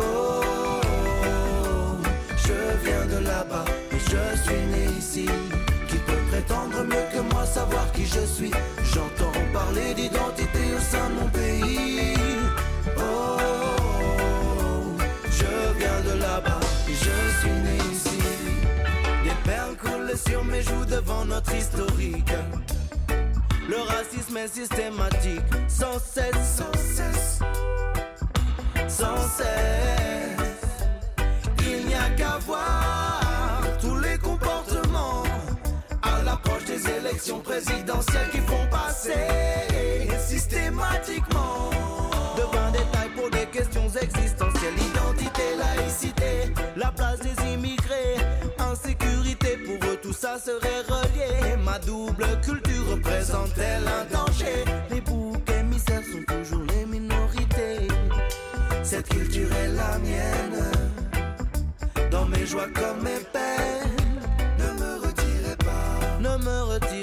Oh, 0.00 1.96
je 2.36 2.54
viens 2.84 3.06
de 3.06 3.18
là-bas, 3.24 3.64
mais 3.92 3.98
je 3.98 4.22
suis 4.42 4.64
né 4.72 4.84
ici. 4.98 5.26
Qui 5.88 5.96
peut 5.98 6.24
prétendre 6.30 6.84
mieux 6.84 7.06
que 7.12 7.20
moi 7.32 7.44
savoir 7.46 7.90
qui 7.92 8.04
je 8.06 8.24
suis? 8.26 8.52
J'entends 8.92 9.32
parler 9.52 9.94
d'identité 9.94 10.74
au 10.76 10.80
sein 10.80 11.08
de 11.10 11.14
mon 11.20 11.28
pays. 11.28 12.25
Je 17.00 17.40
suis 17.40 17.50
né 17.50 17.76
ici. 17.92 18.18
Des 19.24 19.50
perles 19.50 19.76
coulent 19.76 20.16
sur 20.16 20.44
mes 20.44 20.62
joues 20.62 20.84
devant 20.84 21.24
notre 21.24 21.54
historique. 21.54 22.32
Le 23.68 23.76
racisme 23.76 24.36
est 24.36 24.48
systématique, 24.48 25.42
sans 25.68 25.98
cesse, 25.98 26.56
sans 26.58 26.78
cesse, 26.78 27.40
sans 28.88 29.16
cesse. 29.36 30.66
Il 31.60 31.86
n'y 31.86 31.94
a 31.94 32.08
qu'à 32.16 32.38
voir 32.46 33.60
tous 33.80 33.98
les 33.98 34.18
comportements 34.18 35.24
à 36.02 36.22
l'approche 36.22 36.64
des 36.64 36.88
élections 36.88 37.40
présidentielles 37.40 38.30
qui 38.30 38.38
font 38.38 38.66
passer 38.70 40.06
systématiquement 40.18 41.70
devant 42.36 42.70
des 42.70 42.84
tailles 42.92 43.14
pour 43.16 43.30
des 43.30 43.46
questions 43.46 43.88
existentielles, 44.00 44.74
ça 50.16 50.28
doigts 50.28 50.38
seraient 50.38 50.82
reliés. 50.88 51.56
Ma 51.64 51.78
double 51.78 52.26
culture 52.42 52.90
représente-t-elle 52.90 53.86
un 53.86 54.04
danger? 54.12 54.64
Les 54.90 55.00
boucs 55.00 55.50
émissaires 55.60 56.02
sont 56.02 56.24
toujours 56.34 56.64
les 56.74 56.86
minorités. 56.86 57.88
Cette 58.82 59.08
culture 59.08 59.52
est 59.52 59.68
la 59.68 59.98
mienne. 59.98 60.72
Dans 62.10 62.24
mes 62.26 62.46
joies 62.46 62.68
comme 62.74 63.02
mes 63.02 63.20
peines. 63.32 63.96
Ne 64.58 64.80
me 64.80 65.06
retirez 65.06 65.56
pas. 65.58 66.18
Ne 66.20 66.36
me 66.44 66.62
retirez 66.72 66.95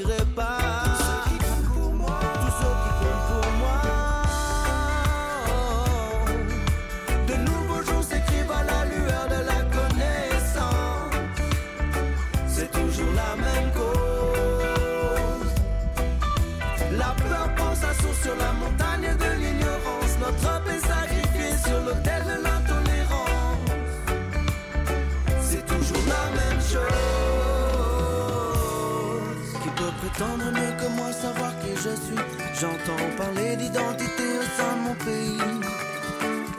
prétendre 30.14 30.45
mieux 30.51 30.74
que 30.78 30.88
moi 30.95 31.11
savoir 31.11 31.51
qui 31.59 31.76
je 31.76 31.95
suis 31.95 32.16
J'entends 32.59 33.09
parler 33.18 33.55
d'identité 33.55 34.24
au 34.39 34.45
sein 34.57 34.76
de 34.78 34.82
mon 34.88 34.95
pays. 34.95 35.39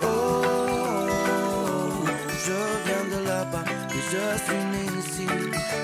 Oh, 0.03 0.07
je 2.47 2.59
viens 2.87 3.19
de 3.19 3.27
là-bas 3.27 3.65
je 4.11 4.39
suis 4.45 4.65
né 4.73 4.85
ici. 5.01 5.27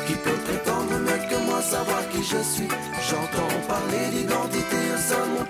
Qui 0.06 0.14
peut 0.14 0.40
prétendre 0.44 0.98
mieux 0.98 1.28
que 1.28 1.46
moi 1.46 1.62
savoir 1.62 2.08
qui 2.10 2.22
je 2.22 2.42
suis? 2.42 2.68
J'entends 3.08 3.60
parler 3.66 4.10
d'identité 4.12 4.76
au 4.94 4.98
sein 4.98 5.26
de 5.26 5.38
mon 5.38 5.44
pays. 5.44 5.49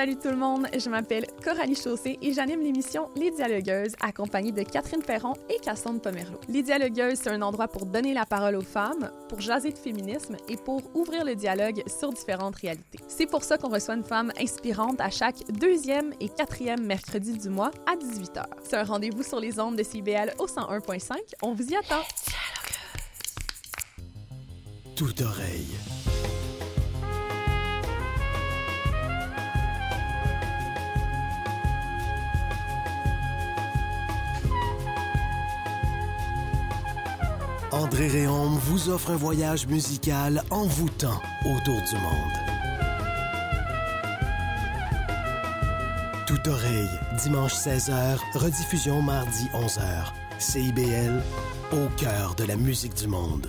Salut 0.00 0.16
tout 0.16 0.30
le 0.30 0.36
monde, 0.36 0.66
je 0.78 0.88
m'appelle 0.88 1.26
Coralie 1.44 1.74
Chaussé 1.74 2.18
et 2.22 2.32
j'anime 2.32 2.62
l'émission 2.62 3.10
Les 3.16 3.30
Dialogueuses, 3.30 3.92
accompagnée 4.00 4.50
de 4.50 4.62
Catherine 4.62 5.02
Ferron 5.02 5.34
et 5.50 5.58
Cassandre 5.58 6.00
Pomerleau. 6.00 6.40
Les 6.48 6.62
Dialogueuses, 6.62 7.18
c'est 7.22 7.28
un 7.28 7.42
endroit 7.42 7.68
pour 7.68 7.84
donner 7.84 8.14
la 8.14 8.24
parole 8.24 8.56
aux 8.56 8.62
femmes, 8.62 9.10
pour 9.28 9.42
jaser 9.42 9.72
de 9.72 9.76
féminisme 9.76 10.38
et 10.48 10.56
pour 10.56 10.80
ouvrir 10.96 11.26
le 11.26 11.34
dialogue 11.34 11.82
sur 11.86 12.14
différentes 12.14 12.56
réalités. 12.56 12.98
C'est 13.08 13.26
pour 13.26 13.44
ça 13.44 13.58
qu'on 13.58 13.68
reçoit 13.68 13.94
une 13.94 14.02
femme 14.02 14.32
inspirante 14.40 15.02
à 15.02 15.10
chaque 15.10 15.46
deuxième 15.52 16.14
et 16.18 16.30
quatrième 16.30 16.86
mercredi 16.86 17.36
du 17.36 17.50
mois 17.50 17.70
à 17.86 17.94
18h. 17.94 18.46
C'est 18.62 18.78
un 18.78 18.84
rendez-vous 18.84 19.22
sur 19.22 19.38
les 19.38 19.60
ondes 19.60 19.76
de 19.76 19.82
CBL 19.82 20.32
au 20.38 20.46
101.5. 20.46 21.16
On 21.42 21.52
vous 21.52 21.68
y 21.68 21.76
attend! 21.76 22.00
Toute 24.96 25.20
oreille. 25.20 25.76
André 37.72 38.08
Réaume 38.08 38.58
vous 38.64 38.88
offre 38.88 39.10
un 39.10 39.16
voyage 39.16 39.68
musical 39.68 40.42
envoûtant 40.50 41.20
autour 41.44 41.80
du 41.88 41.94
monde. 41.94 42.32
Toute 46.26 46.48
oreille, 46.48 46.90
dimanche 47.22 47.54
16h, 47.54 48.18
rediffusion 48.34 49.02
mardi 49.02 49.46
11h. 49.54 50.12
CIBL, 50.38 51.22
au 51.72 51.86
cœur 51.96 52.34
de 52.34 52.44
la 52.44 52.56
musique 52.56 52.94
du 52.94 53.06
monde. 53.06 53.48